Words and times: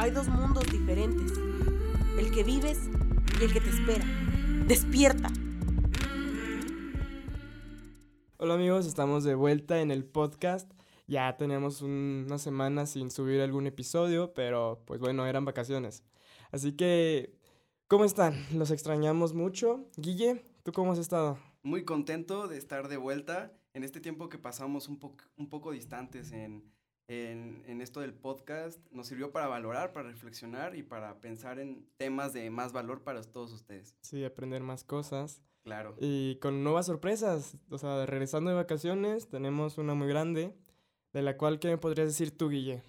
hay 0.00 0.12
dos 0.12 0.28
mundos 0.28 0.64
diferentes, 0.72 1.32
el 2.18 2.30
que 2.32 2.42
vives 2.42 2.88
y 3.38 3.44
el 3.44 3.52
que 3.52 3.60
te 3.60 3.68
espera. 3.68 4.04
Despierta. 4.66 5.28
Hola 8.38 8.54
amigos, 8.54 8.86
estamos 8.86 9.24
de 9.24 9.34
vuelta 9.34 9.82
en 9.82 9.90
el 9.90 10.06
podcast. 10.06 10.72
Ya 11.06 11.36
tenemos 11.36 11.82
una 11.82 12.38
semana 12.38 12.86
sin 12.86 13.10
subir 13.10 13.42
algún 13.42 13.66
episodio, 13.66 14.32
pero 14.32 14.82
pues 14.86 15.00
bueno, 15.00 15.26
eran 15.26 15.44
vacaciones. 15.44 16.02
Así 16.50 16.72
que, 16.72 17.36
¿cómo 17.86 18.06
están? 18.06 18.32
Los 18.54 18.70
extrañamos 18.70 19.34
mucho. 19.34 19.84
Guille, 19.98 20.42
¿tú 20.62 20.72
cómo 20.72 20.92
has 20.92 20.98
estado? 20.98 21.36
Muy 21.62 21.84
contento 21.84 22.48
de 22.48 22.56
estar 22.56 22.88
de 22.88 22.96
vuelta 22.96 23.52
en 23.74 23.84
este 23.84 24.00
tiempo 24.00 24.30
que 24.30 24.38
pasamos 24.38 24.88
un, 24.88 24.98
un 25.36 25.50
poco 25.50 25.72
distantes 25.72 26.32
en, 26.32 26.72
en, 27.10 27.80
esto 27.80 28.00
del 28.00 28.14
podcast. 28.14 28.78
Nos 28.92 29.08
sirvió 29.08 29.32
para 29.32 29.48
valorar, 29.48 29.92
para 29.92 30.08
reflexionar 30.08 30.76
y 30.76 30.82
para 30.82 31.20
pensar 31.20 31.58
en 31.58 31.84
temas 31.96 32.32
de 32.32 32.48
más 32.50 32.72
valor 32.72 33.02
para 33.02 33.20
todos 33.22 33.52
ustedes. 33.52 33.96
Sí, 34.02 34.24
aprender 34.24 34.62
más 34.62 34.84
cosas. 34.84 35.42
Claro. 35.64 35.96
Y 35.98 36.36
con 36.36 36.62
nuevas 36.62 36.86
sorpresas. 36.86 37.56
O 37.68 37.78
sea, 37.78 38.06
regresando 38.06 38.50
de 38.50 38.56
vacaciones, 38.56 39.28
tenemos 39.28 39.76
una 39.76 39.94
muy 39.94 40.06
grande, 40.06 40.54
de 41.12 41.22
la 41.22 41.36
cual, 41.36 41.58
¿qué 41.58 41.68
me 41.68 41.78
podrías 41.78 42.06
decir 42.06 42.36
tú, 42.36 42.48
Guille? 42.48 42.82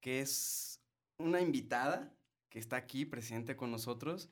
Que 0.00 0.20
es 0.20 0.80
una 1.18 1.40
invitada 1.40 2.14
que 2.48 2.60
está 2.60 2.76
aquí 2.76 3.04
presente 3.04 3.56
con 3.56 3.72
nosotros, 3.72 4.30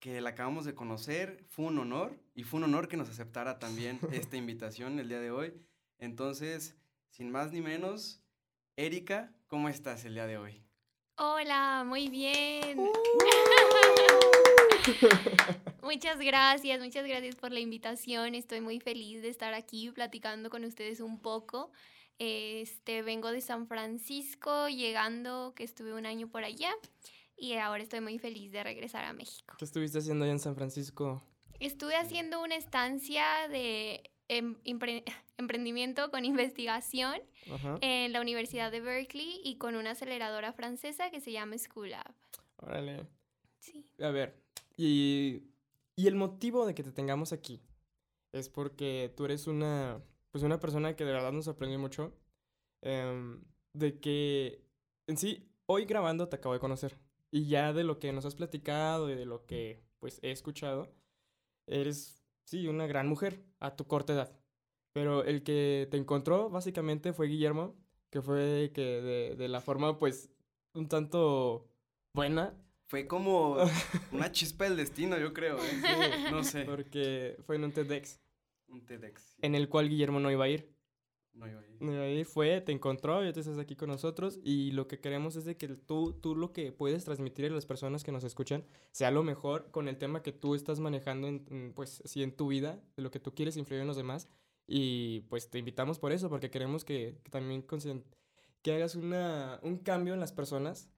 que 0.00 0.20
la 0.20 0.30
acabamos 0.30 0.64
de 0.64 0.74
conocer. 0.74 1.44
Fue 1.50 1.66
un 1.66 1.78
honor 1.78 2.18
y 2.34 2.42
fue 2.42 2.58
un 2.58 2.64
honor 2.64 2.88
que 2.88 2.96
nos 2.96 3.08
aceptara 3.08 3.60
también 3.60 4.00
esta 4.12 4.36
invitación 4.36 4.98
el 4.98 5.08
día 5.08 5.20
de 5.20 5.30
hoy. 5.30 5.54
Entonces, 5.98 6.74
sin 7.10 7.30
más 7.30 7.52
ni 7.52 7.60
menos, 7.60 8.19
Erika, 8.82 9.30
¿cómo 9.46 9.68
estás 9.68 10.06
el 10.06 10.14
día 10.14 10.26
de 10.26 10.38
hoy? 10.38 10.64
Hola, 11.18 11.84
muy 11.86 12.08
bien. 12.08 12.78
Uh. 12.78 12.90
muchas 15.82 16.18
gracias, 16.18 16.80
muchas 16.80 17.06
gracias 17.06 17.34
por 17.36 17.52
la 17.52 17.60
invitación. 17.60 18.34
Estoy 18.34 18.62
muy 18.62 18.80
feliz 18.80 19.20
de 19.20 19.28
estar 19.28 19.52
aquí 19.52 19.90
platicando 19.90 20.48
con 20.48 20.64
ustedes 20.64 21.00
un 21.00 21.20
poco. 21.20 21.70
Este, 22.18 23.02
vengo 23.02 23.30
de 23.30 23.42
San 23.42 23.66
Francisco, 23.66 24.70
llegando, 24.70 25.52
que 25.54 25.64
estuve 25.64 25.92
un 25.92 26.06
año 26.06 26.28
por 26.28 26.44
allá, 26.44 26.72
y 27.36 27.56
ahora 27.56 27.82
estoy 27.82 28.00
muy 28.00 28.18
feliz 28.18 28.50
de 28.50 28.64
regresar 28.64 29.04
a 29.04 29.12
México. 29.12 29.56
¿Qué 29.58 29.66
estuviste 29.66 29.98
haciendo 29.98 30.24
allá 30.24 30.32
en 30.32 30.40
San 30.40 30.54
Francisco? 30.54 31.22
Estuve 31.58 31.96
haciendo 31.96 32.42
una 32.42 32.54
estancia 32.54 33.46
de 33.50 34.10
emprendimiento 35.36 36.10
con 36.10 36.24
investigación 36.24 37.20
en 37.80 38.12
la 38.12 38.20
Universidad 38.20 38.70
de 38.70 38.80
Berkeley 38.80 39.40
y 39.44 39.56
con 39.56 39.74
una 39.74 39.92
aceleradora 39.92 40.52
francesa 40.52 41.10
que 41.10 41.20
se 41.20 41.32
llama 41.32 41.58
School 41.58 41.90
Lab. 41.90 42.14
Órale. 42.56 43.06
Sí. 43.58 43.86
A 44.00 44.10
ver, 44.10 44.40
y, 44.76 45.42
y 45.96 46.06
el 46.06 46.14
motivo 46.14 46.66
de 46.66 46.74
que 46.74 46.82
te 46.82 46.92
tengamos 46.92 47.32
aquí 47.32 47.60
es 48.32 48.48
porque 48.48 49.12
tú 49.16 49.24
eres 49.24 49.46
una, 49.46 50.02
pues 50.30 50.44
una 50.44 50.60
persona 50.60 50.96
que 50.96 51.04
de 51.04 51.12
verdad 51.12 51.32
nos 51.32 51.46
sorprendió 51.46 51.78
mucho. 51.78 52.14
Em, 52.82 53.42
de 53.72 54.00
que 54.00 54.64
en 55.06 55.16
sí, 55.16 55.50
hoy 55.66 55.84
grabando 55.84 56.28
te 56.28 56.36
acabo 56.36 56.54
de 56.54 56.60
conocer. 56.60 56.98
Y 57.30 57.46
ya 57.46 57.72
de 57.72 57.84
lo 57.84 57.98
que 57.98 58.12
nos 58.12 58.24
has 58.24 58.34
platicado 58.34 59.10
y 59.10 59.14
de 59.14 59.26
lo 59.26 59.46
que 59.46 59.82
pues 59.98 60.18
he 60.22 60.30
escuchado, 60.30 60.92
eres, 61.66 62.19
sí, 62.50 62.66
una 62.66 62.88
gran 62.88 63.06
mujer 63.06 63.44
a 63.60 63.76
tu 63.76 63.86
corta 63.86 64.12
edad. 64.12 64.32
Pero 64.92 65.22
el 65.22 65.44
que 65.44 65.86
te 65.90 65.96
encontró 65.96 66.50
básicamente 66.50 67.12
fue 67.12 67.28
Guillermo, 67.28 67.76
que 68.10 68.20
fue 68.20 68.72
que 68.74 68.82
de, 68.82 69.36
de 69.36 69.48
la 69.48 69.60
forma 69.60 69.98
pues 69.98 70.30
un 70.74 70.88
tanto 70.88 71.68
buena. 72.12 72.52
Fue 72.88 73.06
como 73.06 73.56
una 74.12 74.32
chispa 74.32 74.64
del 74.64 74.76
destino, 74.76 75.16
yo 75.16 75.32
creo. 75.32 75.58
¿eh? 75.58 76.30
no 76.32 76.42
sé. 76.42 76.64
Porque 76.64 77.36
fue 77.46 77.54
en 77.54 77.64
un 77.64 77.72
TEDx. 77.72 78.20
Un 78.66 78.84
TEDx. 78.84 79.36
En 79.42 79.54
el 79.54 79.68
cual 79.68 79.88
Guillermo 79.88 80.18
no 80.18 80.32
iba 80.32 80.44
a 80.44 80.48
ir. 80.48 80.74
No 81.32 81.48
iba 81.48 81.60
a 81.60 81.66
ir. 81.66 81.76
No 81.80 81.92
iba 81.92 82.02
a 82.02 82.08
ir, 82.08 82.26
fue, 82.26 82.60
te 82.60 82.72
encontró, 82.72 83.26
y 83.26 83.32
te 83.32 83.40
estás 83.40 83.58
aquí 83.58 83.76
con 83.76 83.88
nosotros 83.88 84.38
y 84.42 84.72
lo 84.72 84.88
que 84.88 85.00
queremos 85.00 85.36
es 85.36 85.44
de 85.44 85.56
que 85.56 85.68
tú, 85.68 86.12
tú 86.20 86.34
lo 86.34 86.52
que 86.52 86.72
puedes 86.72 87.04
transmitir 87.04 87.46
a 87.46 87.50
las 87.50 87.66
personas 87.66 88.04
que 88.04 88.12
nos 88.12 88.24
escuchan 88.24 88.64
sea 88.90 89.10
lo 89.10 89.22
mejor 89.22 89.70
con 89.70 89.88
el 89.88 89.96
tema 89.96 90.22
que 90.22 90.32
tú 90.32 90.54
estás 90.54 90.80
manejando 90.80 91.28
en, 91.28 91.72
pues, 91.74 92.02
sí, 92.04 92.22
en 92.22 92.36
tu 92.36 92.48
vida, 92.48 92.80
de 92.96 93.02
lo 93.02 93.10
que 93.10 93.20
tú 93.20 93.34
quieres 93.34 93.56
influir 93.56 93.80
en 93.80 93.86
los 93.86 93.96
demás 93.96 94.28
y 94.72 95.22
pues 95.22 95.50
te 95.50 95.58
invitamos 95.58 95.98
por 95.98 96.12
eso, 96.12 96.28
porque 96.28 96.50
queremos 96.50 96.84
que, 96.84 97.18
también 97.30 97.66
que 98.62 98.72
hagas 98.72 98.94
una, 98.94 99.58
un 99.62 99.78
cambio 99.78 100.14
en 100.14 100.20
las 100.20 100.32
personas 100.32 100.88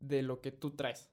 de 0.00 0.22
lo 0.22 0.40
que 0.40 0.50
tú 0.50 0.72
traes. 0.72 1.08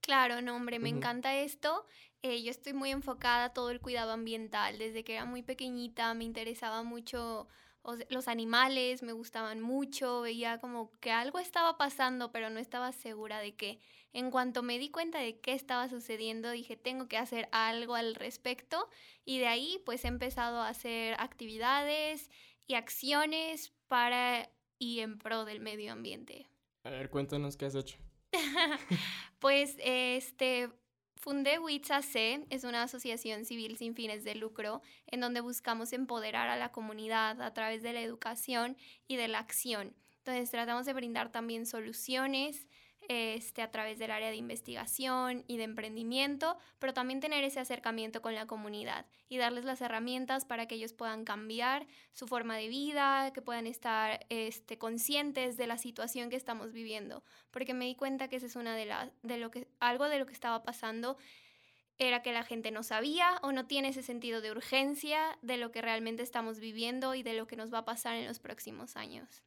Claro, 0.00 0.40
no, 0.40 0.56
hombre, 0.56 0.80
me 0.80 0.88
encanta 0.88 1.36
esto. 1.36 1.86
Eh, 2.22 2.42
yo 2.42 2.50
estoy 2.50 2.72
muy 2.72 2.90
enfocada 2.90 3.44
a 3.44 3.52
todo 3.52 3.70
el 3.70 3.80
cuidado 3.80 4.10
ambiental. 4.10 4.78
Desde 4.78 5.04
que 5.04 5.14
era 5.14 5.24
muy 5.24 5.42
pequeñita 5.42 6.12
me 6.14 6.24
interesaba 6.24 6.82
mucho 6.82 7.46
los 8.08 8.28
animales, 8.28 9.02
me 9.02 9.12
gustaban 9.12 9.60
mucho, 9.60 10.20
veía 10.20 10.58
como 10.58 10.90
que 11.00 11.10
algo 11.10 11.38
estaba 11.38 11.76
pasando, 11.78 12.30
pero 12.30 12.50
no 12.50 12.58
estaba 12.58 12.92
segura 12.92 13.40
de 13.40 13.54
qué. 13.54 13.78
En 14.12 14.30
cuanto 14.30 14.62
me 14.62 14.78
di 14.78 14.90
cuenta 14.90 15.18
de 15.18 15.38
qué 15.38 15.52
estaba 15.52 15.88
sucediendo, 15.88 16.50
dije, 16.50 16.76
tengo 16.76 17.08
que 17.08 17.16
hacer 17.16 17.48
algo 17.52 17.94
al 17.94 18.14
respecto 18.14 18.88
y 19.24 19.38
de 19.38 19.46
ahí 19.46 19.80
pues 19.86 20.04
he 20.04 20.08
empezado 20.08 20.60
a 20.60 20.68
hacer 20.68 21.14
actividades 21.18 22.30
y 22.66 22.74
acciones 22.74 23.72
para 23.88 24.50
y 24.78 25.00
en 25.00 25.18
pro 25.18 25.44
del 25.44 25.60
medio 25.60 25.92
ambiente. 25.92 26.46
A 26.84 26.90
ver, 26.90 27.10
cuéntanos 27.10 27.56
qué 27.56 27.66
has 27.66 27.74
hecho. 27.74 27.98
pues 29.38 29.76
este 29.78 30.70
Fundé 31.20 31.58
C, 32.00 32.46
es 32.48 32.64
una 32.64 32.82
asociación 32.82 33.44
civil 33.44 33.76
sin 33.76 33.94
fines 33.94 34.24
de 34.24 34.34
lucro 34.34 34.80
en 35.06 35.20
donde 35.20 35.42
buscamos 35.42 35.92
empoderar 35.92 36.48
a 36.48 36.56
la 36.56 36.72
comunidad 36.72 37.42
a 37.42 37.52
través 37.52 37.82
de 37.82 37.92
la 37.92 38.00
educación 38.00 38.78
y 39.06 39.16
de 39.16 39.28
la 39.28 39.38
acción. 39.38 39.94
Entonces 40.16 40.50
tratamos 40.50 40.86
de 40.86 40.94
brindar 40.94 41.30
también 41.30 41.66
soluciones 41.66 42.66
este, 43.12 43.60
a 43.60 43.72
través 43.72 43.98
del 43.98 44.12
área 44.12 44.30
de 44.30 44.36
investigación 44.36 45.42
y 45.48 45.56
de 45.56 45.64
emprendimiento, 45.64 46.56
pero 46.78 46.94
también 46.94 47.18
tener 47.18 47.42
ese 47.42 47.58
acercamiento 47.58 48.22
con 48.22 48.36
la 48.36 48.46
comunidad 48.46 49.04
y 49.28 49.36
darles 49.36 49.64
las 49.64 49.80
herramientas 49.80 50.44
para 50.44 50.66
que 50.66 50.76
ellos 50.76 50.92
puedan 50.92 51.24
cambiar 51.24 51.88
su 52.12 52.28
forma 52.28 52.56
de 52.56 52.68
vida, 52.68 53.32
que 53.32 53.42
puedan 53.42 53.66
estar 53.66 54.24
este, 54.28 54.78
conscientes 54.78 55.56
de 55.56 55.66
la 55.66 55.76
situación 55.76 56.30
que 56.30 56.36
estamos 56.36 56.70
viviendo, 56.72 57.24
porque 57.50 57.74
me 57.74 57.86
di 57.86 57.96
cuenta 57.96 58.28
que 58.28 58.36
esa 58.36 58.46
es 58.46 58.54
una 58.54 58.76
de 58.76 58.86
las, 58.86 59.10
de 59.24 59.38
lo 59.38 59.50
que, 59.50 59.66
algo 59.80 60.08
de 60.08 60.20
lo 60.20 60.26
que 60.26 60.32
estaba 60.32 60.62
pasando 60.62 61.18
era 61.98 62.22
que 62.22 62.30
la 62.32 62.44
gente 62.44 62.70
no 62.70 62.84
sabía 62.84 63.40
o 63.42 63.50
no 63.50 63.66
tiene 63.66 63.88
ese 63.88 64.04
sentido 64.04 64.40
de 64.40 64.52
urgencia 64.52 65.36
de 65.42 65.56
lo 65.56 65.72
que 65.72 65.82
realmente 65.82 66.22
estamos 66.22 66.60
viviendo 66.60 67.16
y 67.16 67.24
de 67.24 67.34
lo 67.34 67.48
que 67.48 67.56
nos 67.56 67.74
va 67.74 67.78
a 67.78 67.84
pasar 67.84 68.14
en 68.14 68.28
los 68.28 68.38
próximos 68.38 68.94
años. 68.94 69.42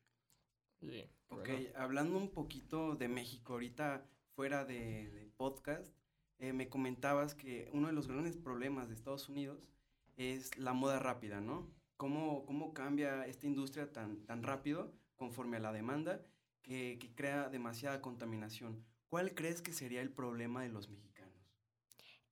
Ok, 1.40 1.50
hablando 1.76 2.18
un 2.18 2.30
poquito 2.30 2.96
de 2.96 3.08
México, 3.08 3.54
ahorita 3.54 4.06
fuera 4.36 4.66
de, 4.66 5.32
podcast, 5.38 5.94
eh, 6.40 6.54
me 6.54 6.70
comentabas 6.70 7.36
que 7.36 7.70
uno 7.74 7.88
de 7.88 7.94
los 7.94 8.08
grandes 8.08 8.38
problemas 8.38 8.88
de 8.88 8.96
Estados 8.96 9.30
Unidos 9.30 9.68
es 10.16 10.58
la 10.58 10.74
moda 10.74 11.00
rápida, 11.00 11.42
¿no? 11.42 11.70
¿Cómo, 11.98 12.46
cómo 12.46 12.74
cambia 12.74 13.26
esta 13.26 13.48
industria 13.48 13.92
tan, 13.92 14.26
tan 14.26 14.44
rápido 14.44 14.94
conforme 15.16 15.58
a 15.58 15.60
la 15.60 15.74
demanda 15.74 16.26
que, 16.62 16.98
que 17.00 17.14
crea 17.14 17.50
demasiada 17.50 18.02
contaminación? 18.02 18.86
¿Cuál 19.08 19.34
crees 19.34 19.62
que 19.62 19.74
sería 19.74 20.02
el 20.02 20.12
problema 20.12 20.64
de 20.64 20.70
los 20.70 20.90
mexicanos? 20.90 21.13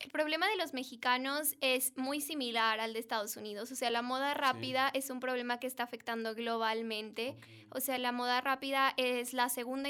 El 0.04 0.10
problema 0.10 0.48
de 0.50 0.58
los 0.58 0.74
mexicanos 0.74 1.56
es 1.62 1.96
muy 1.96 2.22
similar 2.22 2.80
al 2.80 2.94
de 2.94 3.00
Estados 3.00 3.38
Unidos. 3.38 3.72
O 3.72 3.76
sea, 3.76 3.92
la 3.92 4.02
moda 4.02 4.34
rápida 4.34 4.90
es 4.96 5.12
un 5.12 5.20
problema 5.20 5.60
que 5.60 5.68
está 5.68 5.84
afectando 5.84 6.34
globalmente. 6.34 7.38
O 7.70 7.80
sea, 7.80 8.00
la 8.00 8.12
moda 8.12 8.42
rápida 8.42 8.94
es 8.98 9.34
la 9.34 9.48
segunda, 9.50 9.90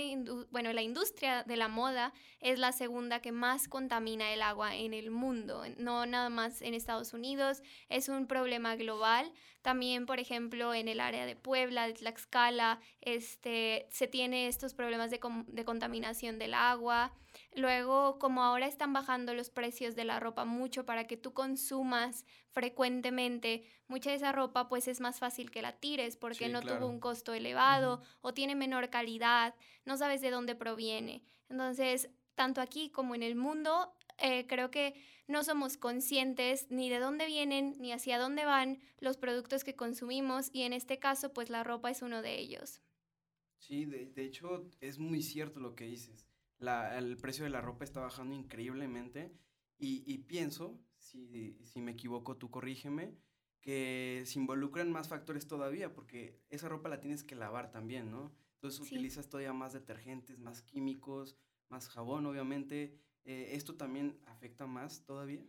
bueno, 0.52 0.74
la 0.74 0.82
industria 0.82 1.44
de 1.44 1.56
la 1.56 1.70
moda 1.70 2.14
es 2.42 2.60
la 2.60 2.74
segunda 2.74 3.22
que 3.22 3.32
más 3.32 3.70
contamina 3.70 4.34
el 4.34 4.42
agua 4.42 4.76
en 4.76 4.94
el 4.94 5.12
mundo. 5.12 5.64
No 5.78 6.06
nada 6.06 6.30
más 6.30 6.62
en 6.62 6.74
Estados 6.74 7.14
Unidos, 7.14 7.64
es 7.88 8.10
un 8.10 8.28
problema 8.28 8.76
global. 8.76 9.32
También, 9.62 10.06
por 10.06 10.20
ejemplo, 10.20 10.74
en 10.74 10.90
el 10.90 11.00
área 11.00 11.26
de 11.26 11.38
Puebla, 11.38 11.88
de 11.88 11.94
Tlaxcala, 11.94 12.82
este, 13.00 13.88
se 13.90 14.08
tiene 14.08 14.48
estos 14.48 14.74
problemas 14.74 15.10
de, 15.10 15.22
de 15.48 15.66
contaminación 15.66 16.38
del 16.38 16.54
agua. 16.54 17.14
Luego, 17.54 18.18
como 18.18 18.44
ahora 18.44 18.66
están 18.66 18.94
bajando 18.94 19.34
los 19.34 19.50
precios 19.50 19.94
de 19.96 20.06
la 20.06 20.22
ropa 20.22 20.46
mucho 20.46 20.86
para 20.86 21.06
que 21.06 21.18
tú 21.18 21.34
consumas 21.34 22.26
frecuentemente, 22.50 23.66
mucha 23.88 24.12
de 24.12 24.16
esa 24.16 24.32
ropa 24.32 24.70
pues 24.70 24.88
es 24.88 25.02
más 25.02 25.20
fácil 25.20 25.52
que 25.52 25.62
la 25.62 25.74
tires 25.74 26.16
porque 26.16 26.48
no 26.48 26.62
tuvo 26.62 26.88
un 26.88 27.02
costo 27.02 27.34
elevado 27.34 28.02
o 28.22 28.34
tiene 28.34 28.56
menor 28.56 28.90
calidad, 28.90 29.54
no 29.84 29.98
sabes 29.98 30.22
de 30.22 30.32
dónde 30.32 30.56
proviene. 30.56 31.24
Entonces, 31.50 32.10
tanto 32.36 32.62
aquí 32.62 32.90
como 32.90 33.16
en 33.16 33.24
el 33.24 33.36
mundo, 33.36 33.94
eh, 34.18 34.48
creo 34.48 34.72
que 34.72 34.96
no 35.28 35.44
somos 35.44 35.76
conscientes 35.76 36.68
ni 36.70 36.90
de 36.90 37.00
dónde 37.00 37.26
vienen 37.26 37.76
ni 37.80 37.92
hacia 37.92 38.18
dónde 38.18 38.46
van 38.46 38.80
los 39.00 39.18
productos 39.18 39.66
que 39.66 39.76
consumimos 39.76 40.50
y 40.54 40.62
en 40.62 40.72
este 40.72 41.00
caso 41.00 41.34
pues 41.34 41.50
la 41.50 41.66
ropa 41.66 41.92
es 41.92 42.02
uno 42.02 42.22
de 42.22 42.40
ellos. 42.40 42.82
Sí, 43.58 43.84
de, 43.86 44.06
de 44.06 44.24
hecho 44.24 44.70
es 44.80 45.00
muy 45.00 45.22
cierto 45.22 45.60
lo 45.60 45.76
que 45.76 45.84
dices. 45.84 46.31
La, 46.62 46.98
el 46.98 47.18
precio 47.18 47.44
de 47.44 47.50
la 47.50 47.60
ropa 47.60 47.84
está 47.84 48.00
bajando 48.00 48.34
increíblemente 48.34 49.36
y, 49.78 50.04
y 50.06 50.20
pienso, 50.20 50.80
si, 50.98 51.58
si 51.66 51.82
me 51.82 51.92
equivoco 51.92 52.38
tú 52.38 52.50
corrígeme, 52.50 53.18
que 53.62 54.24
se 54.26 54.40
involucran 54.40 54.92
más 54.92 55.08
factores 55.08 55.48
todavía, 55.48 55.94
porque 55.94 56.40
esa 56.50 56.70
ropa 56.70 56.90
la 56.90 57.00
tienes 57.00 57.24
que 57.24 57.36
lavar 57.36 57.72
también, 57.72 58.10
¿no? 58.12 58.32
Entonces 58.56 58.80
utilizas 58.80 59.28
todavía 59.28 59.54
más 59.54 59.74
detergentes, 59.74 60.40
más 60.40 60.62
químicos, 60.62 61.36
más 61.70 61.90
jabón, 61.90 62.26
obviamente. 62.28 62.96
Eh, 63.24 63.52
¿Esto 63.54 63.76
también 63.76 64.20
afecta 64.26 64.68
más 64.68 65.04
todavía? 65.04 65.44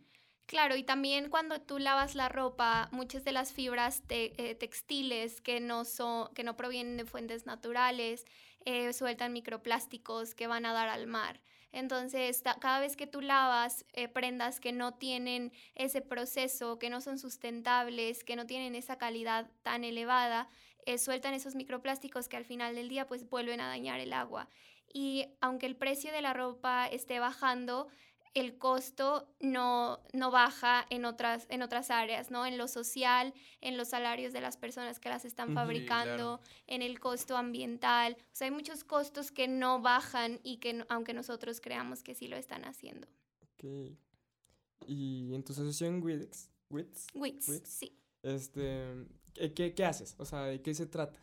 Claro, 0.45 0.75
y 0.75 0.83
también 0.83 1.29
cuando 1.29 1.61
tú 1.61 1.79
lavas 1.79 2.15
la 2.15 2.27
ropa, 2.27 2.89
muchas 2.91 3.23
de 3.23 3.31
las 3.31 3.53
fibras 3.53 4.03
eh, 4.09 4.55
textiles 4.55 5.41
que 5.41 5.59
no, 5.59 5.85
son, 5.85 6.33
que 6.33 6.43
no 6.43 6.57
provienen 6.57 6.97
de 6.97 7.05
fuentes 7.05 7.45
naturales 7.45 8.25
eh, 8.65 8.93
sueltan 8.93 9.33
microplásticos 9.33 10.35
que 10.35 10.47
van 10.47 10.65
a 10.65 10.73
dar 10.73 10.89
al 10.89 11.07
mar. 11.07 11.41
Entonces, 11.71 12.43
cada 12.61 12.79
vez 12.79 12.95
que 12.95 13.07
tú 13.07 13.21
lavas 13.21 13.85
eh, 13.93 14.07
prendas 14.07 14.59
que 14.59 14.71
no 14.71 14.93
tienen 14.93 15.51
ese 15.73 16.01
proceso, 16.01 16.77
que 16.77 16.89
no 16.89 17.01
son 17.01 17.17
sustentables, 17.17 18.23
que 18.23 18.35
no 18.35 18.45
tienen 18.45 18.75
esa 18.75 18.97
calidad 18.97 19.49
tan 19.63 19.83
elevada, 19.83 20.49
sueltan 20.97 21.33
esos 21.33 21.55
microplásticos 21.55 22.27
que 22.27 22.37
al 22.37 22.45
final 22.45 22.75
del 22.75 22.89
día 22.89 23.07
pues 23.07 23.29
vuelven 23.29 23.61
a 23.61 23.67
dañar 23.67 23.99
el 24.01 24.13
agua. 24.13 24.49
Y 24.93 25.25
aunque 25.41 25.65
el 25.65 25.75
precio 25.75 26.11
de 26.11 26.21
la 26.21 26.33
ropa 26.33 26.87
esté 26.87 27.19
bajando, 27.19 27.87
el 28.33 28.57
costo 28.57 29.27
no, 29.39 29.99
no 30.11 30.31
baja 30.31 30.85
en 30.89 31.05
otras, 31.05 31.45
en 31.49 31.61
otras 31.61 31.91
áreas, 31.91 32.31
¿no? 32.31 32.45
En 32.45 32.57
lo 32.57 32.67
social, 32.67 33.33
en 33.61 33.77
los 33.77 33.89
salarios 33.89 34.33
de 34.33 34.41
las 34.41 34.57
personas 34.57 34.99
que 34.99 35.09
las 35.09 35.23
están 35.23 35.53
fabricando, 35.53 36.41
en 36.65 36.81
el 36.81 36.99
costo 36.99 37.37
ambiental. 37.37 38.17
O 38.19 38.35
sea, 38.35 38.45
hay 38.45 38.53
muchos 38.53 38.83
costos 38.83 39.31
que 39.31 39.47
no 39.47 39.81
bajan 39.81 40.39
y 40.43 40.57
que 40.57 40.83
aunque 40.89 41.13
nosotros 41.13 41.61
creamos 41.61 42.01
que 42.01 42.15
sí 42.15 42.27
lo 42.27 42.35
están 42.35 42.65
haciendo. 42.65 43.07
Ok. 43.41 43.95
¿Y 44.87 45.33
en 45.33 45.43
tu 45.43 45.53
asociación 45.53 46.01
WITS? 46.01 46.49
WITS, 46.69 47.07
WITS, 47.13 47.69
sí. 47.69 47.97
Este, 48.23 49.05
¿qué, 49.55 49.73
¿Qué 49.75 49.85
haces? 49.85 50.15
O 50.17 50.25
sea, 50.25 50.45
¿de 50.45 50.61
qué 50.61 50.73
se 50.73 50.87
trata? 50.87 51.22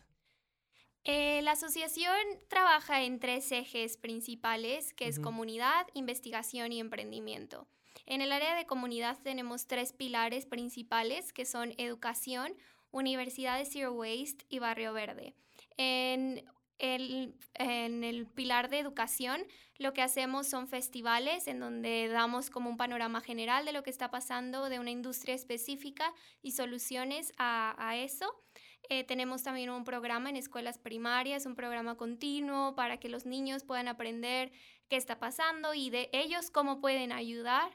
Eh, 1.03 1.41
la 1.41 1.53
asociación 1.53 2.15
trabaja 2.47 3.01
en 3.03 3.19
tres 3.19 3.51
ejes 3.51 3.97
principales, 3.97 4.93
que 4.93 5.07
es 5.07 5.19
comunidad, 5.19 5.87
investigación 5.93 6.71
y 6.71 6.79
emprendimiento. 6.79 7.67
En 8.05 8.21
el 8.21 8.31
área 8.31 8.55
de 8.55 8.65
comunidad 8.65 9.17
tenemos 9.23 9.67
tres 9.67 9.93
pilares 9.93 10.45
principales, 10.45 11.33
que 11.33 11.45
son 11.45 11.73
educación, 11.77 12.53
Universidad 12.91 13.57
de 13.57 13.65
Zero 13.65 13.93
Waste 13.93 14.45
y 14.49 14.59
Barrio 14.59 14.93
Verde. 14.93 15.33
En 15.77 16.43
el, 16.77 17.35
en 17.53 18.03
el, 18.03 18.27
pilar 18.27 18.69
de 18.69 18.79
educación, 18.79 19.43
lo 19.77 19.93
que 19.93 20.01
hacemos 20.01 20.47
son 20.47 20.67
festivales 20.67 21.47
en 21.47 21.59
donde 21.59 22.07
damos 22.09 22.49
como 22.49 22.69
un 22.69 22.77
panorama 22.77 23.21
general 23.21 23.65
de 23.65 23.71
lo 23.71 23.83
que 23.83 23.91
está 23.91 24.11
pasando 24.11 24.67
de 24.67 24.79
una 24.79 24.91
industria 24.91 25.35
específica 25.35 26.13
y 26.41 26.51
soluciones 26.51 27.33
a, 27.37 27.75
a 27.77 27.97
eso. 27.97 28.35
Eh, 28.89 29.03
tenemos 29.03 29.43
también 29.43 29.69
un 29.69 29.83
programa 29.83 30.29
en 30.29 30.35
escuelas 30.35 30.77
primarias, 30.77 31.45
un 31.45 31.55
programa 31.55 31.95
continuo 31.95 32.75
para 32.75 32.97
que 32.97 33.09
los 33.09 33.25
niños 33.25 33.63
puedan 33.63 33.87
aprender 33.87 34.51
qué 34.89 34.97
está 34.97 35.19
pasando 35.19 35.73
y 35.73 35.89
de 35.89 36.09
ellos 36.11 36.51
cómo 36.51 36.81
pueden 36.81 37.11
ayudar. 37.11 37.71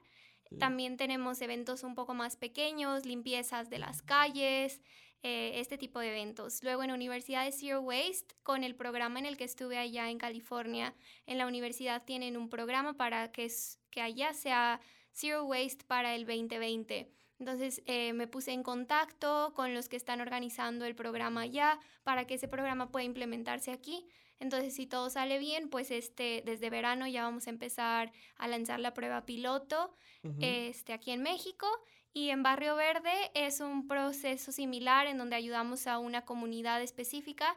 También 0.58 0.96
tenemos 0.96 1.40
eventos 1.40 1.82
un 1.82 1.94
poco 1.94 2.14
más 2.14 2.36
pequeños, 2.36 3.04
limpiezas 3.04 3.68
de 3.68 3.78
las 3.78 4.02
calles, 4.02 4.80
eh, 5.22 5.58
este 5.58 5.76
tipo 5.76 5.98
de 5.98 6.10
eventos. 6.10 6.62
Luego 6.62 6.84
en 6.84 6.92
Universidad 6.92 7.44
de 7.44 7.50
Zero 7.50 7.80
Waste, 7.80 8.36
con 8.42 8.62
el 8.62 8.76
programa 8.76 9.18
en 9.18 9.26
el 9.26 9.36
que 9.36 9.44
estuve 9.44 9.76
allá 9.78 10.08
en 10.08 10.18
California, 10.18 10.94
en 11.26 11.38
la 11.38 11.46
universidad 11.46 12.04
tienen 12.04 12.36
un 12.36 12.48
programa 12.48 12.96
para 12.96 13.32
que, 13.32 13.50
que 13.90 14.00
allá 14.00 14.34
sea 14.34 14.80
Zero 15.12 15.44
Waste 15.44 15.84
para 15.86 16.14
el 16.14 16.26
2020. 16.26 17.10
Entonces 17.38 17.82
eh, 17.86 18.12
me 18.12 18.26
puse 18.26 18.52
en 18.52 18.62
contacto 18.62 19.52
con 19.54 19.74
los 19.74 19.88
que 19.88 19.96
están 19.96 20.20
organizando 20.20 20.84
el 20.84 20.94
programa 20.94 21.46
ya 21.46 21.78
para 22.02 22.26
que 22.26 22.34
ese 22.34 22.48
programa 22.48 22.90
pueda 22.90 23.04
implementarse 23.04 23.70
aquí. 23.70 24.06
Entonces, 24.38 24.74
si 24.74 24.86
todo 24.86 25.08
sale 25.08 25.38
bien, 25.38 25.70
pues 25.70 25.90
este, 25.90 26.42
desde 26.44 26.68
verano 26.68 27.06
ya 27.06 27.22
vamos 27.22 27.46
a 27.46 27.50
empezar 27.50 28.12
a 28.36 28.48
lanzar 28.48 28.80
la 28.80 28.92
prueba 28.92 29.24
piloto 29.24 29.94
este, 30.40 30.92
aquí 30.92 31.10
en 31.10 31.22
México. 31.22 31.66
Y 32.12 32.30
en 32.30 32.42
Barrio 32.42 32.76
Verde 32.76 33.12
es 33.34 33.60
un 33.60 33.86
proceso 33.86 34.52
similar 34.52 35.06
en 35.06 35.18
donde 35.18 35.36
ayudamos 35.36 35.86
a 35.86 35.98
una 35.98 36.24
comunidad 36.24 36.82
específica 36.82 37.56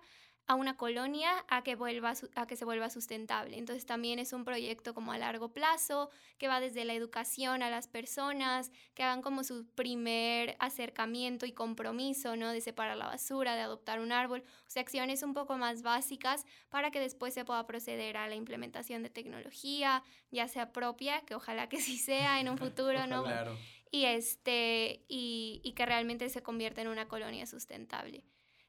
a 0.50 0.56
una 0.56 0.78
colonia 0.78 1.46
a 1.48 1.62
que, 1.62 1.76
vuelva, 1.76 2.14
a 2.34 2.48
que 2.48 2.56
se 2.56 2.66
vuelva 2.66 2.90
sustentable. 2.90 3.60
Entonces 3.60 3.86
también 3.86 4.18
es 4.18 4.34
un 4.34 4.46
proyecto 4.46 4.96
como 4.96 5.12
a 5.12 5.20
largo 5.20 5.54
plazo, 5.54 6.10
que 6.40 6.48
va 6.48 6.60
desde 6.60 6.86
la 6.86 6.96
educación 6.96 7.62
a 7.62 7.70
las 7.70 7.88
personas, 7.88 8.72
que 8.96 9.04
hagan 9.04 9.22
como 9.22 9.44
su 9.44 9.68
primer 9.76 10.56
acercamiento 10.58 11.46
y 11.46 11.52
compromiso, 11.52 12.36
¿no? 12.36 12.52
De 12.52 12.62
separar 12.62 12.98
la 12.98 13.06
basura, 13.06 13.54
de 13.54 13.62
adoptar 13.62 14.00
un 14.00 14.12
árbol, 14.12 14.44
o 14.66 14.70
sea, 14.72 14.82
acciones 14.82 15.22
un 15.22 15.36
poco 15.36 15.56
más 15.56 15.84
básicas 15.84 16.48
para 16.70 16.90
que 16.90 17.00
después 17.00 17.36
se 17.36 17.46
pueda 17.46 17.68
proceder 17.68 18.18
a 18.18 18.28
la 18.28 18.34
implementación 18.34 19.04
de 19.04 19.12
tecnología, 19.12 20.02
ya 20.32 20.48
sea 20.48 20.72
propia, 20.72 21.22
que 21.28 21.36
ojalá 21.36 21.70
que 21.70 21.80
sí 21.80 22.00
sea 22.00 22.40
en 22.40 22.50
un 22.50 22.58
futuro, 22.58 23.06
¿no? 23.06 23.24
Claro. 23.24 23.56
Y, 23.92 24.06
este, 24.06 25.06
y, 25.08 25.62
y 25.64 25.74
que 25.74 25.86
realmente 25.86 26.28
se 26.30 26.42
convierta 26.42 26.82
en 26.82 26.88
una 26.88 27.08
colonia 27.08 27.46
sustentable. 27.46 28.26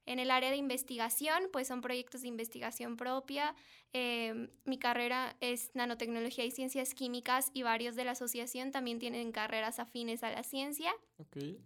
En 0.06 0.18
el 0.18 0.30
área 0.30 0.50
de 0.50 0.56
investigación, 0.56 1.48
pues 1.52 1.68
son 1.68 1.80
proyectos 1.80 2.22
de 2.22 2.28
investigación 2.28 2.96
propia. 2.96 3.54
Em, 3.92 4.50
mi 4.64 4.78
carrera 4.78 5.36
es 5.40 5.70
nanotecnología 5.74 6.44
y 6.44 6.50
ciencias 6.50 6.94
químicas 6.94 7.50
y 7.52 7.62
varios 7.62 7.96
de 7.96 8.04
la 8.04 8.12
asociación 8.12 8.70
también 8.70 8.98
tienen 8.98 9.32
carreras 9.32 9.78
afines 9.78 10.22
a 10.22 10.30
la 10.30 10.42
ciencia. 10.42 10.92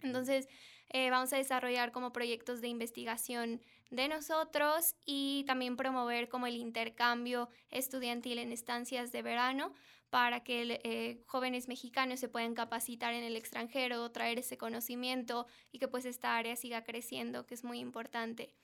Entonces, 0.03 0.49
eh, 0.95 1.11
vamos 1.11 1.33
a 1.33 1.39
desarrollar 1.39 1.91
como 1.91 2.13
proyectos 2.13 2.61
de 2.61 2.69
investigación 2.69 3.61
de 3.91 4.07
nosotros 4.07 4.95
y 5.05 5.43
también 5.45 5.77
promover 5.77 6.29
como 6.29 6.47
el 6.47 6.55
intercambio 6.55 7.49
estudiantil 7.69 8.39
en 8.39 8.53
estancias 8.53 9.11
de 9.11 9.23
verano 9.23 9.73
para 10.11 10.45
que 10.45 10.81
eh, 10.85 11.21
jóvenes 11.27 11.67
mexicanos 11.67 12.21
se 12.21 12.29
puedan 12.29 12.55
capacitar 12.55 13.13
en 13.13 13.25
el 13.25 13.37
extranjero, 13.37 14.09
traer 14.13 14.39
ese 14.39 14.57
conocimiento 14.57 15.49
y 15.73 15.81
que 15.81 15.89
pues 15.89 16.05
esta 16.05 16.37
área 16.37 16.55
siga 16.55 16.85
creciendo, 16.85 17.45
que 17.45 17.55
es 17.55 17.65
muy 17.65 17.81
importante. 17.81 18.55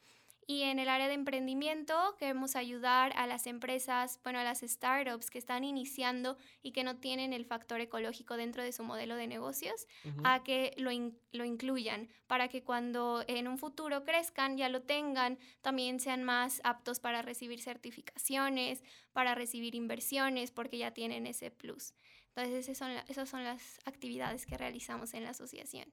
Y 0.51 0.65
en 0.65 0.81
el 0.81 0.89
área 0.89 1.07
de 1.07 1.15
emprendimiento 1.15 2.17
queremos 2.19 2.57
ayudar 2.57 3.13
a 3.15 3.29
las 3.29 3.47
empresas, 3.47 4.19
bueno, 4.25 4.41
a 4.41 4.43
las 4.43 4.63
startups 4.63 5.31
que 5.31 5.39
están 5.39 5.63
iniciando 5.63 6.37
y 6.61 6.73
que 6.73 6.83
no 6.83 6.97
tienen 6.97 7.33
el 7.33 7.45
factor 7.45 7.81
ecológico 7.81 8.37
dentro 8.37 8.65
de 8.65 8.73
su 8.73 8.83
modelo 8.83 9.15
de 9.15 9.29
negocios, 9.29 9.87
a 10.25 10.43
que 10.43 10.75
lo, 10.77 10.91
lo 11.31 11.45
incluyan 11.45 12.09
para 12.27 12.49
que 12.49 12.65
cuando 12.65 13.23
en 13.29 13.47
un 13.47 13.59
futuro 13.59 14.03
crezcan, 14.03 14.57
ya 14.57 14.69
lo 14.69 14.83
tengan, 14.83 15.39
también 15.61 16.01
sean 16.01 16.25
más 16.25 16.61
aptos 16.65 16.99
para 16.99 17.23
recibir 17.23 17.63
certificaciones, 17.63 18.83
para 19.13 19.37
recibir 19.37 19.77
inversiones, 19.77 20.51
porque 20.51 20.79
ya 20.79 20.91
tienen 20.91 21.29
ese 21.29 21.53
plus. 21.53 21.95
Entonces, 22.35 22.69
esas 22.69 22.77
son, 22.77 22.91
esas 23.07 23.29
son 23.29 23.45
las 23.45 23.79
actividades 23.85 24.47
que 24.47 24.59
realizamos 24.59 25.15
en 25.15 25.23
la 25.23 25.31
asociación. 25.31 25.87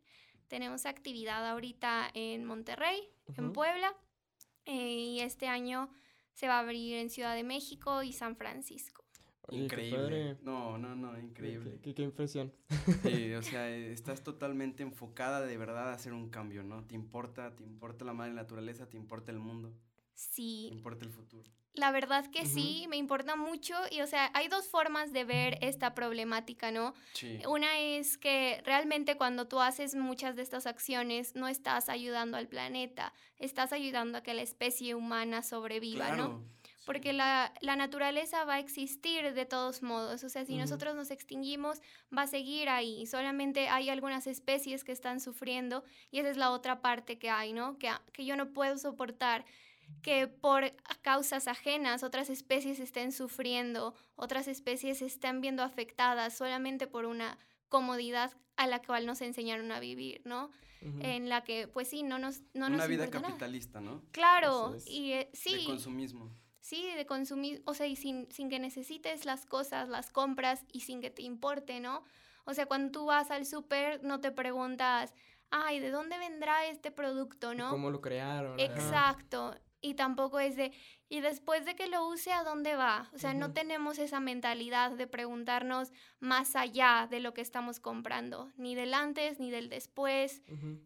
Tenemos 0.48 0.88
actividad 0.88 1.48
ahorita 1.48 2.10
en 2.16 2.44
Monterrey, 2.44 3.08
en 3.36 3.54
Puebla, 3.54 3.96
eh, 4.68 4.94
y 4.94 5.20
este 5.22 5.48
año 5.48 5.90
se 6.34 6.48
va 6.48 6.58
a 6.58 6.60
abrir 6.60 6.98
en 6.98 7.10
Ciudad 7.10 7.36
de 7.36 7.44
México 7.44 8.04
y 8.04 8.14
San 8.14 8.36
Francisco. 8.36 9.04
increíble. 9.50 10.38
No, 10.44 10.78
no, 10.78 10.96
no, 10.96 11.18
increíble. 11.18 11.80
Qué, 11.82 11.96
qué, 11.96 12.04
impresión. 12.04 12.54
Sí, 13.02 13.34
o 13.34 13.42
sea, 13.42 13.70
estás 13.70 14.24
totalmente 14.24 14.84
enfocada 14.84 15.42
de 15.42 15.58
verdad 15.58 15.90
a 15.90 15.94
hacer 15.94 16.14
un 16.14 16.30
cambio, 16.30 16.64
¿no? 16.64 16.84
Te 16.84 16.96
importa, 16.96 17.56
te 17.56 17.64
importa 17.64 18.06
la 18.06 18.14
madre 18.14 18.34
naturaleza, 18.34 18.88
te 18.88 18.98
importa 18.98 19.32
el 19.32 19.40
mundo. 19.40 19.74
Sí. 20.18 20.70
Importa 20.72 21.06
el 21.06 21.12
futuro. 21.12 21.48
La 21.76 21.92
verdad 21.92 22.26
que 22.32 22.48
sí, 22.48 22.88
me 22.90 22.98
importa 22.98 23.36
mucho 23.36 23.76
y 23.92 24.02
o 24.02 24.08
sea, 24.08 24.32
hay 24.34 24.48
dos 24.48 24.68
formas 24.68 25.14
de 25.14 25.24
ver 25.26 25.60
esta 25.62 25.94
problemática, 25.94 26.72
¿no? 26.72 26.96
Sí. 27.14 27.40
Una 27.48 27.78
es 27.78 28.18
que 28.18 28.64
realmente 28.66 29.16
cuando 29.16 29.48
tú 29.48 29.60
haces 29.62 29.94
muchas 29.94 30.36
de 30.36 30.42
estas 30.42 30.66
acciones 30.66 31.36
no 31.36 31.48
estás 31.48 31.88
ayudando 31.88 32.36
al 32.36 32.48
planeta, 32.48 33.14
estás 33.38 33.74
ayudando 33.74 34.18
a 34.18 34.24
que 34.24 34.34
la 34.34 34.42
especie 34.42 34.96
humana 34.96 35.44
sobreviva, 35.44 36.16
¿no? 36.16 36.44
Porque 36.88 37.14
la, 37.14 37.54
la, 37.62 37.76
naturaleza 37.76 38.44
va 38.46 38.56
a 38.56 38.60
existir 38.60 39.34
de 39.34 39.46
todos 39.46 39.84
modos, 39.84 40.24
o 40.24 40.30
sea, 40.30 40.46
si 40.46 40.56
nosotros 40.56 40.96
nos 40.96 41.12
extinguimos, 41.12 41.82
va 42.18 42.24
a 42.24 42.28
seguir 42.28 42.70
ahí, 42.70 43.06
solamente 43.06 43.68
hay 43.68 43.90
algunas 43.90 44.26
especies 44.26 44.86
que 44.86 44.94
están 44.94 45.20
sufriendo 45.20 45.84
y 46.12 46.20
esa 46.20 46.30
es 46.30 46.38
la 46.38 46.50
otra 46.50 46.82
parte 46.82 47.20
que 47.20 47.30
hay, 47.30 47.52
¿no? 47.52 47.78
Que, 47.78 47.92
que 48.14 48.26
yo 48.26 48.38
no 48.38 48.54
puedo 48.54 48.78
soportar 48.78 49.46
que 50.02 50.28
por 50.28 50.74
causas 51.02 51.48
ajenas 51.48 52.04
otras 52.04 52.30
especies 52.30 52.80
estén 52.80 53.12
sufriendo, 53.12 53.94
otras 54.16 54.48
especies 54.48 55.02
estén 55.02 55.42
viendo 55.42 55.64
afectadas 55.64 56.38
solamente 56.38 56.88
por 56.88 57.06
una 57.06 57.38
comodidad 57.70 58.32
a 58.56 58.68
la 58.68 58.82
cual 58.82 59.06
nos 59.06 59.22
enseñaron 59.22 59.72
a 59.72 59.80
vivir, 59.80 60.22
¿no? 60.26 60.50
En 61.02 61.28
la 61.28 61.44
que, 61.44 61.68
pues 61.68 61.90
sí, 61.90 62.04
no 62.04 62.20
nos... 62.20 62.42
No 62.54 62.68
una 62.68 62.88
vida 62.88 63.10
capitalista, 63.10 63.82
¿no? 63.82 64.04
Claro, 64.12 64.78
y 64.86 65.12
eh, 65.14 65.30
sí. 65.34 65.58
De 65.58 65.66
consumismo. 65.66 66.32
Sí, 66.62 66.86
de 66.96 67.06
consumir, 67.06 67.62
o 67.66 67.74
sea, 67.74 67.88
y 67.88 67.96
sin, 67.96 68.32
sin 68.32 68.50
que 68.50 68.60
necesites 68.60 69.26
las 69.26 69.46
cosas, 69.46 69.90
las 69.90 70.12
compras 70.12 70.66
y 70.72 70.82
sin 70.82 71.02
que 71.02 71.10
te 71.10 71.24
importe, 71.24 71.80
¿no? 71.80 72.04
O 72.46 72.54
sea, 72.54 72.66
cuando 72.66 72.92
tú 72.92 73.06
vas 73.06 73.32
al 73.32 73.46
súper, 73.46 74.04
no 74.04 74.22
te 74.22 74.32
preguntas, 74.32 75.14
ay, 75.50 75.80
¿de 75.80 75.92
dónde 75.92 76.18
vendrá 76.18 76.66
este 76.68 76.92
producto, 76.92 77.54
no? 77.54 77.70
¿Cómo 77.70 77.90
lo 77.90 78.02
crearon? 78.02 78.60
Exacto. 78.60 79.56
Y 79.80 79.94
tampoco 79.94 80.40
es 80.40 80.56
de, 80.56 80.74
y 81.08 81.22
después 81.22 81.66
de 81.66 81.76
que 81.76 81.88
lo 81.88 82.08
use, 82.08 82.32
¿a 82.32 82.44
dónde 82.44 82.76
va? 82.76 83.10
O 83.14 83.20
sea, 83.20 83.34
no 83.34 83.54
tenemos 83.54 84.00
esa 84.00 84.20
mentalidad 84.20 84.92
de 84.92 85.08
preguntarnos 85.08 85.92
más 86.20 86.56
allá 86.56 87.08
de 87.10 87.20
lo 87.20 87.34
que 87.34 87.42
estamos 87.42 87.80
comprando, 87.80 88.52
ni 88.58 88.74
del 88.74 88.94
antes, 88.94 89.40
ni 89.40 89.52
del 89.52 89.70
después, 89.70 90.42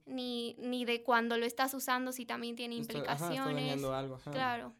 ni, 0.05 0.55
ni 0.59 0.83
de 0.85 1.03
cuando 1.03 1.37
lo 1.37 1.45
estás 1.45 1.73
usando, 1.73 2.11
si 2.11 2.25
también 2.25 2.55
tiene 2.55 2.75
implicaciones. 2.75 3.83
algo. 3.83 4.17
Claro. 4.31 4.75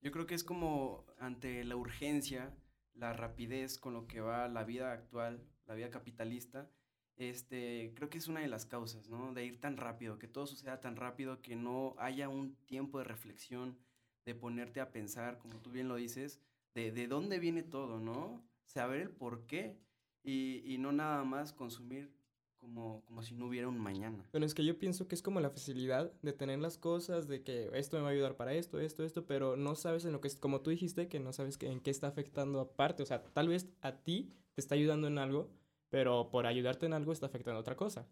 Yo 0.00 0.12
creo 0.12 0.26
que 0.26 0.34
es 0.34 0.44
como 0.44 1.04
ante 1.18 1.64
la 1.64 1.74
urgencia, 1.74 2.54
la 2.94 3.12
rapidez 3.12 3.78
con 3.78 3.94
lo 3.94 4.06
que 4.06 4.20
va 4.20 4.48
la 4.48 4.64
vida 4.64 4.92
actual, 4.92 5.44
la 5.66 5.74
vida 5.74 5.90
capitalista, 5.90 6.70
este, 7.16 7.92
creo 7.94 8.10
que 8.10 8.18
es 8.18 8.28
una 8.28 8.40
de 8.40 8.48
las 8.48 8.66
causas, 8.66 9.08
¿no? 9.08 9.32
De 9.32 9.44
ir 9.44 9.60
tan 9.60 9.76
rápido, 9.76 10.18
que 10.18 10.28
todo 10.28 10.46
suceda 10.46 10.80
tan 10.80 10.96
rápido, 10.96 11.40
que 11.40 11.56
no 11.56 11.94
haya 11.98 12.28
un 12.28 12.56
tiempo 12.66 12.98
de 12.98 13.04
reflexión, 13.04 13.78
de 14.24 14.34
ponerte 14.34 14.80
a 14.80 14.90
pensar, 14.90 15.38
como 15.38 15.60
tú 15.60 15.70
bien 15.70 15.88
lo 15.88 15.96
dices, 15.96 16.40
de, 16.74 16.92
de 16.92 17.06
dónde 17.06 17.38
viene 17.38 17.62
todo, 17.62 18.00
¿no? 18.00 18.44
Saber 18.64 19.00
el 19.00 19.10
por 19.10 19.46
qué 19.46 19.78
y, 20.22 20.62
y 20.66 20.78
no 20.78 20.92
nada 20.92 21.24
más 21.24 21.52
consumir 21.52 22.12
como, 22.58 23.04
como 23.04 23.22
si 23.22 23.34
no 23.34 23.46
hubiera 23.46 23.68
un 23.68 23.78
mañana. 23.78 24.28
Bueno, 24.32 24.44
es 24.44 24.54
que 24.54 24.64
yo 24.64 24.78
pienso 24.78 25.06
que 25.06 25.14
es 25.14 25.22
como 25.22 25.40
la 25.40 25.50
facilidad 25.50 26.12
de 26.22 26.32
tener 26.32 26.58
las 26.58 26.78
cosas, 26.78 27.28
de 27.28 27.42
que 27.42 27.70
esto 27.74 27.96
me 27.96 28.02
va 28.02 28.08
a 28.08 28.12
ayudar 28.12 28.36
para 28.36 28.54
esto, 28.54 28.80
esto, 28.80 29.04
esto, 29.04 29.26
pero 29.26 29.56
no 29.56 29.74
sabes 29.74 30.04
en 30.04 30.12
lo 30.12 30.20
que 30.20 30.28
es, 30.28 30.36
como 30.36 30.60
tú 30.60 30.70
dijiste, 30.70 31.08
que 31.08 31.20
no 31.20 31.32
sabes 31.32 31.58
que, 31.58 31.70
en 31.70 31.80
qué 31.80 31.90
está 31.90 32.08
afectando 32.08 32.60
aparte. 32.60 33.02
O 33.02 33.06
sea, 33.06 33.22
tal 33.22 33.48
vez 33.48 33.68
a 33.80 34.02
ti 34.02 34.30
te 34.54 34.60
está 34.60 34.74
ayudando 34.74 35.06
en 35.06 35.18
algo, 35.18 35.50
pero 35.88 36.30
por 36.30 36.46
ayudarte 36.46 36.86
en 36.86 36.92
algo 36.92 37.12
está 37.12 37.26
afectando 37.26 37.58
a 37.58 37.60
otra 37.60 37.76
cosa. 37.76 38.06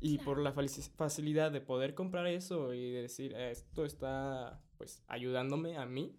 Y 0.00 0.18
por 0.18 0.38
la 0.38 0.52
facilidad 0.52 1.52
de 1.52 1.60
poder 1.60 1.94
comprar 1.94 2.26
eso 2.26 2.72
y 2.72 2.90
decir, 2.90 3.34
esto 3.34 3.84
está 3.84 4.62
pues 4.78 5.02
ayudándome 5.08 5.76
a 5.76 5.84
mí, 5.84 6.16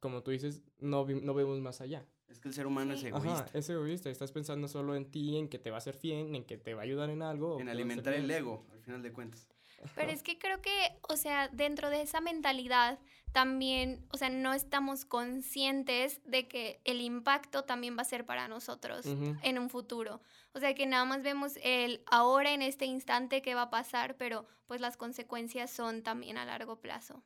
como 0.00 0.22
tú 0.22 0.30
dices, 0.30 0.62
no, 0.78 1.06
no 1.06 1.34
vemos 1.34 1.60
más 1.60 1.80
allá. 1.82 2.06
Es 2.28 2.40
que 2.40 2.48
el 2.48 2.54
ser 2.54 2.66
humano 2.66 2.94
es 2.94 3.04
egoísta. 3.04 3.44
Ajá, 3.44 3.50
es 3.52 3.68
egoísta. 3.68 4.08
Estás 4.08 4.32
pensando 4.32 4.66
solo 4.66 4.96
en 4.96 5.10
ti, 5.10 5.36
en 5.36 5.48
que 5.48 5.58
te 5.58 5.70
va 5.70 5.76
a 5.76 5.78
hacer 5.78 5.98
bien, 6.02 6.34
en 6.34 6.44
que 6.44 6.56
te 6.56 6.72
va 6.72 6.80
a 6.80 6.84
ayudar 6.84 7.10
en 7.10 7.20
algo. 7.20 7.60
En 7.60 7.68
alimentar 7.68 8.14
el 8.14 8.30
ego, 8.30 8.64
al 8.72 8.80
final 8.80 9.02
de 9.02 9.12
cuentas. 9.12 9.46
Pero 9.94 10.10
es 10.10 10.22
que 10.22 10.38
creo 10.38 10.60
que, 10.60 10.98
o 11.08 11.16
sea, 11.16 11.48
dentro 11.48 11.90
de 11.90 12.02
esa 12.02 12.20
mentalidad 12.20 12.98
también, 13.32 14.06
o 14.12 14.18
sea, 14.18 14.28
no 14.28 14.52
estamos 14.52 15.04
conscientes 15.04 16.20
de 16.24 16.48
que 16.48 16.80
el 16.84 17.00
impacto 17.00 17.64
también 17.64 17.96
va 17.96 18.02
a 18.02 18.06
ser 18.06 18.26
para 18.26 18.46
nosotros 18.46 19.06
en 19.06 19.58
un 19.58 19.70
futuro. 19.70 20.20
O 20.52 20.60
sea, 20.60 20.74
que 20.74 20.86
nada 20.86 21.04
más 21.04 21.22
vemos 21.22 21.58
el 21.62 22.02
ahora 22.06 22.52
en 22.52 22.62
este 22.62 22.84
instante 22.84 23.40
que 23.40 23.54
va 23.54 23.62
a 23.62 23.70
pasar, 23.70 24.16
pero 24.16 24.46
pues 24.66 24.80
las 24.80 24.96
consecuencias 24.96 25.70
son 25.70 26.02
también 26.02 26.36
a 26.36 26.44
largo 26.44 26.80
plazo. 26.80 27.22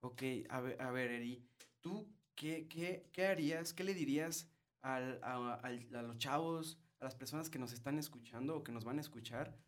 Ok, 0.00 0.22
a 0.48 0.60
ver, 0.60 0.80
a 0.80 0.90
ver 0.92 1.10
Eri, 1.10 1.44
¿tú 1.80 2.08
qué, 2.36 2.68
qué, 2.68 3.08
qué 3.12 3.26
harías, 3.26 3.74
qué 3.74 3.82
le 3.82 3.94
dirías 3.94 4.48
al, 4.80 5.18
a, 5.24 5.54
a 5.54 6.02
los 6.02 6.18
chavos, 6.18 6.78
a 7.00 7.04
las 7.04 7.16
personas 7.16 7.50
que 7.50 7.58
nos 7.58 7.72
están 7.72 7.98
escuchando 7.98 8.56
o 8.56 8.62
que 8.62 8.70
nos 8.70 8.84
van 8.84 8.98
a 8.98 9.00
escuchar? 9.00 9.58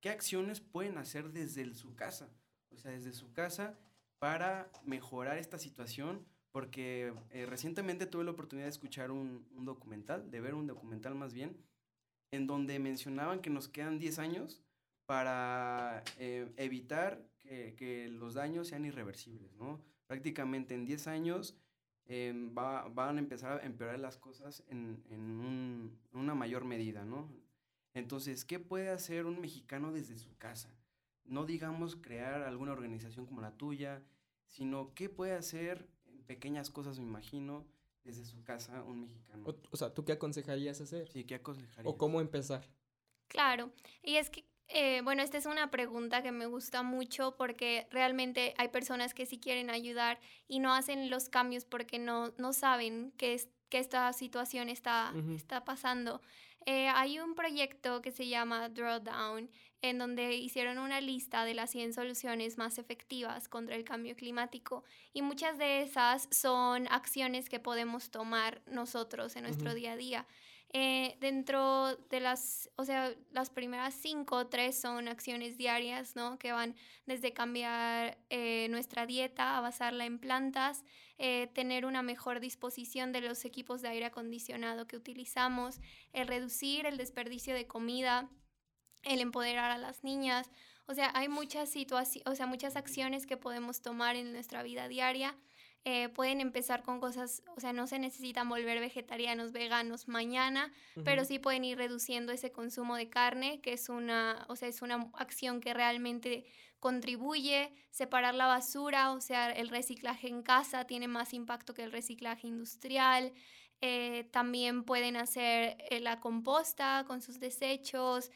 ¿Qué 0.00 0.08
acciones 0.08 0.60
pueden 0.60 0.96
hacer 0.96 1.30
desde 1.30 1.74
su 1.74 1.94
casa? 1.94 2.28
O 2.70 2.78
sea, 2.78 2.90
desde 2.90 3.12
su 3.12 3.32
casa 3.32 3.78
para 4.18 4.70
mejorar 4.84 5.38
esta 5.38 5.58
situación, 5.58 6.24
porque 6.52 7.12
eh, 7.30 7.46
recientemente 7.46 8.06
tuve 8.06 8.24
la 8.24 8.30
oportunidad 8.30 8.66
de 8.66 8.70
escuchar 8.70 9.10
un, 9.10 9.46
documental, 9.64 10.30
de 10.30 10.40
ver 10.40 10.54
un 10.54 10.66
documental 10.66 11.14
más 11.14 11.34
bien, 11.34 11.56
en 12.30 12.46
donde 12.46 12.78
mencionaban 12.78 13.40
que 13.40 13.50
nos 13.50 13.68
quedan 13.68 13.98
10 13.98 14.18
años 14.18 14.62
para 15.06 16.02
eh, 16.18 16.50
evitar 16.56 17.26
que, 17.38 18.08
los 18.10 18.34
daños 18.34 18.68
sean 18.68 18.84
irreversibles, 18.84 19.52
¿no? 19.56 19.80
Prácticamente 20.06 20.74
en 20.74 20.84
10 20.84 21.08
años 21.08 21.56
em, 22.06 22.54
van 22.54 23.16
a 23.16 23.18
empezar 23.18 23.60
a 23.60 23.66
empeorar 23.66 23.98
las 23.98 24.16
cosas 24.16 24.62
en, 24.68 25.02
una 26.12 26.34
mayor 26.34 26.64
medida, 26.64 27.04
¿no? 27.04 27.28
Entonces, 27.94 28.44
¿qué 28.44 28.58
puede 28.58 28.90
hacer 28.90 29.26
un 29.26 29.40
mexicano 29.40 29.92
desde 29.92 30.18
su 30.18 30.36
casa? 30.36 30.80
no 31.30 31.46
digamos 31.46 31.96
crear 31.96 32.42
alguna 32.42 32.72
organización 32.72 33.24
como 33.24 33.40
la 33.40 33.52
tuya, 33.52 34.02
sino 34.46 34.92
qué 34.94 35.08
puede 35.08 35.32
hacer 35.32 35.88
en 36.06 36.22
pequeñas 36.24 36.70
cosas, 36.70 36.98
me 36.98 37.04
imagino, 37.04 37.64
desde 38.02 38.24
su 38.24 38.42
casa 38.42 38.82
un 38.82 39.02
mexicano. 39.02 39.44
O, 39.70 39.76
sea, 39.76 39.94
¿tú 39.94 40.04
qué 40.04 40.12
aconsejarías 40.12 40.80
hacer? 40.80 41.08
Sí, 41.08 41.24
¿qué 41.24 41.36
aconsejarías? 41.36 41.86
¿O 41.86 41.96
cómo 41.96 42.20
empezar? 42.20 42.68
Claro, 43.28 43.72
y 44.02 44.16
es 44.16 44.28
que, 44.28 44.44
eh, 44.66 45.02
bueno, 45.02 45.22
esta 45.22 45.38
es 45.38 45.46
una 45.46 45.70
pregunta 45.70 46.20
que 46.20 46.32
me 46.32 46.46
gusta 46.46 46.82
mucho 46.82 47.36
porque 47.36 47.86
realmente 47.92 48.54
hay 48.58 48.68
personas 48.68 49.14
que 49.14 49.24
sí 49.24 49.38
quieren 49.38 49.70
ayudar 49.70 50.18
y 50.48 50.58
no 50.58 50.74
hacen 50.74 51.10
los 51.10 51.28
cambios 51.28 51.64
porque 51.64 52.00
no, 52.00 52.34
no 52.38 52.52
saben 52.52 53.12
que, 53.12 53.34
es, 53.34 53.48
que 53.68 53.78
esta 53.78 54.12
situación 54.12 54.68
está, 54.68 55.14
está 55.36 55.64
pasando. 55.64 56.20
Eh, 56.66 56.88
hay 56.88 57.18
un 57.18 57.34
proyecto 57.34 58.02
que 58.02 58.10
se 58.10 58.28
llama 58.28 58.68
Drawdown, 58.68 59.50
en 59.82 59.98
donde 59.98 60.34
hicieron 60.34 60.78
una 60.78 61.00
lista 61.00 61.44
de 61.44 61.54
las 61.54 61.70
100 61.70 61.94
soluciones 61.94 62.58
más 62.58 62.78
efectivas 62.78 63.48
contra 63.48 63.76
el 63.76 63.84
cambio 63.84 64.14
climático 64.14 64.84
y 65.14 65.22
muchas 65.22 65.56
de 65.56 65.82
esas 65.82 66.28
son 66.30 66.86
acciones 66.88 67.48
que 67.48 67.60
podemos 67.60 68.10
tomar 68.10 68.60
nosotros 68.66 69.36
en 69.36 69.44
nuestro 69.44 69.74
día 69.74 69.92
a 69.92 69.96
día. 69.96 70.26
Eh, 70.72 71.16
dentro 71.18 71.96
de 72.10 72.20
las, 72.20 72.70
o 72.76 72.84
sea, 72.84 73.12
las 73.32 73.50
primeras 73.50 73.92
cinco, 73.92 74.46
tres 74.46 74.80
son 74.80 75.08
acciones 75.08 75.58
diarias, 75.58 76.14
¿no? 76.14 76.38
Que 76.38 76.52
van 76.52 76.76
desde 77.06 77.32
cambiar 77.32 78.18
eh, 78.30 78.68
nuestra 78.70 79.04
dieta 79.04 79.58
a 79.58 79.60
basarla 79.60 80.04
en 80.04 80.20
plantas, 80.20 80.84
eh, 81.18 81.48
tener 81.54 81.86
una 81.86 82.02
mejor 82.02 82.38
disposición 82.38 83.10
de 83.10 83.20
los 83.20 83.44
equipos 83.44 83.82
de 83.82 83.88
aire 83.88 84.06
acondicionado 84.06 84.86
que 84.86 84.96
utilizamos, 84.96 85.80
reducir 86.12 86.86
el 86.86 86.98
desperdicio 86.98 87.52
de 87.52 87.66
comida, 87.66 88.30
el 89.02 89.20
empoderar 89.20 89.72
a 89.72 89.78
las 89.78 90.04
niñas. 90.04 90.52
O 90.86 90.94
sea, 90.94 91.10
hay 91.14 91.28
muchas 91.28 91.68
situaciones, 91.68 92.28
o 92.28 92.36
sea, 92.36 92.46
muchas 92.46 92.76
acciones 92.76 93.26
que 93.26 93.36
podemos 93.36 93.82
tomar 93.82 94.14
en 94.14 94.32
nuestra 94.32 94.62
vida 94.62 94.86
diaria 94.86 95.36
eh, 95.84 96.10
pueden 96.10 96.40
empezar 96.40 96.82
con 96.82 97.00
cosas, 97.00 97.42
o 97.56 97.60
sea, 97.60 97.72
no 97.72 97.86
se 97.86 97.98
necesitan 97.98 98.48
volver 98.48 98.80
vegetarianos, 98.80 99.52
veganos 99.52 100.08
mañana, 100.08 100.72
pero 101.04 101.24
sí 101.24 101.38
pueden 101.38 101.64
ir 101.64 101.78
reduciendo 101.78 102.32
ese 102.32 102.52
consumo 102.52 102.96
de 102.96 103.08
carne, 103.08 103.60
que 103.62 103.72
es 103.72 103.88
una, 103.88 104.44
o 104.48 104.56
sea, 104.56 104.68
es 104.68 104.82
una 104.82 105.10
acción 105.14 105.60
que 105.60 105.72
realmente 105.72 106.44
contribuye, 106.80 107.72
separar 107.90 108.34
la 108.34 108.46
basura, 108.46 109.12
o 109.12 109.20
sea, 109.20 109.50
el 109.50 109.68
reciclaje 109.68 110.28
en 110.28 110.42
casa 110.42 110.84
tiene 110.84 111.08
más 111.08 111.32
impacto 111.32 111.72
que 111.72 111.84
el 111.84 111.92
reciclaje 111.92 112.46
industrial. 112.46 113.32
Eh, 113.82 114.28
también 114.30 114.84
pueden 114.84 115.16
hacer 115.16 115.78
eh, 115.88 116.00
la 116.00 116.20
composta 116.20 117.04
con 117.06 117.22
sus 117.22 117.40
desechos, 117.40 118.30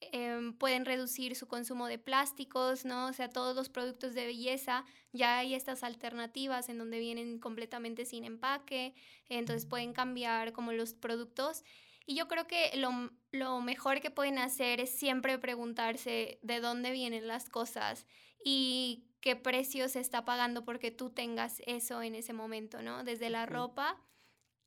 Em, 0.00 0.52
pueden 0.52 0.84
reducir 0.84 1.34
su 1.34 1.48
consumo 1.48 1.88
de 1.88 1.98
plásticos, 1.98 2.84
¿no? 2.84 3.06
O 3.08 3.12
sea, 3.12 3.28
todos 3.30 3.56
los 3.56 3.68
productos 3.68 4.14
de 4.14 4.26
belleza, 4.26 4.84
ya 5.12 5.38
hay 5.38 5.54
estas 5.54 5.82
alternativas 5.82 6.68
en 6.68 6.78
donde 6.78 7.00
vienen 7.00 7.40
completamente 7.40 8.04
sin 8.04 8.24
empaque, 8.24 8.94
entonces 9.28 9.66
pueden 9.66 9.92
cambiar 9.92 10.52
como 10.52 10.72
los 10.72 10.94
productos. 10.94 11.64
Y 12.06 12.14
yo 12.14 12.28
creo 12.28 12.46
que 12.46 12.70
lo, 12.76 13.10
lo 13.32 13.60
mejor 13.60 14.00
que 14.00 14.12
pueden 14.12 14.38
hacer 14.38 14.80
es 14.80 14.96
siempre 14.96 15.36
preguntarse 15.36 16.38
de 16.42 16.60
dónde 16.60 16.92
vienen 16.92 17.26
las 17.26 17.48
cosas 17.48 18.06
y 18.44 19.08
qué 19.20 19.34
precio 19.34 19.88
se 19.88 19.98
está 19.98 20.24
pagando 20.24 20.64
porque 20.64 20.92
tú 20.92 21.10
tengas 21.10 21.60
eso 21.66 22.02
en 22.02 22.14
ese 22.14 22.32
momento, 22.32 22.82
¿no? 22.82 23.02
Desde 23.02 23.30
la 23.30 23.46
ropa, 23.46 24.00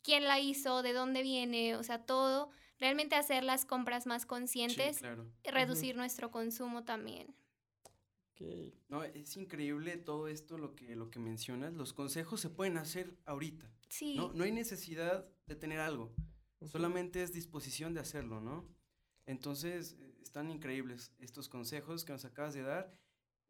quién 0.03 0.25
la 0.25 0.39
hizo, 0.41 0.83
de 0.83 0.91
dónde 0.91 1.23
viene, 1.23 1.77
o 1.77 1.83
sea, 1.83 2.05
todo 2.05 2.51
realmente 2.81 3.15
hacer 3.15 3.43
las 3.43 3.65
compras 3.65 4.07
más 4.07 4.25
conscientes, 4.25 5.01
y 5.45 5.51
reducir 5.51 5.95
nuestro 5.95 6.31
consumo 6.31 6.83
también. 6.83 7.33
No, 8.89 9.03
es 9.03 9.37
increíble 9.37 9.97
todo 9.97 10.27
esto, 10.27 10.57
lo 10.57 10.75
que, 10.75 10.95
lo 10.95 11.11
que 11.11 11.19
mencionas. 11.19 11.73
Los 11.73 11.93
consejos 11.93 12.41
se 12.41 12.49
pueden 12.49 12.77
hacer 12.77 13.15
ahorita. 13.25 13.71
Sí. 13.87 14.15
No, 14.15 14.33
no 14.33 14.43
hay 14.43 14.51
necesidad 14.51 15.25
de 15.45 15.55
tener 15.55 15.79
algo. 15.79 16.11
Solamente 16.65 17.21
es 17.21 17.33
disposición 17.33 17.93
de 17.93 18.01
hacerlo, 18.01 18.41
¿no? 18.41 18.67
Entonces, 19.27 19.95
eh, 19.99 20.15
están 20.21 20.49
increíbles 20.49 21.11
estos 21.19 21.49
consejos 21.49 22.03
que 22.03 22.13
nos 22.13 22.25
acabas 22.25 22.53
de 22.53 22.63
dar. 22.63 22.95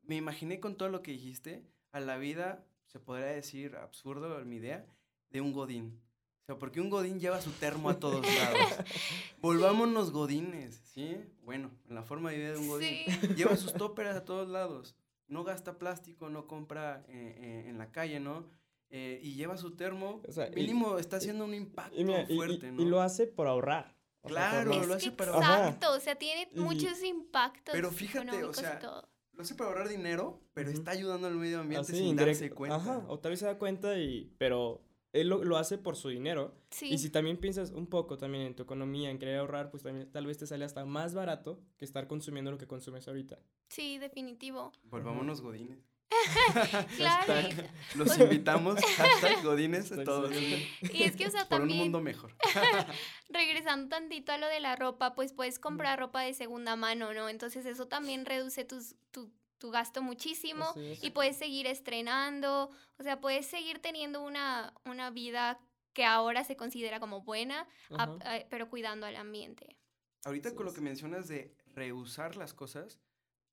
Me 0.02 0.18
imaginé 0.18 0.60
con 0.60 0.76
todo 0.76 0.90
lo 0.90 1.02
que 1.02 1.12
dijiste, 1.12 1.66
a 1.92 2.00
la 2.00 2.18
vida, 2.18 2.66
se 2.88 3.00
podría 3.00 3.28
decir 3.28 3.76
absurdo 3.76 4.44
mi 4.46 4.58
idea, 4.58 4.86
de 5.30 5.42
un 5.42 5.54
godín. 5.54 6.02
O 6.42 6.46
sea, 6.46 6.58
porque 6.58 6.82
un 6.82 6.90
godín 6.90 7.20
lleva 7.20 7.42
su 7.42 7.52
termo 7.52 7.90
a 7.90 8.00
todos 8.00 8.26
lados. 8.26 8.86
Volvámonos 9.42 10.12
godines, 10.12 10.82
¿sí? 10.94 11.18
Bueno, 11.44 11.72
en 11.88 11.96
la 11.96 12.04
forma 12.04 12.32
de 12.32 12.38
vida 12.38 12.52
de 12.54 12.58
un 12.58 12.68
godín. 12.68 13.06
Lleva 13.36 13.56
sus 13.56 13.74
tóperas 13.74 14.16
a 14.16 14.26
todos 14.26 14.50
lados. 14.50 14.96
No 15.28 15.44
gasta 15.44 15.78
plástico, 15.78 16.30
no 16.30 16.48
compra 16.48 17.06
eh, 17.08 17.36
eh, 17.38 17.70
en 17.70 17.78
la 17.78 17.92
calle, 17.92 18.20
¿no? 18.20 18.46
eh, 18.92 19.20
y 19.24 19.36
lleva 19.36 19.58
su 19.58 19.72
termo, 19.72 20.22
mínimo 20.54 20.98
está 21.00 21.18
haciendo 21.18 21.46
un 21.46 21.54
impacto 21.54 21.96
fuerte, 22.36 22.72
¿no? 22.72 22.82
Y 22.82 22.86
lo 22.86 23.02
hace 23.02 23.26
por 23.26 23.48
ahorrar. 23.48 23.96
claro, 24.22 24.86
lo 24.86 24.94
hace 24.94 25.12
para 25.12 25.34
ahorrar. 25.34 25.60
Exacto, 25.60 25.94
o 25.94 26.00
sea, 26.00 26.16
tiene 26.16 26.50
muchos 26.56 27.02
impactos. 27.04 27.74
Pero 27.74 27.90
fíjate, 27.90 28.44
o 28.44 28.54
sea, 28.54 28.80
lo 29.34 29.42
hace 29.42 29.56
para 29.56 29.70
ahorrar 29.70 29.88
dinero, 29.88 30.42
pero 30.54 30.70
está 30.70 30.92
ayudando 30.92 31.28
al 31.28 31.36
medio 31.36 31.62
ambiente 31.62 31.94
sin 31.94 32.16
darse 32.18 32.52
cuenta. 32.52 32.76
Ajá, 32.76 33.06
o 33.08 33.18
tal 33.18 33.32
vez 33.32 33.40
se 33.40 33.46
da 33.46 33.58
cuenta 33.58 33.98
y, 33.98 34.34
pero 34.38 34.82
él 35.13 35.27
lo, 35.27 35.58
hace 35.58 35.77
por 35.77 35.96
su 35.96 36.10
dinero. 36.10 36.53
Sí. 36.70 36.88
Y 36.88 36.98
si 36.98 37.10
también 37.10 37.38
piensas 37.38 37.72
un 37.72 37.88
poco 37.88 38.18
también 38.18 38.46
en 38.46 38.56
tu 38.56 38.63
economía, 38.63 39.10
en 39.10 39.20
querer 39.20 39.39
ahorrar, 39.39 39.70
pues 39.70 39.84
también 39.84 40.10
tal 40.12 40.25
vez 40.25 40.38
te 40.38 40.48
sale 40.48 40.65
hasta 40.65 40.86
más 40.86 41.13
barato 41.13 41.60
que 41.77 41.86
estar 41.86 42.08
consumiendo 42.08 42.51
lo 42.51 42.58
que 42.58 42.68
consumes 42.68 43.08
ahorita. 43.08 43.39
Sí, 43.70 43.98
definitivo. 43.98 44.72
Volvámonos 44.84 45.41
godines. 45.41 45.80
claro. 46.98 47.34
Los 47.96 48.18
invitamos, 48.20 48.80
hashtag 48.98 49.44
Godines, 49.44 49.91
a 49.91 50.03
todos. 50.03 50.32
Y 50.36 51.03
es 51.03 51.15
que, 51.15 51.27
o 51.27 51.32
sea, 51.32 51.48
Por 51.48 51.62
un 51.62 51.75
mundo 51.75 52.01
mejor. 52.01 52.36
regresando 53.30 53.89
tantito 53.89 54.32
a 54.32 54.38
lo 54.38 54.48
de 54.48 54.60
la 54.60 54.75
ropa, 54.75 55.15
pues 55.15 55.34
puedes 55.34 55.60
comprar 55.60 56.00
ropa 56.00 56.22
de 56.22 56.34
segunda 56.34 56.75
mano, 56.75 57.13
¿no? 57.13 57.30
Entonces 57.30 57.65
eso 57.65 57.88
también 57.88 58.25
reduce 58.25 58.65
tus, 58.65 58.96
tu, 59.12 59.32
tu 59.62 59.70
gasto 59.70 60.01
muchísimo 60.01 60.74
y 60.75 61.12
puedes 61.12 61.38
seguir 61.38 61.68
estrenando, 61.68 62.72
o 62.98 63.03
sea, 63.03 63.22
puedes 63.22 63.46
seguir 63.46 63.80
teniendo 63.80 64.22
una, 64.22 64.74
una 64.86 65.12
vida 65.12 65.60
que 65.94 66.03
ahora 66.03 66.44
se 66.44 66.58
considera 66.58 67.00
como 67.00 67.22
buena, 67.22 67.68
eh, 68.25 68.48
pero 68.50 68.70
cuidando 68.70 69.06
al 69.06 69.15
ambiente. 69.15 69.77
Ahorita 70.25 70.56
con 70.56 70.65
lo 70.65 70.74
que 70.74 70.82
mencionas 70.82 71.27
de 71.27 71.56
reusar 71.75 72.36
las 72.38 72.56
cosas, 72.56 73.00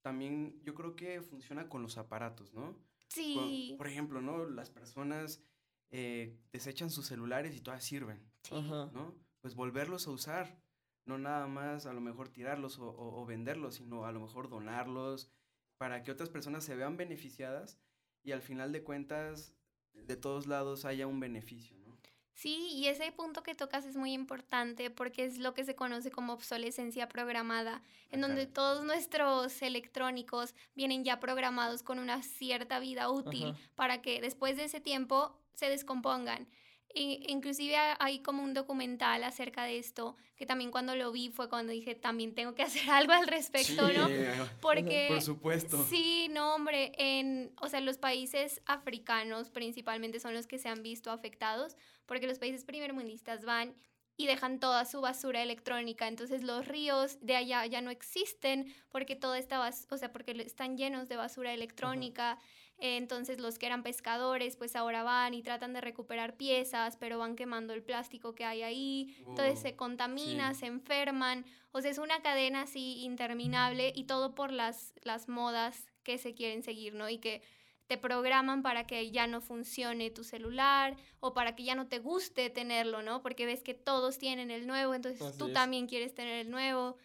también 0.01 0.59
yo 0.63 0.73
creo 0.73 0.95
que 0.95 1.21
funciona 1.21 1.69
con 1.69 1.83
los 1.83 1.97
aparatos, 1.99 2.53
¿no? 2.53 2.75
Sí. 3.07 3.75
por 3.77 3.87
ejemplo, 3.87 4.21
¿no? 4.21 4.45
Las 4.45 4.69
personas 4.71 5.43
eh, 5.91 6.39
desechan 6.51 6.89
sus 6.89 7.05
celulares 7.05 7.55
y 7.55 7.61
todas 7.61 7.83
sirven, 7.83 8.27
¿no? 8.51 9.15
Pues 9.41 9.53
volverlos 9.53 10.07
a 10.07 10.11
usar, 10.11 10.59
no 11.05 11.19
nada 11.19 11.47
más 11.47 11.85
a 11.85 11.93
lo 11.93 12.01
mejor 12.01 12.29
tirarlos 12.29 12.77
o, 12.79 13.25
venderlos, 13.27 13.75
sino 13.75 14.05
a 14.05 14.11
lo 14.11 14.19
mejor 14.19 14.49
donarlos 14.49 15.31
para 15.79 16.03
que 16.03 16.11
otras 16.11 16.29
personas 16.29 16.65
se 16.65 16.75
vean 16.75 16.97
beneficiadas 16.97 17.79
y 18.21 18.33
al 18.33 18.41
final 18.41 18.73
de 18.73 18.83
cuentas 18.83 19.55
de 19.93 20.17
todos 20.17 20.45
lados 20.45 20.83
haya 20.83 21.07
un 21.07 21.21
beneficio, 21.21 21.77
¿no? 21.77 21.97
Sí, 22.33 22.69
y 22.73 22.87
ese 22.87 23.11
punto 23.13 23.43
que 23.43 23.55
tocas 23.55 23.85
es 23.85 23.95
muy 23.95 24.11
importante 24.11 24.89
porque 24.89 25.23
es 25.23 25.39
lo 25.39 25.53
que 25.53 25.63
se 25.63 25.75
conoce 25.75 26.11
como 26.11 26.33
obsolescencia 26.33 27.07
programada, 27.07 27.81
en 28.11 28.21
donde 28.21 28.45
todos 28.45 28.83
nuestros 28.83 29.61
electrónicos 29.61 30.53
vienen 30.75 31.05
ya 31.05 31.19
programados 31.21 31.81
con 31.81 31.97
una 31.97 32.23
cierta 32.23 32.79
vida 32.79 33.09
útil 33.09 33.55
para 33.75 34.01
que 34.01 34.19
después 34.21 34.57
de 34.57 34.65
ese 34.65 34.81
tiempo 34.81 35.37
se 35.53 35.69
descompongan 35.69 36.47
inclusive 36.93 37.75
hay 37.99 38.19
como 38.19 38.43
un 38.43 38.53
documental 38.53 39.23
acerca 39.23 39.63
de 39.63 39.77
esto, 39.77 40.17
que 40.35 40.45
también 40.45 40.71
cuando 40.71 40.95
lo 40.95 41.11
vi 41.11 41.29
fue 41.29 41.49
cuando 41.49 41.71
dije, 41.71 41.95
también 41.95 42.33
tengo 42.33 42.55
que 42.55 42.63
hacer 42.63 42.89
algo 42.89 43.13
al 43.13 43.27
respecto, 43.27 43.91
¿no? 43.93 44.07
Porque... 44.61 45.07
Por 45.09 45.21
supuesto. 45.21 45.83
Sí, 45.85 46.27
no, 46.31 46.55
hombre, 46.55 46.91
en, 46.97 47.53
o 47.61 47.67
sea, 47.67 47.81
los 47.81 47.97
países 47.97 48.61
africanos 48.65 49.49
principalmente 49.49 50.19
son 50.19 50.33
los 50.33 50.47
que 50.47 50.57
se 50.57 50.69
han 50.69 50.83
visto 50.83 51.11
afectados, 51.11 51.75
porque 52.05 52.27
los 52.27 52.39
países 52.39 52.65
primermundistas 52.65 53.45
van 53.45 53.75
y 54.19 54.27
dejan 54.27 54.59
toda 54.59 54.83
su 54.83 54.99
basura 54.99 55.41
electrónica. 55.41 56.07
Entonces 56.07 56.43
los 56.43 56.67
ríos 56.67 57.19
de 57.21 57.37
allá 57.37 57.65
ya 57.67 57.81
no 57.81 57.89
existen 57.89 58.75
porque 58.89 59.15
todo 59.15 59.33
está, 59.33 59.61
o 59.89 59.97
sea, 59.97 60.11
porque 60.11 60.31
están 60.45 60.75
llenos 60.75 61.07
de 61.07 61.15
basura 61.15 61.53
electrónica. 61.53 62.37
Entonces 62.81 63.39
los 63.39 63.59
que 63.59 63.65
eran 63.65 63.83
pescadores 63.83 64.55
pues 64.55 64.75
ahora 64.75 65.03
van 65.03 65.33
y 65.33 65.43
tratan 65.43 65.73
de 65.73 65.81
recuperar 65.81 66.37
piezas, 66.37 66.95
pero 66.97 67.19
van 67.19 67.35
quemando 67.35 67.73
el 67.73 67.83
plástico 67.83 68.33
que 68.33 68.45
hay 68.45 68.61
ahí. 68.61 69.15
Entonces 69.27 69.59
se 69.59 69.75
contamina, 69.75 70.53
se 70.53 70.67
enferman. 70.67 71.45
O 71.71 71.81
sea, 71.81 71.91
es 71.91 71.97
una 71.97 72.21
cadena 72.21 72.61
así 72.61 73.03
interminable 73.03 73.91
y 73.95 74.05
todo 74.05 74.33
por 74.33 74.51
las, 74.51 74.93
las 75.03 75.27
modas 75.27 75.91
que 76.03 76.17
se 76.17 76.33
quieren 76.33 76.63
seguir, 76.63 76.93
¿no? 76.95 77.09
Y 77.09 77.17
que 77.17 77.41
te 77.87 77.97
programan 77.97 78.61
para 78.61 78.85
que 78.85 79.09
ya 79.09 79.25
no 79.25 79.41
funcione 79.41 80.11
tu 80.11 80.23
celular 80.23 80.95
o 81.19 81.33
para 81.33 81.55
que 81.55 81.63
ya 81.63 81.73
no 81.73 81.87
te 81.87 81.97
guste 81.97 82.51
tenerlo, 82.51 83.01
¿no? 83.01 83.23
Porque 83.23 83.47
ves 83.47 83.63
que 83.63 83.73
todos 83.73 84.19
tienen 84.19 84.51
el 84.51 84.67
nuevo, 84.67 84.93
entonces 84.93 85.35
tú 85.37 85.51
también 85.51 85.87
quieres 85.87 86.13
tener 86.13 86.45
el 86.45 86.51
nuevo 86.51 86.97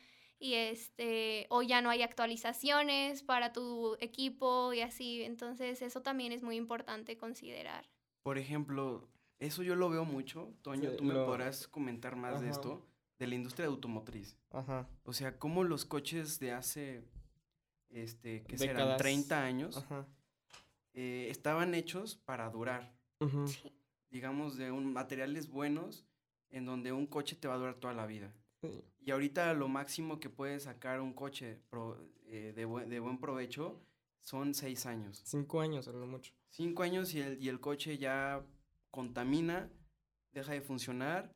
y 0.44 0.56
este, 0.56 1.46
o 1.48 1.62
ya 1.62 1.80
no 1.80 1.88
hay 1.88 2.02
actualizaciones 2.02 3.22
para 3.22 3.54
tu 3.54 3.96
equipo 3.98 4.74
y 4.74 4.82
así. 4.82 5.22
Entonces, 5.22 5.80
eso 5.80 6.02
también 6.02 6.32
es 6.32 6.42
muy 6.42 6.56
importante 6.56 7.16
considerar. 7.16 7.88
Por 8.22 8.36
ejemplo, 8.36 9.08
eso 9.38 9.62
yo 9.62 9.74
lo 9.74 9.88
veo 9.88 10.04
mucho. 10.04 10.52
Toño, 10.60 10.90
tú 10.96 11.04
me 11.04 11.14
podrás 11.14 11.66
comentar 11.66 12.14
más 12.16 12.42
de 12.42 12.50
esto, 12.50 12.86
de 13.18 13.26
la 13.26 13.36
industria 13.36 13.68
automotriz. 13.68 14.36
Ajá. 14.50 14.86
O 15.04 15.14
sea, 15.14 15.38
cómo 15.38 15.64
los 15.64 15.86
coches 15.86 16.38
de 16.40 16.52
hace, 16.52 17.02
este, 17.88 18.42
que 18.42 18.58
serán 18.58 18.98
30 18.98 19.42
años, 19.42 19.82
eh, 20.92 21.28
estaban 21.30 21.74
hechos 21.74 22.16
para 22.16 22.50
durar. 22.50 22.94
Digamos, 24.10 24.58
de 24.58 24.70
un, 24.72 24.92
materiales 24.92 25.48
buenos 25.48 26.04
en 26.50 26.66
donde 26.66 26.92
un 26.92 27.06
coche 27.06 27.34
te 27.34 27.48
va 27.48 27.54
a 27.54 27.58
durar 27.58 27.76
toda 27.76 27.94
la 27.94 28.04
vida. 28.04 28.30
Y 29.04 29.10
ahorita 29.10 29.52
lo 29.52 29.68
máximo 29.68 30.18
que 30.18 30.30
puede 30.30 30.58
sacar 30.60 31.00
un 31.00 31.12
coche 31.12 31.60
eh, 32.26 32.52
de, 32.56 33.00
buen 33.00 33.18
provecho 33.18 33.80
son 34.20 34.54
seis 34.54 34.86
años. 34.86 35.20
Cinco 35.24 35.60
años, 35.60 35.86
lo 35.86 36.06
mucho. 36.06 36.32
Cinco 36.48 36.82
años 36.82 37.14
y 37.14 37.20
el, 37.20 37.42
y 37.42 37.48
el 37.48 37.60
coche 37.60 37.98
ya 37.98 38.44
contamina, 38.90 39.70
deja 40.32 40.52
de 40.52 40.62
funcionar 40.62 41.34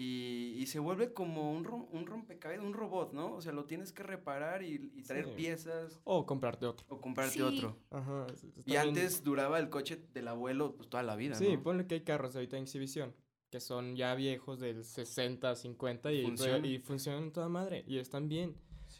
y, 0.00 0.64
se 0.66 0.78
vuelve 0.78 1.12
como 1.12 1.50
un, 1.52 1.66
un 1.90 2.06
rompecabezas, 2.06 2.64
un 2.64 2.72
robot, 2.72 3.12
¿no? 3.12 3.34
O 3.34 3.40
sea, 3.40 3.52
lo 3.52 3.64
tienes 3.64 3.92
que 3.92 4.02
reparar 4.04 4.62
y, 4.62 4.78
traer 5.02 5.34
piezas. 5.34 6.00
O 6.04 6.24
comprarte 6.24 6.66
otro. 6.66 6.86
O 6.88 7.00
comprarte 7.00 7.42
otro. 7.42 7.76
Ajá. 7.90 8.26
Y 8.64 8.76
antes 8.76 9.24
duraba 9.24 9.58
el 9.58 9.70
coche 9.70 10.00
del 10.12 10.28
abuelo 10.28 10.76
pues, 10.76 10.88
toda 10.88 11.02
la 11.02 11.16
vida, 11.16 11.34
Sí, 11.34 11.56
ponle 11.56 11.86
que 11.86 11.96
hay 11.96 12.02
carros 12.02 12.34
ahorita 12.36 12.56
en 12.56 12.64
exhibición 12.64 13.14
que 13.50 13.60
son 13.60 13.96
ya 13.96 14.14
viejos 14.14 14.60
del 14.60 14.84
60, 14.84 15.56
50 15.56 16.12
y, 16.12 16.34
y 16.64 16.78
funcionan 16.78 17.32
toda 17.32 17.48
madre 17.48 17.84
y 17.86 17.98
están 17.98 18.28
bien. 18.28 18.56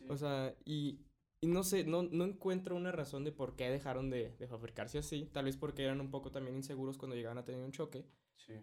O 0.08 0.16
sea, 0.16 0.54
y, 0.64 1.00
no 1.42 1.64
sé, 1.64 1.84
no, 1.84 2.02
no 2.02 2.24
encuentro 2.24 2.76
una 2.76 2.92
razón 2.92 3.24
de 3.24 3.32
por 3.32 3.56
qué 3.56 3.70
dejaron 3.70 4.10
de, 4.10 4.34
fabricarse 4.48 4.98
así. 4.98 5.28
Tal 5.32 5.46
vez 5.46 5.56
porque 5.56 5.84
eran 5.84 6.00
un 6.00 6.10
poco 6.10 6.30
también 6.30 6.56
inseguros 6.56 6.98
cuando 6.98 7.16
llegaban 7.16 7.38
a 7.38 7.44
tener 7.44 7.62
un 7.62 7.72
choque. 7.72 8.06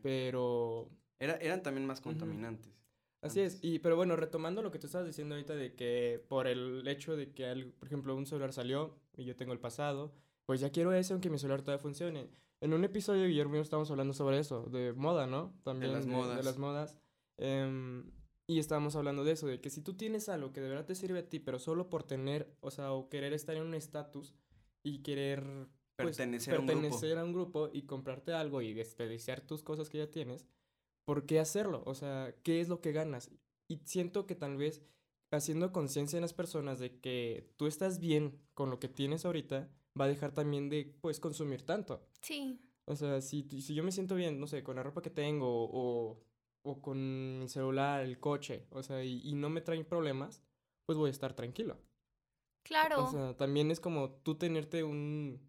Pero... 0.02 0.90
Era, 1.20 1.36
eran 1.36 1.64
también 1.64 1.86
más 1.86 2.02
contaminantes. 2.02 2.76
Así 3.22 3.40
es, 3.40 3.58
y 3.64 3.80
pero 3.80 3.96
bueno, 3.96 4.16
retomando 4.16 4.62
lo 4.62 4.72
que 4.72 4.78
tú 4.78 4.86
estabas 4.86 5.08
diciendo 5.08 5.34
ahorita 5.34 5.56
de 5.56 5.74
que 5.74 6.24
por 6.28 6.46
el 6.46 6.88
hecho 6.88 7.16
de 7.16 7.32
que, 7.34 7.74
por 7.80 7.88
ejemplo, 7.88 8.16
un 8.16 8.28
celular 8.28 8.54
salió 8.54 9.00
y 9.18 9.24
yo 9.24 9.36
tengo 9.36 9.52
el 9.52 9.60
pasado, 9.60 10.14
pues 10.46 10.60
ya 10.60 10.70
quiero 10.70 10.94
ese 10.94 11.14
aunque 11.14 11.32
mi 11.32 11.40
celular 11.40 11.64
todavía 11.64 11.82
funcione. 11.82 12.30
En 12.66 12.74
un 12.74 12.84
episodio 12.84 13.22
de 13.22 13.28
Guillermo 13.28 13.58
estábamos 13.58 13.92
hablando 13.92 14.16
sobre 14.16 14.40
eso, 14.40 14.64
de 14.64 14.92
moda, 14.92 15.28
¿no? 15.28 15.54
También 15.62 15.92
de 15.92 15.98
las 16.00 16.08
modas. 16.08 16.38
De 16.38 16.44
las 16.44 16.58
modas. 16.58 16.98
Em, 17.38 18.12
y 18.48 18.58
estábamos 18.58 18.96
hablando 18.96 19.24
de 19.24 19.34
eso, 19.34 19.46
de 19.46 19.62
que 19.62 19.70
si 19.70 19.82
tú 19.82 19.94
tienes 19.94 20.30
algo 20.30 20.52
que 20.52 20.62
de 20.62 20.70
verdad 20.70 20.88
te 20.88 20.96
sirve 20.96 21.20
a 21.20 21.30
ti, 21.30 21.38
pero 21.38 21.60
solo 21.60 21.92
por 21.92 22.02
tener, 22.02 22.58
o 22.62 22.72
sea, 22.72 22.92
o 22.92 23.08
querer 23.08 23.34
estar 23.34 23.56
en 23.56 23.62
un 23.62 23.76
estatus 23.76 24.34
y 24.82 25.04
querer 25.04 25.44
pues, 25.96 26.18
pertenecer, 26.18 27.20
a, 27.20 27.24
un 27.24 27.34
grupo 27.34 27.70
y 27.72 27.84
comprarte 27.84 28.34
algo 28.34 28.64
y 28.64 28.74
desperdiciar 28.74 29.42
tus 29.42 29.62
cosas 29.62 29.88
que 29.88 30.00
ya 30.00 30.10
tienes, 30.10 30.48
¿por 31.06 31.28
qué 31.28 31.40
hacerlo? 31.40 31.84
O 31.86 31.94
sea, 31.94 32.34
¿qué 32.42 32.62
es 32.62 32.68
lo 32.68 32.82
que 32.82 32.94
ganas? 32.94 33.30
Y 33.68 33.82
siento 33.86 34.26
que 34.26 34.34
tal 34.34 34.58
vez 34.58 34.82
haciendo 35.30 35.72
conciencia 35.72 36.18
en 36.18 36.24
las 36.24 36.34
personas 36.34 36.80
de 36.80 37.00
que 37.00 37.48
tú 37.58 37.68
estás 37.68 38.00
bien 38.00 38.42
con 38.56 38.72
lo 38.72 38.80
que 38.80 38.90
tienes 38.90 39.24
ahorita, 39.24 39.70
va 40.00 40.06
a 40.06 40.10
dejar 40.10 40.32
también 40.32 40.70
de, 40.70 40.96
pues, 41.02 41.20
consumir 41.20 41.66
tanto. 41.66 42.06
Sí. 42.22 42.60
O 42.86 42.96
sea, 42.96 43.22
si, 43.22 43.44
si 43.62 43.74
yo 43.74 43.84
me 43.84 43.92
siento 43.92 44.16
bien, 44.16 44.40
no 44.40 44.48
sé, 44.48 44.64
con 44.64 44.76
la 44.76 44.84
ropa 44.84 45.02
que 45.02 45.10
tengo 45.10 45.48
o, 45.50 46.22
o 46.64 46.82
con 46.82 47.42
el 47.42 47.50
celular, 47.50 48.02
el 48.02 48.20
coche, 48.20 48.66
o 48.72 48.84
sea, 48.84 49.04
y, 49.04 49.34
no 49.34 49.50
me 49.50 49.62
traen 49.62 49.86
problemas, 49.86 50.44
pues 50.86 50.98
voy 50.98 51.10
a 51.10 51.12
estar 51.12 51.34
tranquilo. 51.34 51.78
Claro. 52.64 53.06
O 53.06 53.12
sea, 53.12 53.38
también 53.38 53.72
es 53.72 53.80
como 53.80 54.12
tú 54.12 54.36
tenerte 54.36 54.84
un, 54.84 55.40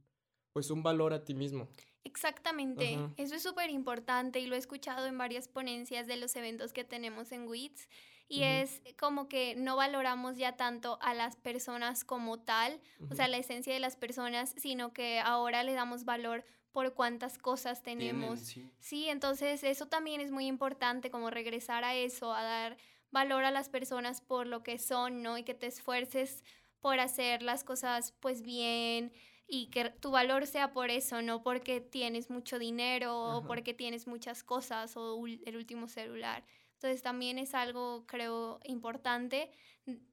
pues, 0.52 0.70
un 0.70 0.82
valor 0.82 1.12
a 1.12 1.24
ti 1.24 1.34
mismo. 1.34 1.68
Exactamente, 2.04 2.98
eso 3.16 3.34
es 3.34 3.42
súper 3.42 3.68
importante 3.68 4.38
y 4.38 4.46
lo 4.46 4.54
he 4.54 4.58
escuchado 4.58 5.06
en 5.06 5.18
varias 5.18 5.48
ponencias 5.48 6.06
de 6.06 6.16
los 6.16 6.36
eventos 6.36 6.72
que 6.72 6.84
tenemos 6.84 7.32
en 7.32 7.48
WITS 7.48 7.88
y 8.28 8.42
es 8.42 8.82
como 8.98 9.28
que 9.28 9.54
no 9.56 9.76
valoramos 9.76 10.36
ya 10.36 10.56
tanto 10.56 10.98
a 11.00 11.14
las 11.14 11.36
personas 11.36 12.04
como 12.04 12.38
tal, 12.40 12.80
o 13.10 13.14
sea, 13.14 13.28
la 13.28 13.36
esencia 13.36 13.72
de 13.72 13.80
las 13.80 13.96
personas, 13.96 14.54
sino 14.56 14.92
que 14.92 15.20
ahora 15.20 15.62
le 15.62 15.74
damos 15.74 16.04
valor 16.04 16.44
por 16.72 16.94
cuántas 16.94 17.38
cosas 17.38 17.82
tenemos. 17.82 18.54
sí. 18.80 19.08
entonces 19.08 19.64
eso 19.64 19.86
también 19.86 20.20
es 20.20 20.30
muy 20.30 20.46
importante, 20.46 21.10
como 21.10 21.30
regresar 21.30 21.84
a 21.84 21.94
eso, 21.94 22.32
a 22.34 22.42
dar 22.42 22.76
valor 23.10 23.44
a 23.44 23.50
las 23.50 23.68
personas 23.68 24.20
por 24.20 24.46
lo 24.46 24.62
que 24.62 24.78
son, 24.78 25.22
¿no? 25.22 25.38
Y 25.38 25.42
que 25.42 25.54
te 25.54 25.66
esfuerces 25.66 26.44
por 26.80 27.00
hacer 27.00 27.42
las 27.42 27.64
cosas 27.64 28.12
pues 28.20 28.42
bien, 28.42 29.12
y 29.48 29.66
que 29.68 29.90
tu 29.90 30.10
valor 30.10 30.46
sea 30.46 30.72
por 30.72 30.90
eso, 30.90 31.22
no 31.22 31.42
porque 31.42 31.80
tienes 31.80 32.30
mucho 32.30 32.58
dinero 32.58 33.16
o 33.16 33.46
porque 33.46 33.74
tienes 33.74 34.06
muchas 34.06 34.42
cosas 34.42 34.96
o 34.96 35.24
el 35.26 35.56
último 35.56 35.88
celular. 35.88 36.44
Entonces 36.76 37.02
también 37.02 37.38
es 37.38 37.54
algo, 37.54 38.06
creo, 38.06 38.60
importante 38.64 39.50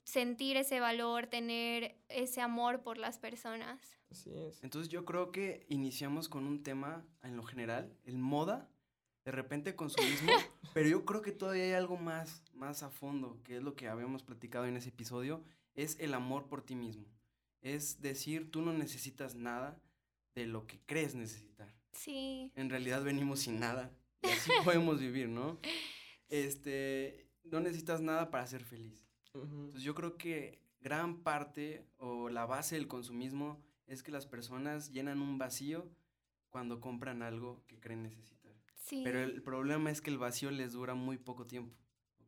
sentir 0.04 0.58
ese 0.58 0.80
valor, 0.80 1.28
tener 1.28 1.98
ese 2.08 2.42
amor 2.42 2.82
por 2.84 2.98
las 2.98 3.18
personas. 3.18 3.80
Así 4.10 4.32
es. 4.34 4.64
Entonces 4.64 4.90
yo 4.90 5.06
creo 5.06 5.32
que 5.32 5.66
iniciamos 5.70 6.30
con 6.30 6.46
un 6.46 6.64
tema 6.64 7.06
en 7.24 7.36
lo 7.36 7.44
general, 7.44 7.98
el 8.06 8.18
moda, 8.18 8.70
de 9.26 9.32
repente 9.32 9.76
consumismo, 9.76 10.32
pero 10.74 10.88
yo 10.88 11.06
creo 11.06 11.22
que 11.22 11.32
todavía 11.32 11.64
hay 11.64 11.72
algo 11.74 11.98
más, 11.98 12.44
más 12.54 12.84
a 12.84 12.90
fondo, 12.90 13.42
que 13.44 13.58
es 13.58 13.64
lo 13.64 13.76
que 13.76 13.88
habíamos 13.88 14.24
platicado 14.24 14.66
en 14.66 14.78
ese 14.78 14.90
episodio, 14.90 15.44
es 15.76 16.00
el 16.00 16.14
amor 16.14 16.48
por 16.48 16.62
ti 16.62 16.76
mismo. 16.76 17.08
Es 17.62 18.02
decir, 18.02 18.52
tú 18.52 18.62
no 18.62 18.74
necesitas 18.74 19.36
nada 19.36 19.82
de 20.36 20.46
lo 20.46 20.68
que 20.68 20.80
crees 20.86 21.16
necesitar. 21.16 21.74
Sí. 21.94 22.52
En 22.56 22.70
realidad 22.70 23.04
venimos 23.04 23.42
sin 23.42 23.60
nada 23.60 23.92
y 24.22 24.28
así 24.28 24.52
podemos 24.64 25.00
vivir, 25.00 25.30
¿no? 25.30 25.60
Este, 26.34 27.30
no 27.44 27.60
necesitas 27.60 28.02
nada 28.02 28.32
para 28.32 28.48
ser 28.48 28.64
feliz. 28.64 29.08
Entonces 29.36 29.84
yo 29.84 29.94
creo 29.94 30.18
que 30.18 30.64
gran 30.82 31.22
parte 31.22 31.86
o 31.98 32.28
la 32.30 32.48
base 32.48 32.74
del 32.74 32.88
consumismo 32.88 33.62
es 33.86 34.02
que 34.02 34.12
las 34.12 34.26
personas 34.26 34.92
llenan 34.92 35.22
un 35.22 35.38
vacío 35.38 35.88
cuando 36.50 36.82
compran 36.82 37.22
algo 37.22 37.64
que 37.68 37.80
creen 37.80 38.02
necesitar. 38.02 38.52
Sí. 38.74 39.02
Pero 39.04 39.22
el 39.22 39.44
problema 39.44 39.92
es 39.92 40.02
que 40.02 40.10
el 40.10 40.18
vacío 40.18 40.50
les 40.50 40.74
dura 40.74 40.96
muy 40.96 41.20
poco 41.20 41.46
tiempo. 41.46 41.78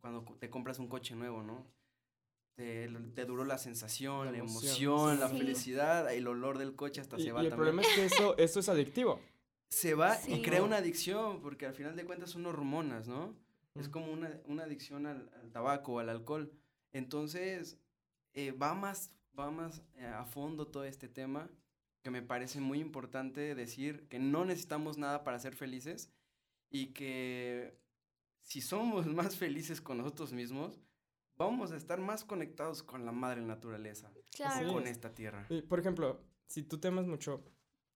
Cuando 0.02 0.24
te 0.40 0.52
compras 0.52 0.78
un 0.78 0.88
coche 0.88 1.16
nuevo, 1.16 1.42
¿no? 1.42 1.66
Te, 2.54 2.88
te 3.16 3.26
duró 3.26 3.44
la 3.44 3.58
sensación, 3.58 4.32
la 4.32 4.38
emoción, 4.38 5.20
la 5.20 5.30
felicidad, 5.30 6.14
el 6.14 6.28
olor 6.28 6.60
del 6.60 6.76
coche 6.76 7.02
hasta 7.02 7.18
se 7.18 7.32
va. 7.32 7.42
Y 7.42 7.48
el 7.48 7.54
problema 7.54 7.82
es 7.82 7.88
que 7.88 8.06
eso, 8.06 8.38
eso 8.38 8.60
es 8.60 8.70
adictivo. 8.70 9.20
Se 9.68 9.96
va 9.96 10.16
y 10.28 10.44
crea 10.44 10.62
una 10.62 10.78
adicción, 10.78 11.42
porque 11.42 11.66
al 11.66 11.74
final 11.74 11.96
de 11.96 12.06
cuentas 12.06 12.30
son 12.30 12.46
hormonas, 12.46 13.08
¿no? 13.08 13.44
Es 13.76 13.90
como 13.90 14.12
una, 14.12 14.42
una 14.46 14.64
adicción 14.64 15.06
al, 15.06 15.30
al, 15.42 15.52
tabaco 15.52 15.94
o 15.94 16.00
al 16.00 16.10
alcohol. 16.10 16.52
Entonces, 16.94 17.78
eh, 18.34 18.52
va 18.52 18.74
más, 18.74 19.12
va 19.38 19.52
más 19.52 19.82
eh, 19.96 20.06
a 20.06 20.26
fondo 20.26 20.68
todo 20.68 20.86
este 20.86 21.08
tema, 21.08 21.50
que 22.02 22.10
me 22.10 22.22
parece 22.22 22.60
muy 22.62 22.80
importante 22.80 23.56
decir 23.56 24.08
que 24.08 24.20
no 24.20 24.46
necesitamos 24.46 24.98
nada 24.98 25.24
para 25.24 25.40
ser 25.40 25.56
felices 25.56 26.14
y 26.70 26.94
que 26.94 27.78
si 28.42 28.62
somos 28.62 29.06
más 29.08 29.36
felices 29.36 29.82
con 29.82 29.98
nosotros 29.98 30.32
mismos, 30.34 30.80
vamos 31.38 31.72
a 31.72 31.78
estar 31.78 32.00
más 32.00 32.24
conectados 32.24 32.84
con 32.84 33.06
la 33.06 33.12
madre 33.12 33.42
naturaleza, 33.42 34.12
con 34.72 34.88
esta 34.88 35.14
tierra. 35.14 35.48
por 35.68 35.80
ejemplo, 35.80 36.22
si 36.46 36.64
tú 36.64 36.78
te 36.78 36.88
amas 36.88 37.08
mucho, 37.08 37.44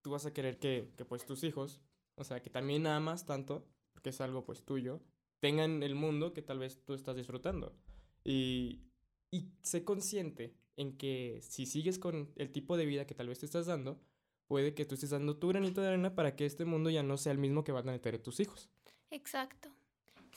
tú 0.01 0.11
vas 0.11 0.25
a 0.25 0.33
querer 0.33 0.59
que, 0.59 0.91
que 0.97 1.05
pues 1.05 1.25
tus 1.25 1.43
hijos, 1.43 1.81
o 2.15 2.23
sea, 2.23 2.41
que 2.41 2.49
también 2.49 2.87
amas 2.87 3.25
tanto, 3.25 3.65
porque 3.91 4.09
es 4.09 4.21
algo 4.21 4.43
pues 4.45 4.63
tuyo, 4.63 5.01
tengan 5.39 5.83
el 5.83 5.95
mundo 5.95 6.33
que 6.33 6.41
tal 6.41 6.59
vez 6.59 6.83
tú 6.85 6.93
estás 6.93 7.15
disfrutando. 7.15 7.75
Y, 8.23 8.83
y 9.31 9.51
sé 9.61 9.83
consciente 9.83 10.55
en 10.75 10.97
que 10.97 11.39
si 11.41 11.65
sigues 11.65 11.99
con 11.99 12.31
el 12.35 12.51
tipo 12.51 12.77
de 12.77 12.85
vida 12.85 13.05
que 13.05 13.15
tal 13.15 13.27
vez 13.27 13.39
te 13.39 13.45
estás 13.45 13.65
dando, 13.65 13.99
puede 14.47 14.73
que 14.73 14.85
tú 14.85 14.95
estés 14.95 15.11
dando 15.11 15.37
tu 15.37 15.47
granito 15.49 15.81
de 15.81 15.89
arena 15.89 16.15
para 16.15 16.35
que 16.35 16.45
este 16.45 16.65
mundo 16.65 16.89
ya 16.89 17.03
no 17.03 17.17
sea 17.17 17.31
el 17.31 17.37
mismo 17.37 17.63
que 17.63 17.71
van 17.71 17.89
a 17.89 17.99
tener 17.99 18.21
tus 18.21 18.39
hijos. 18.39 18.69
Exacto. 19.11 19.69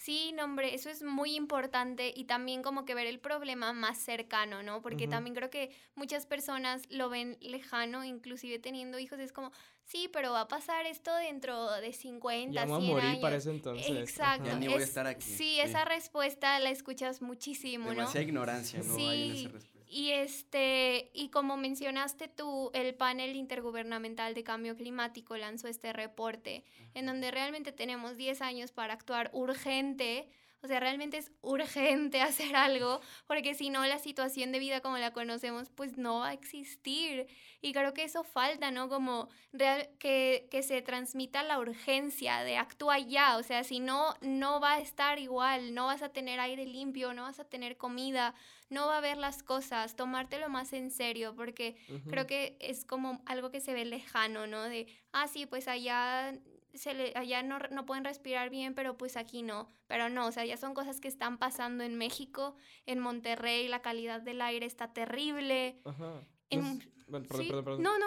Sí, 0.02 0.32
no, 0.32 0.46
hombre, 0.46 0.74
eso 0.74 0.90
es 0.90 1.04
muy 1.04 1.36
importante 1.36 2.12
y 2.12 2.24
también 2.24 2.62
como 2.62 2.84
que 2.84 2.92
ver 2.92 3.06
el 3.06 3.20
problema 3.20 3.72
más 3.72 3.98
cercano, 3.98 4.60
¿no? 4.64 4.82
Porque 4.82 5.06
también 5.06 5.32
creo 5.32 5.48
que 5.48 5.70
muchas 5.94 6.26
personas 6.26 6.82
lo 6.90 7.08
ven 7.08 7.38
lejano, 7.40 8.04
inclusive 8.04 8.58
teniendo 8.58 8.98
hijos, 8.98 9.20
es 9.20 9.30
como, 9.30 9.52
sí, 9.84 10.10
pero 10.12 10.32
va 10.32 10.40
a 10.40 10.48
pasar 10.48 10.86
esto 10.86 11.14
dentro 11.14 11.70
de 11.80 11.92
50, 11.92 12.52
ya 12.52 12.66
100 12.66 12.74
a 12.74 12.80
morir 12.80 13.20
para 13.20 13.36
ese 13.36 13.50
entonces. 13.50 13.96
Exacto. 13.96 14.46
Ya 14.46 14.58
ni 14.58 14.66
voy 14.66 14.82
a 14.82 14.84
estar 14.84 15.06
aquí. 15.06 15.22
Sí, 15.22 15.60
esa 15.60 15.84
respuesta 15.84 16.58
la 16.58 16.70
escuchas 16.70 17.22
muchísimo, 17.22 17.84
¿no? 17.84 17.90
Demasiada 17.92 18.26
ignorancia, 18.26 18.82
¿no? 18.82 18.96
Hay 18.96 19.30
en 19.30 19.36
esa 19.36 19.48
respuesta. 19.50 19.71
Y 19.94 20.12
este, 20.12 21.10
y 21.12 21.28
como 21.28 21.58
mencionaste 21.58 22.26
tú, 22.26 22.70
el 22.72 22.94
panel 22.94 23.36
intergubernamental 23.36 24.32
de 24.32 24.42
cambio 24.42 24.74
climático 24.74 25.36
lanzó 25.36 25.68
este 25.68 25.92
reporte 25.92 26.64
en 26.94 27.04
donde 27.04 27.30
realmente 27.30 27.72
tenemos 27.72 28.16
10 28.16 28.40
años 28.40 28.72
para 28.72 28.94
actuar 28.94 29.28
urgente 29.34 30.30
o 30.64 30.68
sea, 30.68 30.78
realmente 30.78 31.18
es 31.18 31.32
urgente 31.40 32.22
hacer 32.22 32.54
algo, 32.54 33.00
porque 33.26 33.54
si 33.54 33.68
no, 33.68 33.84
la 33.84 33.98
situación 33.98 34.52
de 34.52 34.60
vida 34.60 34.80
como 34.80 34.96
la 34.96 35.12
conocemos, 35.12 35.68
pues 35.70 35.98
no 35.98 36.20
va 36.20 36.28
a 36.28 36.32
existir. 36.32 37.26
Y 37.60 37.72
creo 37.72 37.92
que 37.92 38.04
eso 38.04 38.22
falta, 38.22 38.70
¿no? 38.70 38.88
Como 38.88 39.28
real, 39.52 39.88
que, 39.98 40.46
que 40.50 40.62
se 40.62 40.80
transmita 40.80 41.42
la 41.42 41.58
urgencia 41.58 42.44
de 42.44 42.58
actúa 42.58 43.00
ya. 43.00 43.36
O 43.38 43.42
sea, 43.42 43.64
si 43.64 43.80
no, 43.80 44.14
no 44.20 44.60
va 44.60 44.74
a 44.74 44.80
estar 44.80 45.18
igual, 45.18 45.74
no 45.74 45.86
vas 45.86 46.02
a 46.02 46.10
tener 46.10 46.38
aire 46.38 46.64
limpio, 46.64 47.12
no 47.12 47.22
vas 47.22 47.40
a 47.40 47.44
tener 47.44 47.76
comida, 47.76 48.34
no 48.72 48.86
va 48.86 48.98
a 48.98 49.00
ver 49.00 49.18
las 49.18 49.42
cosas, 49.42 49.94
tomártelo 49.96 50.48
más 50.48 50.72
en 50.72 50.90
serio, 50.90 51.34
porque 51.36 51.76
creo 52.08 52.26
que 52.26 52.56
es 52.60 52.84
como 52.84 53.22
algo 53.26 53.50
que 53.50 53.60
se 53.60 53.74
ve 53.74 53.84
lejano, 53.84 54.46
¿no? 54.46 54.62
De, 54.62 54.86
ah, 55.12 55.28
sí, 55.28 55.46
pues 55.46 55.68
allá 55.68 56.32
se 56.74 56.94
le, 56.94 57.12
allá 57.14 57.42
no, 57.42 57.58
no, 57.70 57.84
pueden 57.84 58.04
respirar 58.04 58.48
bien, 58.48 58.74
pero 58.74 58.96
pues 58.96 59.16
aquí 59.16 59.42
no. 59.42 59.68
Pero 59.86 60.08
no, 60.08 60.26
o 60.26 60.32
sea, 60.32 60.44
ya 60.46 60.56
son 60.56 60.72
cosas 60.72 61.00
que 61.00 61.08
están 61.08 61.38
pasando 61.38 61.84
en 61.84 61.96
México, 61.96 62.56
en 62.86 62.98
Monterrey, 62.98 63.68
la 63.68 63.82
calidad 63.82 64.22
del 64.22 64.40
aire 64.40 64.64
está 64.64 64.92
terrible. 64.92 65.80
Ajá. 65.84 66.26
perdón, 66.48 67.28
perdón, 67.28 67.64
perdón. 67.64 67.82
No, 67.82 67.98
no. 67.98 68.06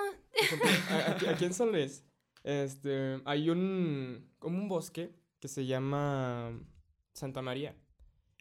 Aquí, 1.30 1.45
en 1.45 1.54
San 1.54 1.71
Luis 1.71 2.04
este, 2.43 3.21
hay 3.25 3.49
un, 3.49 4.32
como 4.39 4.58
un 4.58 4.67
bosque 4.67 5.15
que 5.39 5.47
se 5.47 5.65
llama 5.65 6.60
Santa 7.13 7.41
María. 7.41 7.75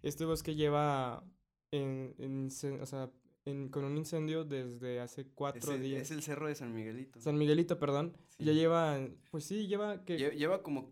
Este 0.03 0.25
bosque 0.25 0.55
lleva 0.55 1.25
en, 1.75 2.15
en 2.19 2.49
o 2.81 2.87
sea, 2.87 3.11
con 3.71 3.85
un 3.85 3.97
incendio 3.99 4.45
desde 4.45 5.01
hace 5.01 5.27
cuatro 5.35 5.77
días. 5.77 6.03
Es 6.03 6.11
el 6.11 6.23
cerro 6.23 6.49
de 6.49 6.55
San 6.55 6.75
Miguelito. 6.75 7.21
San 7.21 7.37
Miguelito, 7.37 7.79
perdón. 7.79 8.17
Ya 8.39 8.53
lleva, 8.53 8.99
pues 9.31 9.45
sí, 9.45 9.67
lleva 9.67 10.05
que... 10.05 10.17
Lleva, 10.17 10.63
como, 10.63 10.89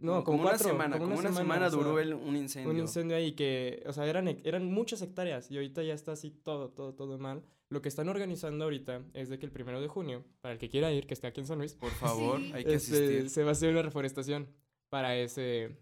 no, 0.00 0.22
como, 0.22 0.42
una 0.42 0.56
semana, 0.56 0.98
como, 0.98 1.18
una, 1.18 1.32
semana, 1.32 1.68
duró 1.68 1.98
el, 1.98 2.14
un 2.14 2.36
incendio. 2.36 2.70
Un 2.70 2.78
incendio 2.78 3.16
ahí 3.16 3.32
que, 3.32 3.82
o 3.86 3.92
sea, 3.92 4.06
eran, 4.06 4.28
eran 4.44 4.64
muchas 4.72 5.02
hectáreas 5.02 5.50
y 5.50 5.56
ahorita 5.56 5.82
ya 5.82 5.94
está 5.94 6.12
así 6.12 6.30
todo, 6.30 6.70
todo, 6.70 6.94
todo 6.94 7.18
mal. 7.18 7.42
Lo 7.68 7.82
que 7.82 7.88
están 7.88 8.08
organizando 8.08 8.64
ahorita 8.64 9.02
es 9.12 9.28
de 9.28 9.38
que 9.38 9.46
el 9.46 9.52
primero 9.52 9.80
de 9.80 9.88
junio, 9.88 10.24
para 10.40 10.54
el 10.54 10.60
que 10.60 10.68
quiera 10.68 10.92
ir, 10.92 11.06
que 11.06 11.14
esté 11.14 11.26
aquí 11.26 11.40
en 11.40 11.46
San 11.46 11.58
Luis. 11.58 11.74
Por 11.74 11.90
favor, 11.90 12.40
hay 12.54 12.64
que 12.64 12.74
este, 12.74 12.96
asistir. 12.96 13.30
Se 13.30 13.42
va 13.42 13.48
a 13.50 13.52
hacer 13.52 13.72
una 13.72 13.82
reforestación 13.82 14.48
para 14.88 15.16
ese, 15.16 15.76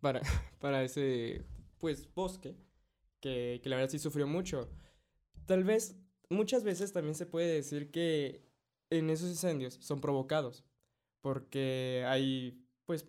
para, 0.00 0.22
para 0.60 0.82
ese, 0.82 1.42
pues, 1.78 2.08
bosque, 2.14 2.56
que, 3.24 3.60
que 3.62 3.68
la 3.70 3.76
verdad 3.76 3.90
sí 3.90 3.98
sufrió 3.98 4.26
mucho 4.26 4.68
tal 5.46 5.64
vez 5.64 5.96
muchas 6.28 6.64
veces 6.64 6.92
también 6.92 7.14
se 7.14 7.26
puede 7.26 7.54
decir 7.54 7.90
que 7.90 8.42
en 8.90 9.10
esos 9.10 9.28
incendios 9.28 9.74
son 9.80 10.00
provocados, 10.00 10.64
porque 11.20 12.04
hay 12.06 12.62
pues 12.84 13.06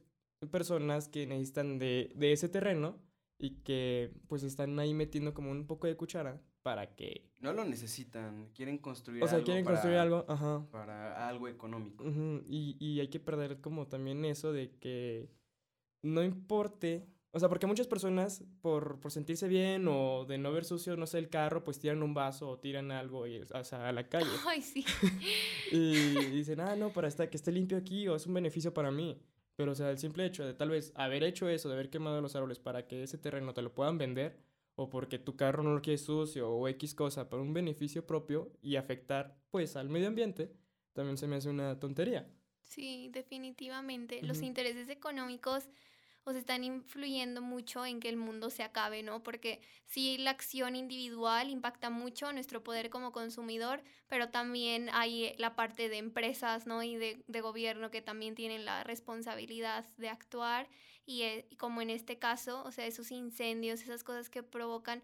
personas 0.52 1.10
que 1.10 1.28
necesitan 1.28 1.80
de, 1.80 2.12
de 2.16 2.32
ese 2.32 2.50
terreno 2.50 3.00
y 3.38 3.62
que 3.62 4.14
pues 4.28 4.44
están 4.44 4.78
ahí 4.80 4.94
metiendo 4.94 5.34
como 5.34 5.52
un 5.52 5.68
poco 5.68 5.88
de 5.88 5.98
cuchara 5.98 6.42
para 6.62 6.96
que... 6.96 7.30
No 7.40 7.54
lo 7.54 7.64
necesitan, 7.66 8.50
quieren 8.56 8.78
construir 8.80 9.24
algo. 9.24 9.34
O 9.34 9.38
sea, 9.38 9.44
quieren 9.44 9.66
construir 9.66 9.98
algo, 9.98 10.26
ajá. 10.28 10.66
Para 10.72 11.28
algo 11.28 11.48
económico. 11.48 12.04
y, 12.48 12.76
y 12.80 13.00
hay 13.00 13.10
que 13.10 13.20
perder 13.20 13.62
como 13.62 13.88
también 13.88 14.26
eso 14.26 14.52
de 14.52 14.72
que 14.80 15.30
no 16.02 16.24
importe 16.24 17.06
o 17.36 17.40
sea, 17.40 17.50
porque 17.50 17.68
muchas 17.68 17.86
personas, 17.86 18.46
por, 18.62 19.02
por, 19.02 19.12
sentirse 19.12 19.50
bien 19.50 19.86
o 19.90 20.24
de 20.24 20.38
no 20.38 20.54
ver 20.54 20.64
sucio, 20.64 20.96
no 20.96 21.06
sé, 21.06 21.18
el 21.18 21.28
carro, 21.28 21.66
pues 21.66 21.80
tiran 21.80 22.02
un 22.02 22.14
vaso 22.14 22.48
o 22.48 22.60
tiran 22.60 22.94
algo 22.94 23.28
y, 23.28 23.42
o 23.42 23.64
sea, 23.66 23.90
a 23.90 23.92
la 23.92 24.08
calle. 24.08 24.30
Ay, 24.48 24.62
sí. 24.62 24.86
y, 25.74 26.14
dicen, 26.32 26.62
ah, 26.62 26.78
no, 26.78 26.92
para 26.92 27.10
estar, 27.10 27.30
que 27.30 27.36
esté 27.36 27.52
limpio 27.52 27.78
aquí 27.78 28.08
o 28.08 28.16
es 28.16 28.26
un 28.26 28.36
beneficio 28.36 28.74
para 28.74 28.90
mí. 28.90 29.22
Pero, 29.58 29.74
o 29.74 29.76
sea, 29.76 29.90
el 29.90 29.98
simple 29.98 30.26
hecho 30.26 30.46
de 30.46 30.54
tal 30.54 30.70
vez 30.70 30.94
haber 30.96 31.24
hecho 31.24 31.50
eso, 31.50 31.68
de 31.68 31.76
haber 31.76 31.90
quemado 31.90 32.22
los 32.22 32.38
árboles 32.38 32.60
para 32.60 32.88
que 32.88 33.04
ese 33.04 33.18
terreno 33.18 33.54
te 33.54 33.62
lo 33.62 33.76
puedan 33.76 33.98
vender, 33.98 34.40
o 34.76 34.90
porque 34.90 35.20
tu 35.20 35.36
carro 35.36 35.62
no 35.62 35.74
lo 35.74 35.82
quiere 35.82 35.98
sucio 35.98 36.50
o 36.50 36.70
X 36.70 36.96
cosa, 36.96 37.30
para 37.30 37.42
un 37.42 37.54
beneficio 37.54 38.08
propio 38.08 38.54
y 38.62 38.78
afectar, 38.78 39.38
pues, 39.52 39.76
al 39.76 39.90
medio 39.90 40.08
ambiente, 40.08 40.56
también 40.94 41.18
se 41.18 41.28
me 41.28 41.36
hace 41.36 41.50
una 41.50 41.82
tontería. 41.82 42.32
Sí, 42.62 43.10
definitivamente. 43.12 44.22
Los 44.22 44.42
intereses 44.42 44.88
económicos 44.88 45.70
o 46.26 46.34
se 46.34 46.40
están 46.40 46.64
influyendo 46.64 47.42
mucho 47.42 47.86
en 47.86 48.00
que 48.00 48.10
el 48.10 48.18
mundo 48.18 48.50
se 48.50 48.64
acabe, 48.64 49.04
¿no? 49.04 49.22
Porque 49.22 49.62
sí, 49.86 50.18
la 50.18 50.32
acción 50.32 50.76
individual 50.76 51.52
impacta 51.52 51.92
mucho 51.92 52.34
nuestro 52.34 52.64
poder 52.64 52.90
como 52.90 53.12
consumidor, 53.12 53.84
pero 54.08 54.30
también 54.30 54.90
hay 54.92 55.36
la 55.38 55.56
parte 55.56 55.88
de 55.88 56.00
empresas, 56.00 56.66
¿no? 56.66 56.82
Y 56.82 56.96
de, 56.96 57.42
gobierno 57.42 57.92
que 57.92 58.02
también 58.02 58.34
tienen 58.34 58.66
la 58.66 58.84
responsabilidad 58.84 59.86
de 59.98 60.10
actuar 60.10 60.68
y, 61.06 61.22
eh, 61.22 61.46
y 61.52 61.58
como 61.58 61.82
en 61.82 61.92
este 61.92 62.18
caso, 62.18 62.64
o 62.64 62.72
sea, 62.72 62.88
esos 62.88 63.12
incendios, 63.12 63.82
esas 63.82 64.04
cosas 64.04 64.32
que 64.32 64.42
provocan 64.42 65.04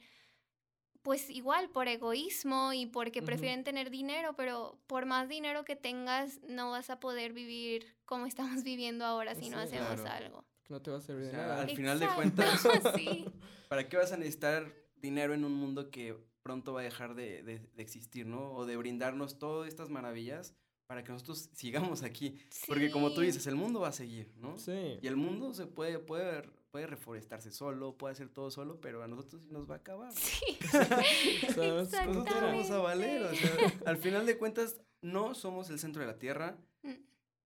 pues 1.03 1.29
igual 1.29 1.69
por 1.69 1.87
egoísmo 1.87 2.73
y 2.73 2.85
porque 2.85 3.21
prefieren 3.21 3.63
tener 3.63 3.89
dinero, 3.89 4.35
pero 4.35 4.79
por 4.87 5.05
más 5.05 5.29
dinero 5.29 5.65
que 5.65 5.75
tengas 5.75 6.39
no 6.43 6.71
vas 6.71 6.89
a 6.89 6.99
poder 6.99 7.33
vivir 7.33 7.95
como 8.05 8.25
estamos 8.27 8.63
viviendo 8.63 9.05
ahora 9.05 9.35
si 9.35 9.49
no 9.49 9.59
hacemos 9.59 9.99
algo. 10.01 10.45
No 10.71 10.81
te 10.81 10.89
va 10.89 10.99
a 10.99 11.01
servir 11.01 11.25
de 11.25 11.33
nada. 11.33 11.61
Al 11.61 11.69
final 11.69 11.99
de 11.99 12.07
cuentas, 12.15 12.65
¿para 13.67 13.89
qué 13.89 13.97
vas 13.97 14.13
a 14.13 14.17
necesitar 14.17 14.73
dinero 14.95 15.33
en 15.33 15.43
un 15.43 15.53
mundo 15.53 15.91
que 15.91 16.15
pronto 16.43 16.71
va 16.71 16.79
a 16.79 16.83
dejar 16.83 17.13
de, 17.13 17.43
de, 17.43 17.69
existir, 17.75 18.25
¿no? 18.25 18.53
O 18.53 18.65
de 18.65 18.77
brindarnos 18.77 19.37
todas 19.37 19.67
estas 19.67 19.89
maravillas 19.89 20.55
para 20.87 21.03
que 21.03 21.11
nosotros 21.11 21.49
sigamos 21.55 22.03
aquí. 22.03 22.39
Porque 22.67 22.89
como 22.89 23.11
tú 23.11 23.19
dices, 23.19 23.45
el 23.47 23.55
mundo 23.55 23.81
va 23.81 23.89
a 23.89 23.91
seguir, 23.91 24.31
¿no? 24.37 24.57
Sí. 24.57 24.97
Y 25.01 25.07
el 25.07 25.17
mundo 25.17 25.53
se 25.53 25.67
puede, 25.67 25.99
puede 25.99 26.49
puede 26.71 26.87
reforestarse 26.87 27.51
solo, 27.51 27.97
puede 27.97 28.13
hacer 28.13 28.29
todo 28.29 28.49
solo, 28.49 28.79
pero 28.79 29.03
a 29.03 29.07
nosotros 29.09 29.43
nos 29.51 29.69
va 29.69 29.75
a 29.75 29.77
acabar. 29.79 30.13
Sí. 30.13 30.57
nosotros 31.57 32.25
vamos 32.25 32.71
a 32.71 32.77
valer. 32.77 33.23
O 33.23 33.35
sea, 33.35 33.73
al 33.85 33.97
final 33.97 34.25
de 34.25 34.37
cuentas, 34.37 34.79
no 35.01 35.35
somos 35.35 35.69
el 35.69 35.79
centro 35.79 36.01
de 36.01 36.07
la 36.07 36.17
Tierra, 36.17 36.57
mm. 36.83 36.93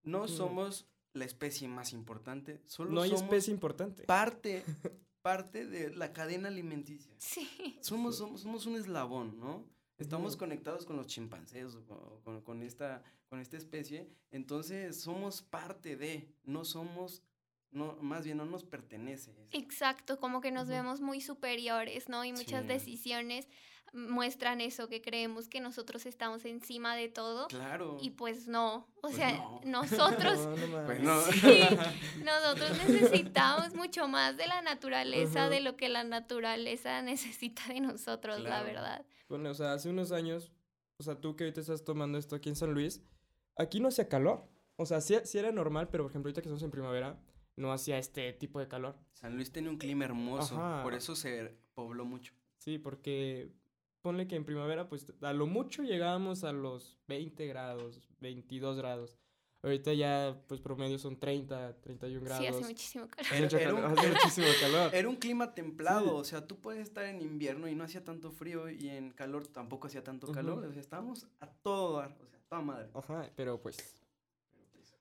no 0.03 0.25
mm. 0.25 0.27
somos 0.27 0.87
la 1.15 1.25
especie 1.25 1.67
más 1.67 1.93
importante, 1.93 2.61
solo 2.65 2.91
no 2.91 3.01
hay 3.01 3.11
especie 3.11 3.53
importante. 3.53 4.03
Parte, 4.03 4.63
parte 5.21 5.65
de 5.65 5.89
la 5.95 6.13
cadena 6.13 6.49
alimenticia. 6.49 7.15
Sí. 7.17 7.77
Somos, 7.81 8.17
somos, 8.17 8.41
somos 8.41 8.65
un 8.65 8.75
eslabón, 8.75 9.39
¿no? 9.39 9.65
Estamos 9.97 10.35
conectados 10.35 10.85
con 10.85 10.97
los 10.97 11.07
chimpancés, 11.07 11.77
con, 12.23 12.41
con, 12.41 12.61
esta, 12.63 13.01
con 13.29 13.39
esta 13.39 13.55
especie, 13.55 14.09
entonces 14.29 14.99
somos 14.99 15.41
parte 15.41 15.95
de, 15.95 16.35
no 16.43 16.65
somos 16.65 17.23
no, 17.71 17.97
más 18.01 18.23
bien 18.23 18.37
no 18.37 18.45
nos 18.45 18.63
pertenece. 18.63 19.35
Exacto, 19.51 20.19
como 20.19 20.41
que 20.41 20.51
nos 20.51 20.67
vemos 20.67 21.01
muy 21.01 21.21
superiores, 21.21 22.07
¿no? 22.09 22.23
Y 22.23 22.31
muchas 22.31 22.65
decisiones 22.67 23.47
muestran 23.95 24.61
eso, 24.61 24.89
que 24.89 25.01
creemos 25.01 25.47
que 25.47 25.61
nosotros 25.61 26.05
estamos 26.05 26.45
encima 26.45 26.95
de 26.95 27.07
todo. 27.07 27.47
Claro. 27.47 27.97
Y 28.01 28.11
pues 28.11 28.47
no, 28.47 28.75
o 28.75 29.01
pues 29.01 29.15
sea, 29.15 29.41
nosotros, 29.65 30.47
pues 30.85 31.01
no, 31.01 31.15
nosotros 32.23 32.77
necesitamos 32.87 33.73
mucho 33.73 34.07
más 34.07 34.37
de 34.37 34.47
la 34.47 34.61
naturaleza, 34.61 35.49
de 35.49 35.61
lo 35.61 35.77
que 35.77 35.89
la 35.89 36.03
naturaleza 36.03 37.01
necesita 37.01 37.61
de 37.69 37.79
nosotros, 37.79 38.41
la 38.41 38.63
verdad. 38.63 39.05
Bueno, 39.29 39.49
o 39.49 39.53
sea, 39.53 39.73
hace 39.73 39.89
unos 39.89 40.11
años, 40.11 40.51
o 40.97 41.03
sea, 41.03 41.19
tú 41.19 41.35
que 41.35 41.45
ahorita 41.45 41.61
estás 41.61 41.83
tomando 41.83 42.17
esto 42.17 42.35
aquí 42.35 42.49
en 42.49 42.55
San 42.55 42.73
Luis, 42.73 43.01
aquí 43.57 43.79
no 43.79 43.87
hacía 43.87 44.09
calor. 44.09 44.47
O 44.77 44.85
sea, 44.85 44.99
sí, 44.99 45.15
sí 45.23 45.37
era 45.37 45.51
normal, 45.53 45.87
pero 45.89 46.03
por 46.03 46.11
ejemplo, 46.11 46.27
ahorita 46.27 46.41
que 46.41 46.49
estamos 46.49 46.63
en 46.63 46.71
primavera, 46.71 47.17
no 47.55 47.71
hacía 47.71 47.97
este 47.97 48.33
tipo 48.33 48.59
de 48.59 48.67
calor. 48.67 48.97
San 49.13 49.35
Luis 49.35 49.51
tiene 49.51 49.69
un 49.69 49.77
clima 49.77 50.03
hermoso, 50.05 50.55
por 50.83 50.93
eso 50.93 51.15
se 51.15 51.55
pobló 51.73 52.03
mucho. 52.05 52.33
Sí, 52.57 52.77
porque 52.77 53.51
ponle 54.05 54.27
que 54.27 54.35
en 54.35 54.45
primavera, 54.45 54.87
pues 54.87 55.11
a 55.23 55.33
lo 55.33 55.47
mucho 55.47 55.81
llegábamos 55.81 56.43
a 56.43 56.51
los 56.51 56.95
20 57.07 57.47
grados, 57.47 58.07
22 58.19 58.77
grados. 58.77 59.17
Ahorita 59.63 59.95
ya, 59.95 60.39
pues 60.47 60.61
promedio 60.61 60.99
son 60.99 61.19
30, 61.19 61.81
31 61.81 62.23
grados. 62.23 62.45
Sí, 62.45 62.47
hace 62.47 62.65
muchísimo 62.65 63.07
calor. 63.07 63.55
Era, 63.59 63.73
un, 63.73 63.83
hace 63.83 64.07
muchísimo 64.09 64.47
calor. 64.61 64.93
Era 64.93 65.09
un 65.09 65.15
clima 65.15 65.55
templado, 65.55 66.17
o 66.17 66.23
sea, 66.23 66.45
tú 66.45 66.61
puedes 66.61 66.83
estar 66.83 67.05
en 67.05 67.19
invierno 67.19 67.67
y 67.67 67.73
no 67.73 67.83
hacía 67.83 68.03
tanto 68.03 68.29
frío 68.29 68.69
y 68.69 68.89
en 68.89 69.09
calor 69.09 69.47
tampoco 69.47 69.87
hacía 69.87 70.03
tanto 70.03 70.31
calor. 70.31 70.63
O 70.63 70.71
sea, 70.71 70.81
estábamos 70.81 71.25
a 71.39 71.47
todo 71.47 71.97
dar, 71.97 72.15
o 72.21 72.27
sea, 72.29 72.39
toda 72.47 72.61
madre. 72.61 72.89
Ajá, 72.93 73.31
pero 73.35 73.59
pues 73.59 73.95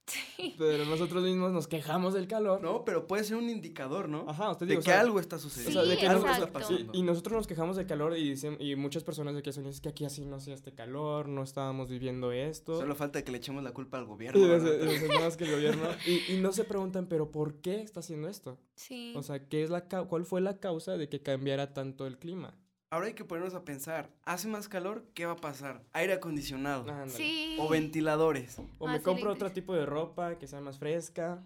pero 0.58 0.84
nosotros 0.84 1.22
mismos 1.22 1.52
nos 1.52 1.66
quejamos 1.66 2.14
del 2.14 2.26
calor. 2.26 2.62
No, 2.62 2.84
pero 2.84 3.06
puede 3.06 3.24
ser 3.24 3.36
un 3.36 3.48
indicador, 3.48 4.08
¿no? 4.08 4.28
Ajá, 4.28 4.50
usted 4.50 4.66
dice. 4.66 4.78
De 4.78 4.84
que 4.84 4.92
algo 4.92 5.18
está 5.20 5.38
sucediendo. 5.38 5.80
o 5.80 5.84
sea, 5.84 5.90
de 5.90 5.98
que 5.98 6.06
algo 6.06 6.28
está 6.28 6.52
pasando. 6.52 6.92
y 6.92 7.02
nosotros 7.02 7.36
nos 7.36 7.46
quejamos 7.46 7.76
del 7.76 7.86
calor 7.86 8.16
y 8.16 8.30
dicen, 8.30 8.56
y 8.60 8.76
muchas 8.76 9.02
personas 9.04 9.34
de 9.34 9.40
aquí 9.40 9.52
son, 9.52 9.66
es 9.66 9.80
que 9.80 9.88
aquí 9.88 10.04
así 10.04 10.24
no 10.24 10.36
hacía 10.36 10.54
este 10.54 10.72
calor, 10.72 11.28
no 11.28 11.42
estábamos 11.42 11.88
viviendo 11.90 12.32
esto. 12.32 12.78
Solo 12.78 12.94
falta 12.94 13.22
que 13.24 13.32
le 13.32 13.38
echemos 13.38 13.62
la 13.62 13.72
culpa 13.72 13.98
al 13.98 14.06
gobierno. 14.06 14.40
Y, 14.40 15.36
que 15.36 15.44
el 15.44 15.50
gobierno. 15.50 15.84
Y, 16.06 16.34
y, 16.34 16.40
no 16.40 16.52
se 16.52 16.64
preguntan, 16.64 17.06
pero 17.06 17.30
¿por 17.30 17.60
qué 17.60 17.80
está 17.80 18.00
haciendo 18.00 18.28
esto? 18.28 18.58
Sí. 18.74 19.14
O 19.16 19.22
sea, 19.22 19.48
¿qué 19.48 19.62
es 19.62 19.70
la 19.70 19.84
¿cuál 19.88 20.24
fue 20.24 20.40
la 20.40 20.58
causa 20.58 20.96
de 20.96 21.08
que 21.08 21.22
cambiara 21.22 21.72
tanto 21.72 22.06
el 22.06 22.18
clima? 22.18 22.54
Ahora 22.94 23.08
hay 23.08 23.14
que 23.14 23.24
ponernos 23.24 23.54
a 23.54 23.64
pensar, 23.64 24.08
¿hace 24.22 24.46
más 24.46 24.68
calor? 24.68 25.04
¿Qué 25.14 25.26
va 25.26 25.32
a 25.32 25.36
pasar? 25.36 25.82
Aire 25.94 26.12
acondicionado. 26.12 26.86
Sí. 27.08 27.56
O 27.58 27.68
ventiladores. 27.68 28.60
O 28.78 28.86
me 28.86 29.02
compro 29.02 29.32
otro 29.32 29.50
tipo 29.50 29.74
de 29.74 29.84
ropa 29.84 30.38
que 30.38 30.46
sea 30.46 30.60
más 30.60 30.78
fresca. 30.78 31.42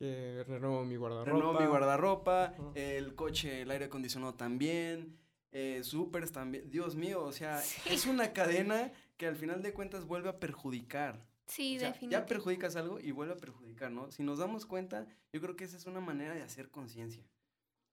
Que 0.00 0.42
renuevo 0.48 0.84
mi 0.84 0.96
guardarropa. 0.96 1.30
Renuevo 1.30 1.60
mi 1.60 1.66
guardarropa. 1.66 2.54
El 2.74 3.14
coche, 3.14 3.62
el 3.62 3.70
aire 3.70 3.84
acondicionado 3.84 4.34
también. 4.34 5.16
Eh, 5.52 5.82
supers 5.84 6.32
también. 6.32 6.68
Dios 6.68 6.96
mío, 6.96 7.22
o 7.22 7.30
sea, 7.30 7.62
es 7.86 8.06
una 8.06 8.32
cadena 8.32 8.90
que 9.16 9.28
al 9.28 9.36
final 9.36 9.62
de 9.62 9.72
cuentas 9.72 10.06
vuelve 10.06 10.30
a 10.30 10.40
perjudicar. 10.40 11.24
Sí, 11.46 11.74
definitivamente. 11.74 12.10
Ya 12.10 12.26
perjudicas 12.26 12.74
algo 12.74 12.98
y 12.98 13.12
vuelve 13.12 13.34
a 13.34 13.36
perjudicar, 13.36 13.92
¿no? 13.92 14.10
Si 14.10 14.24
nos 14.24 14.40
damos 14.40 14.66
cuenta, 14.66 15.06
yo 15.32 15.40
creo 15.40 15.54
que 15.54 15.62
esa 15.62 15.76
es 15.76 15.86
una 15.86 16.00
manera 16.00 16.34
de 16.34 16.42
hacer 16.42 16.68
conciencia. 16.68 17.22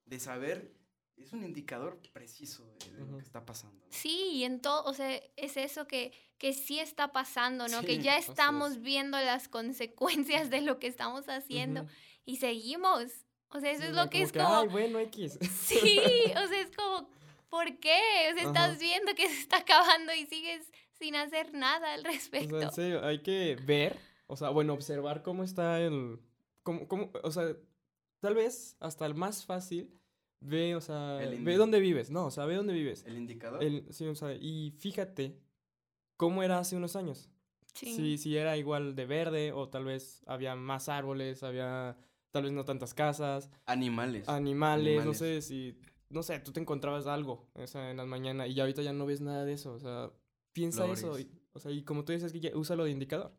De 0.08 0.20
saber 0.20 0.72
es 1.18 1.34
un 1.34 1.44
indicador 1.44 2.00
preciso 2.14 2.64
de, 2.80 3.06
lo 3.06 3.18
que 3.18 3.24
está 3.24 3.46
pasando. 3.46 3.86
Sí, 3.90 4.30
y 4.34 4.44
en 4.44 4.62
todo, 4.62 4.84
o 4.84 4.94
sea, 4.94 5.20
es 5.36 5.58
eso 5.58 5.88
que, 5.88 6.14
que 6.38 6.54
sí 6.54 6.80
está 6.80 7.12
pasando, 7.12 7.68
¿no? 7.68 7.82
que 7.82 8.00
ya 8.00 8.18
estamos 8.18 8.82
viendo 8.82 9.18
las 9.18 9.48
consecuencias 9.48 10.50
de 10.50 10.62
lo 10.62 10.80
que 10.80 10.88
estamos 10.88 11.28
haciendo 11.28 11.86
y 12.26 12.38
seguimos. 12.38 13.26
O 13.50 13.60
sea, 13.60 13.72
eso 13.72 13.84
es 13.84 13.96
lo 13.96 14.10
que 14.10 14.22
es 14.22 14.34
como... 14.34 14.48
Ay, 14.48 14.68
bueno, 14.68 15.00
X. 15.00 15.40
Sí, 15.64 16.00
o 16.44 16.48
sea, 16.48 16.62
es 16.62 16.76
como, 16.76 17.10
¿por 17.50 17.78
qué? 17.80 18.00
O 18.32 18.38
sea, 18.38 18.48
estás 18.48 18.80
viendo 18.80 19.14
que 19.16 19.28
se 19.28 19.40
está 19.40 19.58
acabando 19.58 20.14
y 20.14 20.26
sigues 20.26 20.72
sin 21.00 21.16
hacer 21.16 21.54
nada 21.54 21.94
al 21.94 22.04
respecto. 22.04 22.56
O 22.56 22.60
sea, 22.60 22.68
en 22.70 22.74
serio, 22.74 23.06
hay 23.06 23.22
que 23.22 23.58
ver, 23.66 23.98
o 24.28 24.36
sea, 24.36 24.50
bueno, 24.50 24.74
observar 24.74 25.24
cómo 25.24 25.44
está 25.44 25.80
el... 25.80 26.20
Cómo, 26.64 26.88
cómo, 26.88 27.12
o 27.24 27.32
sea, 27.32 27.56
tal 28.20 28.36
vez 28.36 28.76
hasta 28.82 29.06
el 29.06 29.16
más 29.16 29.46
fácil 29.46 29.98
Ve, 30.40 30.76
o 30.76 30.82
sea, 30.82 31.18
ve 31.18 31.58
dónde 31.58 31.80
vives. 31.80 32.12
No, 32.12 32.28
o 32.28 32.32
sea, 32.32 32.46
ve 32.46 32.56
dónde 32.56 32.74
vives. 32.74 33.04
¿El 33.06 33.18
indicador? 33.18 33.62
sí, 33.90 34.06
o 34.06 34.16
sea, 34.16 34.34
y 34.34 34.72
fíjate 34.78 35.40
cómo 36.16 36.44
era 36.44 36.60
hace 36.60 36.76
unos 36.76 36.96
años. 36.96 37.30
Sí. 37.74 38.18
Si, 38.18 38.36
era 38.36 38.58
igual 38.58 38.96
de 38.96 39.06
verde 39.06 39.52
o 39.52 39.70
tal 39.70 39.86
vez 39.86 40.24
había 40.26 40.56
más 40.56 40.90
árboles, 40.90 41.44
había 41.44 41.98
tal 42.32 42.44
vez 42.44 42.52
no 42.52 42.66
tantas 42.66 42.94
casas. 42.94 43.50
Animales. 43.66 44.28
Animales, 44.28 45.06
no 45.06 45.14
sé 45.14 45.42
si, 45.42 45.78
no 46.10 46.24
sé, 46.24 46.40
tú 46.40 46.52
te 46.52 46.60
encontrabas 46.60 47.06
algo 47.06 47.48
o 47.54 47.68
sea, 47.68 47.92
en 47.92 47.98
la 47.98 48.06
mañana 48.06 48.48
y 48.48 48.60
ahorita 48.60 48.82
ya 48.82 48.94
no 48.94 49.06
ves 49.06 49.22
nada 49.22 49.46
de 49.46 49.54
eso, 49.54 49.74
o 49.74 49.80
sea, 49.80 50.12
piensa 50.54 50.88
eso. 50.88 51.20
Y, 51.20 51.30
o 51.54 51.60
sea, 51.60 51.72
y 51.72 51.84
como 51.84 52.04
tú 52.04 52.14
dices, 52.14 52.32
que 52.32 52.40
ya, 52.40 52.52
úsalo 52.56 52.84
de 52.84 52.92
indicador. 52.92 53.32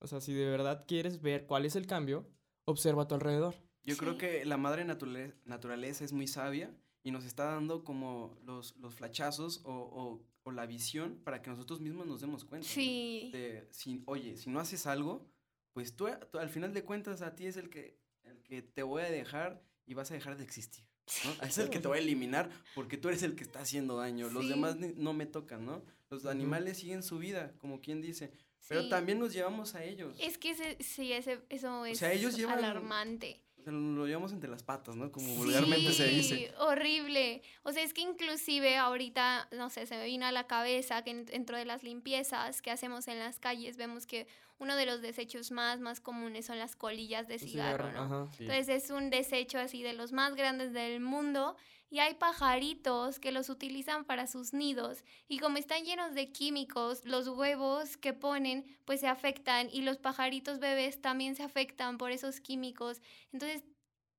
O 0.00 0.06
sea, 0.06 0.20
si 0.20 0.32
de 0.34 0.46
verdad 0.46 0.84
quieres 0.86 1.20
ver 1.20 1.46
cuál 1.46 1.64
es 1.64 1.76
el 1.76 1.86
cambio, 1.86 2.28
observa 2.66 3.04
a 3.04 3.08
tu 3.08 3.14
alrededor. 3.14 3.54
Yo 3.84 3.96
creo 3.96 4.16
que 4.16 4.44
la 4.44 4.56
madre 4.56 4.84
naturaleza, 4.84 6.04
es 6.04 6.12
muy 6.12 6.26
sabia 6.26 6.74
y 7.02 7.10
nos 7.10 7.24
está 7.24 7.44
dando 7.44 7.84
como 7.84 8.38
los, 8.44 8.76
los 8.78 8.94
flachazos 8.94 9.60
o, 9.64 10.20
o, 10.44 10.50
la 10.50 10.66
visión 10.66 11.20
para 11.24 11.40
que 11.40 11.50
nosotros 11.50 11.80
mismos 11.80 12.06
nos 12.06 12.20
demos 12.20 12.44
cuenta. 12.44 12.68
Sí. 12.68 13.30
De, 13.32 13.66
si, 13.70 14.02
oye, 14.06 14.36
si 14.36 14.50
no 14.50 14.60
haces 14.60 14.86
algo, 14.86 15.26
pues 15.72 15.96
tú, 15.96 16.06
al 16.06 16.48
final 16.50 16.72
de 16.74 16.84
cuentas 16.84 17.22
a 17.22 17.34
ti 17.34 17.46
es 17.46 17.56
el 17.56 17.70
que, 17.70 17.98
el 18.24 18.42
que 18.42 18.60
te 18.62 18.82
voy 18.82 19.02
a 19.02 19.10
dejar 19.10 19.62
y 19.86 19.94
vas 19.94 20.10
a 20.10 20.14
dejar 20.14 20.36
de 20.36 20.44
existir. 20.44 20.84
¿no? 21.24 21.46
Es 21.46 21.58
el 21.58 21.70
que 21.70 21.80
te 21.80 21.88
voy 21.88 21.98
a 21.98 22.00
eliminar 22.00 22.50
porque 22.74 22.96
tú 22.98 23.08
eres 23.08 23.22
el 23.22 23.34
que 23.34 23.42
está 23.42 23.60
haciendo 23.60 23.96
daño. 23.96 24.30
Los 24.30 24.48
demás 24.48 24.76
no 24.76 25.12
me 25.12 25.26
tocan, 25.26 25.64
¿no? 25.66 25.82
Los 26.10 26.26
animales 26.26 26.78
siguen 26.78 27.02
su 27.02 27.18
vida, 27.18 27.54
como 27.58 27.80
quien 27.80 28.00
dice. 28.00 28.30
Pero 28.68 28.88
también 28.88 29.18
nos 29.18 29.32
llevamos 29.32 29.74
a 29.74 29.84
ellos. 29.84 30.16
Es 30.20 30.38
que 30.38 30.54
sí, 30.82 31.12
ese, 31.12 31.40
eso 31.48 31.84
es 31.84 32.00
ellos 32.02 32.38
alarmante 32.44 33.44
lo 33.70 34.06
llevamos 34.06 34.32
entre 34.32 34.50
las 34.50 34.62
patas, 34.62 34.96
¿no? 34.96 35.10
Como 35.12 35.34
vulgarmente 35.34 35.92
se 35.92 36.08
dice. 36.08 36.52
horrible. 36.58 37.42
O 37.62 37.72
sea, 37.72 37.82
es 37.82 37.94
que 37.94 38.02
inclusive 38.02 38.76
ahorita, 38.76 39.48
no 39.52 39.70
sé, 39.70 39.86
se 39.86 39.96
me 39.96 40.06
vino 40.06 40.26
a 40.26 40.32
la 40.32 40.46
cabeza 40.46 41.02
que 41.02 41.14
dentro 41.14 41.56
de 41.56 41.64
las 41.64 41.82
limpiezas 41.82 42.62
que 42.62 42.70
hacemos 42.70 43.08
en 43.08 43.18
las 43.18 43.38
calles 43.38 43.76
vemos 43.76 44.06
que 44.06 44.26
uno 44.58 44.76
de 44.76 44.86
los 44.86 45.02
desechos 45.02 45.50
más, 45.50 45.80
más 45.80 46.00
comunes 46.00 46.46
son 46.46 46.58
las 46.58 46.76
colillas 46.76 47.26
de 47.28 47.38
cigarro, 47.38 47.92
¿no? 47.92 48.30
Entonces 48.38 48.68
es 48.68 48.90
un 48.90 49.10
desecho 49.10 49.58
así 49.58 49.82
de 49.82 49.92
los 49.92 50.12
más 50.12 50.34
grandes 50.34 50.72
del 50.72 51.00
mundo 51.00 51.56
y 51.94 52.00
hay 52.00 52.14
pajaritos 52.14 53.20
que 53.20 53.30
los 53.30 53.48
utilizan 53.48 54.04
para 54.04 54.26
sus 54.26 54.52
nidos 54.52 55.04
y 55.28 55.38
como 55.38 55.58
están 55.58 55.84
llenos 55.84 56.12
de 56.12 56.32
químicos, 56.32 57.04
los 57.04 57.28
huevos 57.28 57.96
que 57.96 58.12
ponen 58.12 58.66
pues 58.84 58.98
se 58.98 59.06
afectan 59.06 59.68
y 59.72 59.82
los 59.82 59.98
pajaritos 59.98 60.58
bebés 60.58 61.00
también 61.00 61.36
se 61.36 61.44
afectan 61.44 61.96
por 61.96 62.10
esos 62.10 62.40
químicos. 62.40 63.00
Entonces 63.32 63.62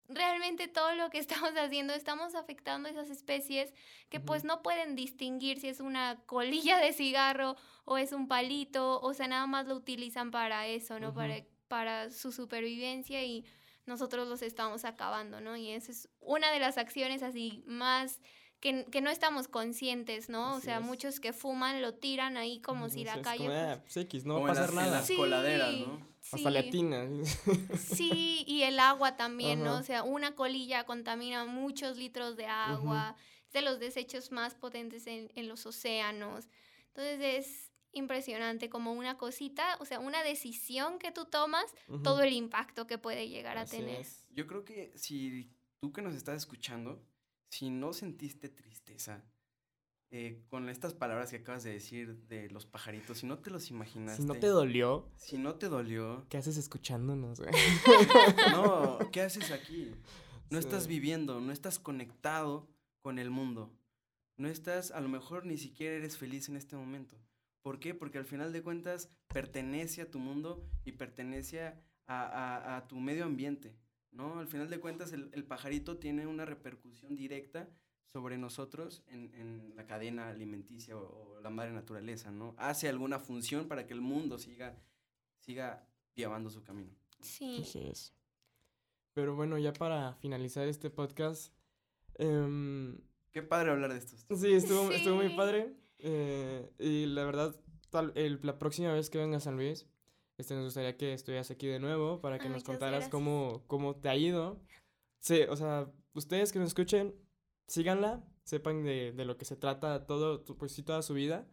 realmente 0.08 0.70
todo 0.70 0.96
lo 0.96 1.10
que 1.10 1.18
estamos 1.26 1.52
haciendo, 1.58 1.94
estamos 1.94 2.34
afectando 2.34 2.88
a 2.88 2.94
esas 2.94 3.10
especies 3.10 3.74
que 4.08 4.22
pues 4.22 4.46
no 4.46 4.62
pueden 4.62 4.96
distinguir 4.96 5.60
si 5.60 5.68
es 5.68 5.82
una 5.82 6.16
colilla 6.28 6.78
de 6.78 6.94
cigarro 6.94 7.58
o 7.84 7.98
es 7.98 8.14
un 8.14 8.30
palito, 8.30 9.02
o 9.02 9.14
sea, 9.14 9.28
nada 9.28 9.48
más 9.48 9.68
lo 9.68 9.76
utilizan 9.76 10.32
para 10.32 10.66
eso, 10.66 10.98
¿no? 11.02 11.14
para, 11.14 11.44
para 11.68 12.10
su 12.10 12.32
supervivencia 12.32 13.22
y 13.26 13.44
nosotros 13.86 14.28
los 14.28 14.42
estamos 14.42 14.86
acabando, 14.86 15.42
¿no? 15.42 15.56
Y 15.56 15.72
esa 15.72 15.92
es 15.92 16.10
una 16.20 16.52
de 16.52 16.60
las 16.60 16.78
acciones 16.78 17.24
así 17.24 17.64
más 17.66 18.20
que, 18.60 18.86
que, 18.86 19.02
no 19.02 19.10
estamos 19.10 19.48
conscientes, 19.48 20.30
¿no? 20.30 20.56
o 20.56 20.60
sea, 20.60 20.80
muchos 20.80 21.20
que 21.20 21.34
fuman 21.34 21.82
lo 21.82 21.94
tiran 21.94 22.38
ahí 22.38 22.62
como 22.62 22.90
si 22.90 23.04
la 23.04 23.22
calle... 23.22 23.48
Pues 23.84 24.26
no 24.26 24.42
va 24.42 24.46
a 24.46 24.54
pasar 24.54 24.74
nada. 24.74 24.88
En 24.88 24.94
las 24.94 25.12
coladeras, 25.12 25.74
¿no? 25.74 26.16
Sí. 26.22 26.38
Hasta 26.38 26.50
latina. 26.50 27.08
Sí, 27.78 28.44
y 28.48 28.64
el 28.64 28.80
agua 28.80 29.16
también, 29.16 29.64
¿no? 29.64 29.78
O 29.78 29.84
sea, 29.84 30.02
una 30.02 30.34
colilla 30.34 30.84
contamina 30.86 31.46
muchos 31.46 31.98
litros 31.98 32.36
de 32.38 32.48
agua, 32.48 33.16
es 33.46 33.54
de 33.54 33.62
los 33.62 33.80
desechos 33.80 34.32
más 34.32 34.56
potentes 34.56 35.06
en, 35.06 35.32
en 35.36 35.48
los 35.48 35.68
océanos. 35.68 36.48
Entonces 36.88 37.20
es 37.22 37.65
impresionante 37.96 38.70
como 38.70 38.94
una 38.94 39.18
cosita, 39.18 39.78
o 39.80 39.86
sea, 39.86 40.00
una 40.00 40.24
decisión 40.24 41.00
que 41.00 41.12
tú 41.12 41.26
tomas, 41.26 41.66
todo 42.04 42.22
el 42.22 42.34
impacto 42.34 42.86
que 42.86 42.98
puede 42.98 43.28
llegar 43.28 43.58
a 43.58 43.66
tener. 43.66 44.06
Yo 44.30 44.46
creo 44.46 44.64
que 44.64 44.92
si 44.96 45.50
tú 45.80 45.92
que 45.92 46.02
nos 46.02 46.14
estás 46.14 46.36
escuchando, 46.38 47.04
si 47.50 47.70
no 47.70 47.94
sentiste 47.94 48.50
tristeza 48.50 49.24
eh, 50.12 50.44
con 50.50 50.70
estas 50.70 50.94
palabras 50.94 51.32
que 51.32 51.38
acabas 51.38 51.64
de 51.64 51.72
decir 51.72 52.16
de 52.28 52.50
los 52.50 52.66
pajaritos, 52.66 53.20
si 53.20 53.26
no 53.28 53.40
te 53.40 53.50
los 53.50 53.70
imaginaste. 53.70 54.22
Si 54.22 54.28
no 54.28 54.36
te 54.36 54.48
dolió. 54.48 55.10
Si 55.18 55.38
no 55.38 55.56
te 55.56 55.68
dolió. 55.68 56.26
¿Qué 56.30 56.38
haces 56.38 56.58
escuchándonos? 56.58 57.40
no, 58.52 59.00
¿qué 59.12 59.22
haces 59.22 59.52
aquí? 59.52 59.92
No 60.50 60.60
estás 60.60 60.88
viviendo, 60.88 61.40
no 61.42 61.52
estás 61.52 61.80
conectado 61.80 62.70
con 63.02 63.20
el 63.20 63.32
mundo. 63.32 63.74
No 64.38 64.48
estás, 64.48 64.92
a 64.92 65.02
lo 65.02 65.10
mejor 65.10 65.46
ni 65.46 65.58
siquiera 65.58 65.96
eres 65.96 66.18
feliz 66.18 66.50
en 66.50 66.58
este 66.58 66.76
momento. 66.76 67.18
¿Por 67.66 67.80
qué? 67.80 67.96
Porque 67.96 68.20
al 68.20 68.26
final 68.26 68.54
de 68.54 68.62
cuentas 68.62 69.10
pertenece 69.28 70.04
a 70.04 70.12
tu 70.12 70.20
mundo 70.20 70.64
y 70.84 70.92
pertenece 70.92 71.62
a, 71.64 72.76
a 72.78 72.88
tu 72.88 73.00
medio 73.00 73.26
ambiente. 73.26 73.76
¿no? 74.12 74.38
Al 74.38 74.48
final 74.48 74.70
de 74.70 74.80
cuentas, 74.80 75.14
el, 75.14 75.44
pajarito 75.46 75.98
tiene 75.98 76.28
una 76.28 76.46
repercusión 76.46 77.16
directa 77.16 77.68
sobre 78.14 78.38
nosotros 78.38 79.04
en, 79.08 79.74
la 79.76 79.88
cadena 79.88 80.30
alimenticia 80.30 80.96
o, 80.96 81.40
la 81.42 81.50
madre 81.50 81.74
naturaleza, 81.74 82.32
¿no? 82.32 82.56
Hace 82.58 82.88
alguna 82.88 83.20
función 83.20 83.68
para 83.68 83.88
que 83.88 83.94
el 83.94 84.02
mundo 84.02 84.38
siga, 84.38 84.78
siga 85.40 85.88
llevando 86.14 86.52
su 86.52 86.64
camino. 86.64 86.92
Sí. 87.20 87.64
es. 87.76 88.14
Pero 89.14 89.36
bueno, 89.36 89.58
ya 89.58 89.74
para 89.74 90.14
finalizar 90.16 90.68
este 90.68 90.92
podcast. 90.92 91.52
Em, 92.16 92.98
Qué 93.32 93.42
padre 93.42 93.72
hablar 93.72 93.92
de 93.92 94.00
esto. 94.00 94.36
Sí, 94.36 94.54
estuvo, 94.54 94.92
estuvo 94.92 95.16
muy 95.16 95.36
padre. 95.36 95.76
Eh, 96.08 96.72
y 96.78 97.08
la 97.08 97.26
verdad, 97.26 97.56
tal, 97.90 98.12
el, 98.16 98.40
la 98.44 98.60
próxima 98.60 98.94
vez 98.94 99.10
que 99.10 99.18
venga 99.18 99.38
a 99.38 99.40
San 99.40 99.56
Luis, 99.56 99.88
este, 100.38 100.54
nos 100.54 100.66
gustaría 100.66 100.98
que 100.98 101.14
estuvieras 101.14 101.50
aquí 101.50 101.66
de 101.66 101.80
nuevo 101.80 102.22
para 102.22 102.38
que 102.38 102.48
nos 102.48 102.64
contaras 102.64 103.10
cómo, 103.10 103.64
cómo 103.66 103.96
te 103.96 104.10
ha 104.10 104.16
ido. 104.16 104.62
Sí, 105.20 105.42
o 105.50 105.56
sea, 105.56 105.92
ustedes 106.14 106.52
que 106.52 106.60
nos 106.60 106.68
escuchen, 106.68 107.16
síganla, 107.68 108.24
sepan 108.44 108.84
de, 108.84 109.14
de 109.14 109.26
lo 109.26 109.38
que 109.38 109.46
se 109.46 109.56
trata 109.56 110.06
todo, 110.06 110.46
pues 110.46 110.74
sí, 110.74 110.84
toda 110.84 111.02
su 111.02 111.16
vida, 111.16 111.48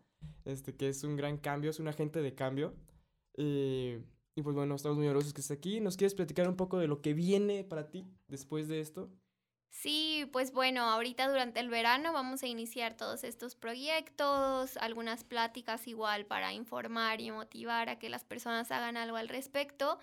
este, 0.44 0.76
que 0.76 0.90
es 0.90 1.02
un 1.02 1.16
gran 1.16 1.38
cambio, 1.38 1.70
es 1.70 1.80
un 1.80 1.88
agente 1.88 2.20
de 2.20 2.34
cambio. 2.34 2.74
Y, 3.34 3.96
y 4.34 4.42
pues 4.42 4.54
bueno, 4.54 4.74
estamos 4.74 4.98
muy 4.98 5.06
orgullosos 5.06 5.32
que 5.32 5.40
estés 5.40 5.56
aquí. 5.56 5.80
¿Nos 5.80 5.96
quieres 5.96 6.14
platicar 6.14 6.46
un 6.46 6.56
poco 6.56 6.78
de 6.78 6.88
lo 6.88 7.00
que 7.00 7.14
viene 7.14 7.64
para 7.64 7.88
ti 7.90 8.06
después 8.28 8.68
de 8.68 8.80
esto? 8.80 9.10
Sí, 9.72 10.28
pues 10.32 10.52
bueno, 10.52 10.82
ahorita 10.82 11.26
durante 11.28 11.58
el 11.58 11.70
verano 11.70 12.12
vamos 12.12 12.42
a 12.42 12.46
iniciar 12.46 12.94
todos 12.94 13.24
estos 13.24 13.54
proyectos, 13.54 14.76
algunas 14.76 15.24
pláticas 15.24 15.88
igual 15.88 16.26
para 16.26 16.52
informar 16.52 17.22
y 17.22 17.30
motivar 17.30 17.88
a 17.88 17.98
que 17.98 18.10
las 18.10 18.22
personas 18.22 18.70
hagan 18.70 18.98
algo 18.98 19.16
al 19.16 19.30
respecto. 19.30 19.98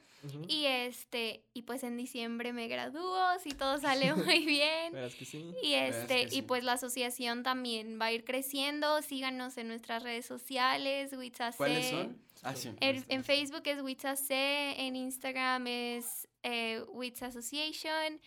Y 0.47 0.65
este, 0.65 1.43
y 1.53 1.61
pues 1.61 1.83
en 1.83 1.97
diciembre 1.97 2.51
me 2.51 2.67
gradúo, 2.67 3.23
si 3.43 3.51
todo 3.51 3.77
sale 3.77 4.11
muy 4.15 4.43
bien. 4.43 4.91
que 5.17 5.23
sí. 5.23 5.53
Y 5.61 5.73
este, 5.73 6.27
y 6.31 6.41
pues 6.41 6.63
la 6.63 6.73
asociación 6.73 7.43
también 7.43 7.99
va 8.01 8.05
a 8.05 8.11
ir 8.11 8.25
creciendo. 8.25 9.03
Síganos 9.03 9.55
en 9.59 9.67
nuestras 9.67 10.01
redes 10.01 10.25
sociales, 10.25 11.13
WITSAC. 11.13 11.55
¿Cuáles 11.55 11.89
son? 11.91 12.19
Ah, 12.41 12.55
sí, 12.55 12.71
en, 12.79 13.23
Facebook 13.23 13.63
es 13.65 13.83
WITSAC, 13.83 14.31
en 14.31 14.95
Instagram 14.95 15.67
es 15.67 16.27
eh, 16.41 16.83
Association. 17.21 18.19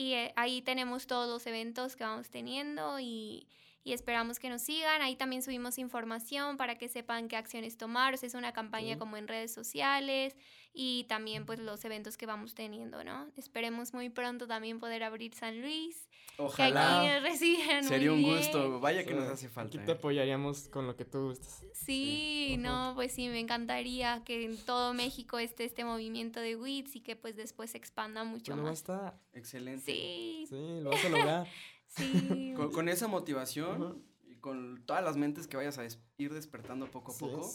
Y 0.00 0.14
eh, 0.14 0.32
ahí 0.34 0.62
tenemos 0.62 1.06
todos 1.06 1.28
los 1.28 1.46
eventos 1.46 1.94
que 1.94 2.04
vamos 2.04 2.30
teniendo 2.30 2.98
y, 3.00 3.46
y, 3.84 3.92
esperamos 3.92 4.38
que 4.38 4.48
nos 4.48 4.62
sigan. 4.62 5.02
Ahí 5.02 5.16
también 5.16 5.42
subimos 5.42 5.78
información 5.78 6.56
para 6.56 6.76
que 6.76 6.88
sepan 6.88 7.28
qué 7.28 7.36
acciones 7.36 7.76
tomar. 7.76 8.14
O 8.14 8.16
sea, 8.16 8.26
es 8.26 8.34
una 8.34 8.52
campaña 8.52 8.98
como 8.98 9.16
en 9.16 9.28
redes 9.28 9.52
sociales 9.52 10.36
y 10.72 11.04
también 11.08 11.46
pues 11.46 11.58
los 11.58 11.84
eventos 11.84 12.16
que 12.16 12.26
vamos 12.26 12.54
teniendo, 12.54 13.02
¿no? 13.02 13.28
Esperemos 13.36 13.92
muy 13.92 14.08
pronto 14.08 14.46
también 14.46 14.78
poder 14.78 15.02
abrir 15.02 15.34
San 15.34 15.60
Luis. 15.60 16.08
Ojalá. 16.36 17.02
Que 17.02 17.08
aquí 17.08 17.20
reciban 17.20 17.84
Sería 17.84 18.12
un 18.12 18.22
gusto. 18.22 18.80
Vaya 18.80 19.04
que 19.04 19.14
nos 19.14 19.28
hace 19.28 19.48
falta. 19.48 19.76
Aquí 19.76 19.84
te 19.84 19.92
¿eh? 19.92 19.94
apoyaríamos 19.94 20.68
con 20.68 20.86
lo 20.86 20.96
que 20.96 21.04
tú 21.04 21.28
gustas. 21.28 21.64
Sí, 21.72 22.56
no, 22.58 22.92
pues 22.94 23.12
sí, 23.12 23.28
me 23.28 23.40
encantaría 23.40 24.22
que 24.24 24.44
en 24.44 24.56
todo 24.64 24.94
México 24.94 25.38
esté 25.38 25.64
este 25.64 25.84
movimiento 25.84 26.40
de 26.40 26.56
WITS 26.56 26.96
y 26.96 27.00
que 27.00 27.16
pues 27.16 27.36
después 27.36 27.70
se 27.70 27.78
expanda 27.78 28.24
mucho 28.24 28.52
pues 28.52 28.64
más. 28.64 28.78
está. 28.78 29.20
Excelente. 29.32 29.84
Sí. 29.84 30.46
Sí, 30.50 30.80
lo 30.82 30.90
vas 30.90 31.04
a 31.04 31.08
lograr. 31.08 31.46
Sí. 31.90 32.54
con, 32.56 32.88
esa 32.88 33.06
motivación 33.06 34.02
y 34.24 34.36
con 34.36 34.82
todas 34.86 35.04
las 35.04 35.16
mentes 35.16 35.46
que 35.46 35.56
vayas 35.56 35.78
a 35.78 35.86
ir 36.18 36.32
despertando 36.32 36.90
poco 36.90 37.12
a 37.12 37.18
poco 37.18 37.50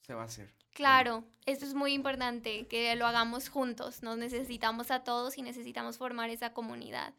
se 0.00 0.14
va 0.14 0.22
a 0.22 0.26
hacer. 0.26 0.54
Claro, 0.72 1.24
esto 1.44 1.66
es 1.66 1.74
muy 1.74 1.92
importante, 1.92 2.66
que 2.66 2.94
lo 2.96 3.06
hagamos 3.06 3.48
juntos. 3.48 4.02
Nos 4.02 4.16
necesitamos 4.16 4.90
a 4.90 5.04
todos 5.04 5.36
y 5.36 5.42
necesitamos 5.42 5.98
formar 5.98 6.30
esa 6.30 6.54
comunidad. 6.54 7.14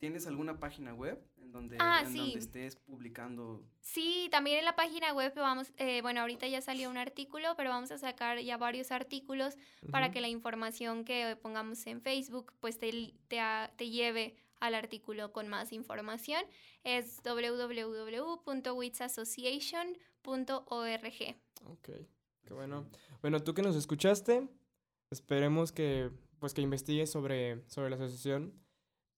¿Tienes 0.00 0.26
alguna 0.26 0.58
página 0.58 0.94
web 0.94 1.20
en 1.36 1.52
donde, 1.52 1.76
ah, 1.80 2.04
estés 2.34 2.76
publicando? 2.76 3.64
Sí, 3.80 4.28
también 4.30 4.58
en 4.58 4.64
la 4.64 4.74
página 4.74 5.12
web 5.12 5.32
vamos, 5.36 5.72
eh, 5.76 6.02
bueno, 6.02 6.20
ahorita 6.20 6.46
ya 6.46 6.60
salió 6.60 6.88
un 6.90 6.98
artículo, 6.98 7.54
pero 7.56 7.70
vamos 7.70 7.90
a 7.90 7.98
sacar 7.98 8.40
ya 8.40 8.56
varios 8.56 8.90
artículos 8.90 9.56
para 9.90 10.10
que 10.10 10.20
la 10.20 10.28
información 10.28 11.04
que 11.04 11.36
pongamos 11.40 11.86
en 11.86 12.00
Facebook 12.00 12.52
pues 12.60 12.78
te, 12.78 13.14
te, 13.28 13.40
te 13.76 13.90
lleve 13.90 14.36
al 14.60 14.74
artículo 14.74 15.32
con 15.32 15.48
más 15.48 15.72
información. 15.72 16.44
Es 16.84 17.22
www.witsassociation.com 17.24 20.08
.org. 20.28 21.36
Ok, 21.64 21.90
qué 22.44 22.54
bueno. 22.54 22.88
Bueno, 23.22 23.42
tú 23.42 23.54
que 23.54 23.62
nos 23.62 23.76
escuchaste, 23.76 24.48
esperemos 25.10 25.72
que, 25.72 26.10
pues, 26.38 26.54
que 26.54 26.62
investigues 26.62 27.10
sobre, 27.10 27.68
sobre 27.68 27.90
la 27.90 27.96
asociación 27.96 28.54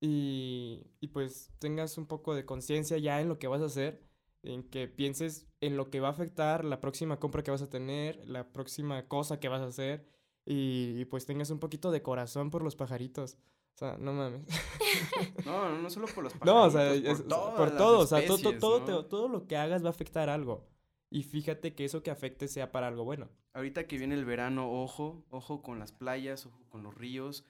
y, 0.00 0.86
y 1.00 1.08
pues 1.08 1.50
tengas 1.58 1.98
un 1.98 2.06
poco 2.06 2.34
de 2.34 2.46
conciencia 2.46 2.96
ya 2.98 3.20
en 3.20 3.28
lo 3.28 3.38
que 3.38 3.48
vas 3.48 3.60
a 3.60 3.66
hacer, 3.66 4.02
en 4.42 4.62
que 4.62 4.88
pienses 4.88 5.46
en 5.60 5.76
lo 5.76 5.90
que 5.90 6.00
va 6.00 6.08
a 6.08 6.12
afectar 6.12 6.64
la 6.64 6.80
próxima 6.80 7.18
compra 7.18 7.42
que 7.42 7.50
vas 7.50 7.62
a 7.62 7.68
tener, 7.68 8.26
la 8.26 8.52
próxima 8.52 9.06
cosa 9.08 9.38
que 9.38 9.48
vas 9.48 9.60
a 9.60 9.66
hacer 9.66 10.06
y, 10.46 11.04
pues 11.06 11.26
tengas 11.26 11.50
un 11.50 11.58
poquito 11.58 11.90
de 11.90 12.02
corazón 12.02 12.50
por 12.50 12.62
los 12.62 12.74
pajaritos. 12.74 13.36
O 13.74 13.78
sea, 13.78 13.96
no 13.98 14.12
mames. 14.12 14.42
No, 15.44 15.78
no, 15.80 15.90
solo 15.90 16.06
por 16.06 16.24
los 16.24 16.32
pajaritos. 16.34 16.46
No, 16.46 16.64
o 16.64 16.70
sea, 16.70 17.56
por, 17.56 17.76
todo. 17.76 18.00
o 18.00 18.06
sea, 18.06 18.26
todo, 18.26 18.58
todo, 18.58 19.06
todo 19.06 19.28
lo 19.28 19.46
que 19.46 19.56
hagas 19.56 19.82
va 19.82 19.88
a 19.88 19.90
afectar 19.90 20.28
algo. 20.28 20.66
Y 21.10 21.24
fíjate 21.24 21.74
que 21.74 21.84
eso 21.84 22.02
que 22.02 22.10
afecte 22.10 22.46
sea 22.46 22.70
para 22.70 22.86
algo 22.86 23.04
bueno. 23.04 23.28
Ahorita 23.52 23.86
que 23.86 23.98
viene 23.98 24.14
el 24.14 24.24
verano, 24.24 24.70
ojo, 24.70 25.24
ojo 25.30 25.62
con 25.62 25.78
las 25.78 25.92
playas, 25.92 26.46
ojo 26.46 26.64
con 26.68 26.84
los 26.84 26.94
ríos. 26.94 27.44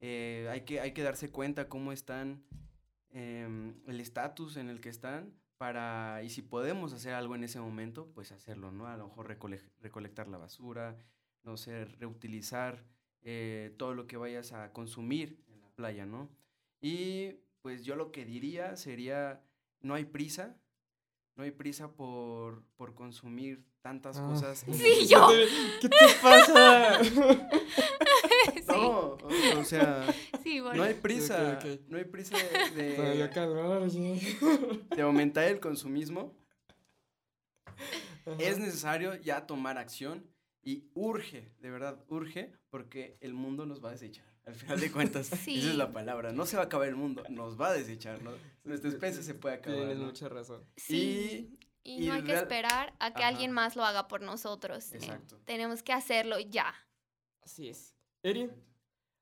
Eh, 0.00 0.48
hay, 0.50 0.62
que, 0.62 0.80
hay 0.80 0.92
que 0.92 1.02
darse 1.02 1.30
cuenta 1.30 1.68
cómo 1.68 1.92
están, 1.92 2.44
em, 3.10 3.80
el 3.86 4.00
estatus 4.00 4.56
en 4.56 4.68
el 4.68 4.80
que 4.80 4.88
están, 4.88 5.32
para, 5.56 6.22
y 6.24 6.30
si 6.30 6.42
podemos 6.42 6.92
hacer 6.92 7.14
algo 7.14 7.36
en 7.36 7.44
ese 7.44 7.60
momento, 7.60 8.10
pues 8.14 8.32
hacerlo, 8.32 8.72
¿no? 8.72 8.88
A 8.88 8.96
lo 8.96 9.08
mejor 9.08 9.28
recolectar 9.80 10.26
la 10.26 10.38
basura, 10.38 10.96
no 11.44 11.56
sé, 11.56 11.84
reutilizar 11.84 12.84
eh, 13.22 13.74
todo 13.78 13.94
lo 13.94 14.06
que 14.08 14.16
vayas 14.16 14.52
a 14.52 14.72
consumir 14.72 15.43
la 15.74 15.76
playa, 15.76 16.06
¿no? 16.06 16.28
Y 16.80 17.36
pues 17.62 17.84
yo 17.84 17.96
lo 17.96 18.12
que 18.12 18.24
diría 18.24 18.76
sería, 18.76 19.42
no 19.80 19.94
hay 19.94 20.04
prisa, 20.04 20.56
no 21.36 21.44
hay 21.44 21.50
prisa 21.50 21.92
por, 21.92 22.62
por 22.76 22.94
consumir 22.94 23.64
tantas 23.80 24.18
ah. 24.18 24.26
cosas. 24.26 24.64
Sí, 24.72 25.06
yo. 25.08 25.28
¿Qué 25.80 25.88
te 25.88 26.06
pasa? 26.22 27.00
No, 28.68 29.16
o 29.56 29.64
sea, 29.64 30.04
no 30.74 30.82
hay 30.82 30.94
prisa, 30.94 31.58
no 31.88 31.96
hay 31.96 32.04
prisa 32.04 32.36
de, 32.74 33.22
de, 34.90 35.02
aumentar 35.02 35.44
el 35.44 35.60
consumismo. 35.60 36.34
Es 38.38 38.58
necesario 38.58 39.14
ya 39.16 39.46
tomar 39.46 39.78
acción 39.78 40.26
y 40.62 40.90
urge, 40.94 41.52
de 41.60 41.70
verdad, 41.70 42.04
urge, 42.08 42.52
porque 42.70 43.16
el 43.20 43.34
mundo 43.34 43.64
nos 43.66 43.82
va 43.82 43.90
a 43.90 43.92
desechar. 43.92 44.33
Al 44.46 44.54
final 44.54 44.80
de 44.80 44.92
cuentas, 44.92 45.32
esa 45.32 45.50
es 45.50 45.74
la 45.76 45.92
palabra. 45.92 46.32
No 46.32 46.46
se 46.46 46.56
va 46.56 46.64
a 46.64 46.66
acabar 46.66 46.88
el 46.88 46.96
mundo, 46.96 47.22
nos 47.30 47.60
va 47.60 47.68
a 47.68 47.72
desechar, 47.72 48.22
¿no? 48.22 48.32
Nuestra 48.64 48.90
especie 48.90 49.22
se 49.22 49.34
puede 49.34 49.56
acabar. 49.56 49.78
Tienes 49.78 49.98
mucha 49.98 50.28
razón. 50.28 50.64
Sí. 50.76 51.58
Y, 51.82 52.06
no 52.06 52.14
hay 52.14 52.22
que 52.22 52.34
esperar 52.34 52.94
a 52.98 53.12
que 53.12 53.22
alguien 53.22 53.52
más 53.52 53.76
lo 53.76 53.84
haga 53.84 54.08
por 54.08 54.22
nosotros. 54.22 54.92
¿eh? 54.92 54.96
Exacto. 54.96 55.38
tenemos 55.44 55.82
que 55.82 55.92
hacerlo 55.92 56.40
ya. 56.40 56.74
Así 57.42 57.68
es. 57.68 57.94
Eri, 58.22 58.50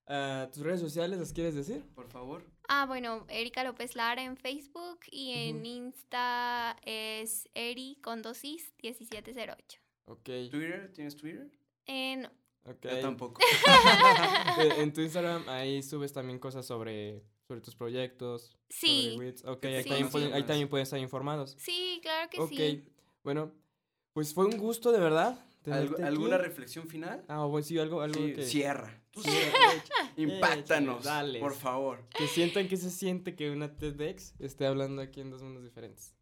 Ah, 0.07 0.49
¿Tus 0.53 0.63
redes 0.63 0.81
sociales 0.81 1.19
las 1.19 1.33
quieres 1.33 1.55
decir? 1.55 1.85
Por 1.95 2.09
favor. 2.09 2.45
Ah, 2.69 2.87
bueno, 2.87 3.25
Erika 3.29 3.65
López 3.65 3.95
Lara 3.97 4.23
en 4.23 4.37
Facebook 4.37 5.01
y 5.11 5.33
en 5.33 5.65
Insta 5.65 6.77
es 6.85 7.49
Eri 7.55 7.99
con 8.03 8.23
dosis 8.23 8.75
1708. 8.83 9.81
Ok. 10.05 10.25
¿Twitter? 10.51 10.93
¿Tienes 10.93 11.17
Twitter? 11.17 11.51
Eh, 11.87 12.29
Yo 12.65 13.01
tampoco. 13.01 13.41
en 14.79 14.93
tu 14.93 15.01
Instagram 15.01 15.49
ahí 15.49 15.83
subes 15.83 16.13
también 16.13 16.39
cosas 16.39 16.65
sobre, 16.65 17.23
sobre 17.47 17.61
tus 17.61 17.75
proyectos. 17.75 18.57
Sí. 18.69 19.19
ok, 19.45 19.65
ahí, 19.65 19.85
también 19.85 20.11
pueden, 20.11 20.33
ahí, 20.33 20.43
también 20.45 20.69
pueden, 20.69 20.83
estar 20.83 20.99
informados. 20.99 21.57
Sí, 21.59 21.99
claro 22.03 22.31
que 22.31 22.47
sí. 22.47 22.83
Ok, 22.85 22.93
bueno, 23.25 23.53
pues 24.13 24.33
fue 24.33 24.47
un 24.47 24.59
gusto 24.59 24.93
de 24.93 25.01
verdad. 25.01 25.45
¿Alguna 26.03 26.39
reflexión 26.39 26.89
final? 26.89 27.25
Ah, 27.29 27.45
bueno, 27.45 27.65
sí, 27.65 27.79
algo, 27.79 28.01
algo 28.01 28.21
que... 28.21 28.45
Cierra. 28.45 29.01
Impactanos, 30.17 31.07
por 31.39 31.55
favor. 31.55 32.09
Que 32.17 32.27
sientan 32.27 32.69
que 32.69 32.77
se 32.77 32.91
siente 32.91 33.37
que 33.37 33.51
una 33.51 33.77
TEDx 33.77 34.35
esté 34.41 34.67
hablando 34.67 35.03
aquí 35.03 35.21
en 35.21 35.31
dos 35.31 35.43
mundos 35.43 35.63
diferentes. 35.63 36.17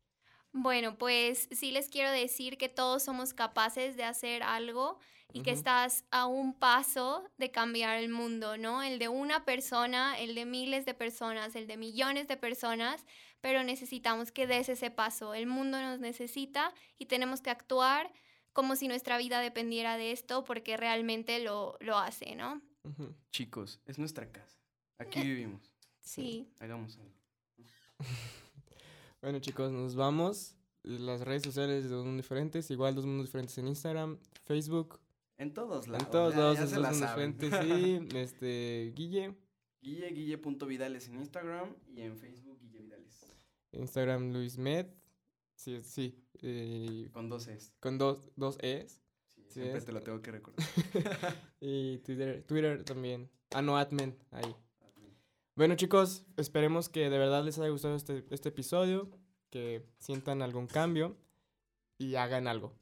Bueno, 0.53 0.99
pues 0.99 1.49
sí 1.53 1.71
les 1.71 1.89
quiero 1.89 2.11
decir 2.11 2.59
que 2.59 2.69
todos 2.69 3.05
somos 3.05 3.33
capaces 3.33 3.97
de 3.97 4.05
hacer 4.05 4.43
algo 4.43 4.99
y 5.33 5.43
que 5.43 5.51
estás 5.51 6.05
a 6.11 6.27
un 6.27 6.55
paso 6.55 7.25
de 7.39 7.51
cambiar 7.51 7.99
el 7.99 8.09
mundo, 8.09 8.57
¿no? 8.57 8.83
El 8.83 8.99
de 8.99 9.09
una 9.09 9.45
persona, 9.45 10.19
el 10.19 10.35
de 10.35 10.45
miles 10.45 10.85
de 10.85 10.95
personas, 10.95 11.55
el 11.57 11.67
de 11.67 11.77
millones 11.77 12.29
de 12.29 12.37
personas, 12.37 13.05
pero 13.41 13.63
necesitamos 13.63 14.33
que 14.33 14.47
des 14.47 14.69
ese 14.69 14.91
paso. 14.91 15.35
El 15.35 15.47
mundo 15.47 15.81
nos 15.81 16.01
necesita 16.01 16.75
y 16.99 17.07
tenemos 17.07 17.41
que 17.41 17.51
actuar 17.51 18.13
como 18.53 18.77
si 18.77 18.89
nuestra 18.89 19.19
vida 19.19 19.41
dependiera 19.41 19.97
de 19.97 20.13
esto 20.13 20.45
porque 20.45 20.77
realmente 20.77 21.39
lo, 21.39 21.77
lo 21.81 21.99
hace, 21.99 22.35
¿no? 22.35 22.61
Chicos, 23.31 23.81
es 23.87 23.99
nuestra 23.99 24.31
casa. 24.31 24.59
Aquí 24.99 25.21
vivimos. 25.23 25.75
Sí. 26.01 26.49
Hagamos 26.59 26.99
algo. 26.99 27.15
bueno, 29.23 29.39
chicos, 29.39 29.71
nos 29.71 29.95
vamos. 29.95 30.57
Las 30.83 31.21
redes 31.21 31.43
sociales 31.43 31.85
de 31.85 31.91
dos 31.91 32.07
mundos 32.07 32.25
diferentes, 32.25 32.71
igual 32.71 32.95
dos 32.95 33.05
mundos 33.05 33.27
diferentes 33.27 33.57
en 33.59 33.69
Instagram, 33.69 34.19
Facebook. 34.45 34.99
En 35.41 35.55
todos 35.55 35.89
lados. 35.89 36.05
En 36.05 36.11
todos 36.11 36.37
lados, 36.37 36.59
dos 36.59 36.73
mundos 36.75 37.01
diferentes, 37.01 37.51
sí. 37.63 38.09
Este, 38.15 38.93
Guille. 38.95 39.35
Guille, 39.81 40.11
guille.vidales 40.11 41.09
en 41.09 41.17
Instagram 41.17 41.75
y 41.89 42.03
en 42.03 42.19
Facebook, 42.19 42.59
Guille 42.61 42.81
Vidales. 42.81 43.33
Instagram, 43.73 44.35
Luis 44.35 44.59
Med. 44.59 44.89
Sí, 45.55 45.81
sí. 45.83 46.23
Eh, 46.43 47.09
con 47.13 47.31
dos 47.31 47.49
Es. 47.49 47.73
Con 47.81 47.97
dos, 47.97 48.31
dos 48.37 48.59
Es. 48.61 49.01
Sí, 49.29 49.47
siempre 49.49 49.81
te 49.81 49.93
lo 49.93 50.03
tengo 50.03 50.21
que 50.21 50.31
recordar. 50.31 50.63
y 51.61 51.97
Twitter, 52.01 52.45
Twitter 52.47 52.85
también. 52.85 53.31
Ah, 53.55 53.63
no, 53.63 53.79
Admin, 53.79 54.19
ahí. 54.33 54.55
Bueno, 55.57 55.75
chicos, 55.75 56.27
esperemos 56.37 56.91
que 56.91 57.09
de 57.09 57.17
verdad 57.17 57.43
les 57.43 57.59
haya 57.59 57.71
gustado 57.71 57.97
este, 57.97 58.27
este 58.29 58.51
episodio, 58.51 59.09
que 59.49 59.87
sientan 60.01 60.43
algún 60.43 60.67
cambio 60.67 61.17
y 61.97 62.17
hagan 62.17 62.47
algo. 62.47 62.79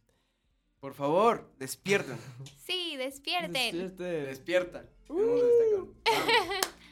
Por 0.81 0.95
favor, 0.95 1.51
despierten. 1.59 2.17
Sí, 2.65 2.97
despierten. 2.97 3.53
Despierten. 3.53 4.25
Despierta. 4.27 4.85
Uh. 5.09 5.93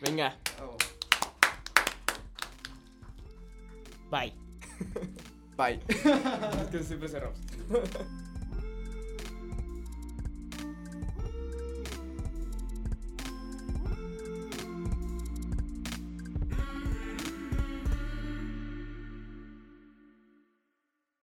Venga. 0.00 0.36
Bye. 4.10 4.34
Bye. 5.56 5.80
es 5.88 6.68
que 6.70 6.82
siempre 6.82 7.08
cerramos. 7.08 7.38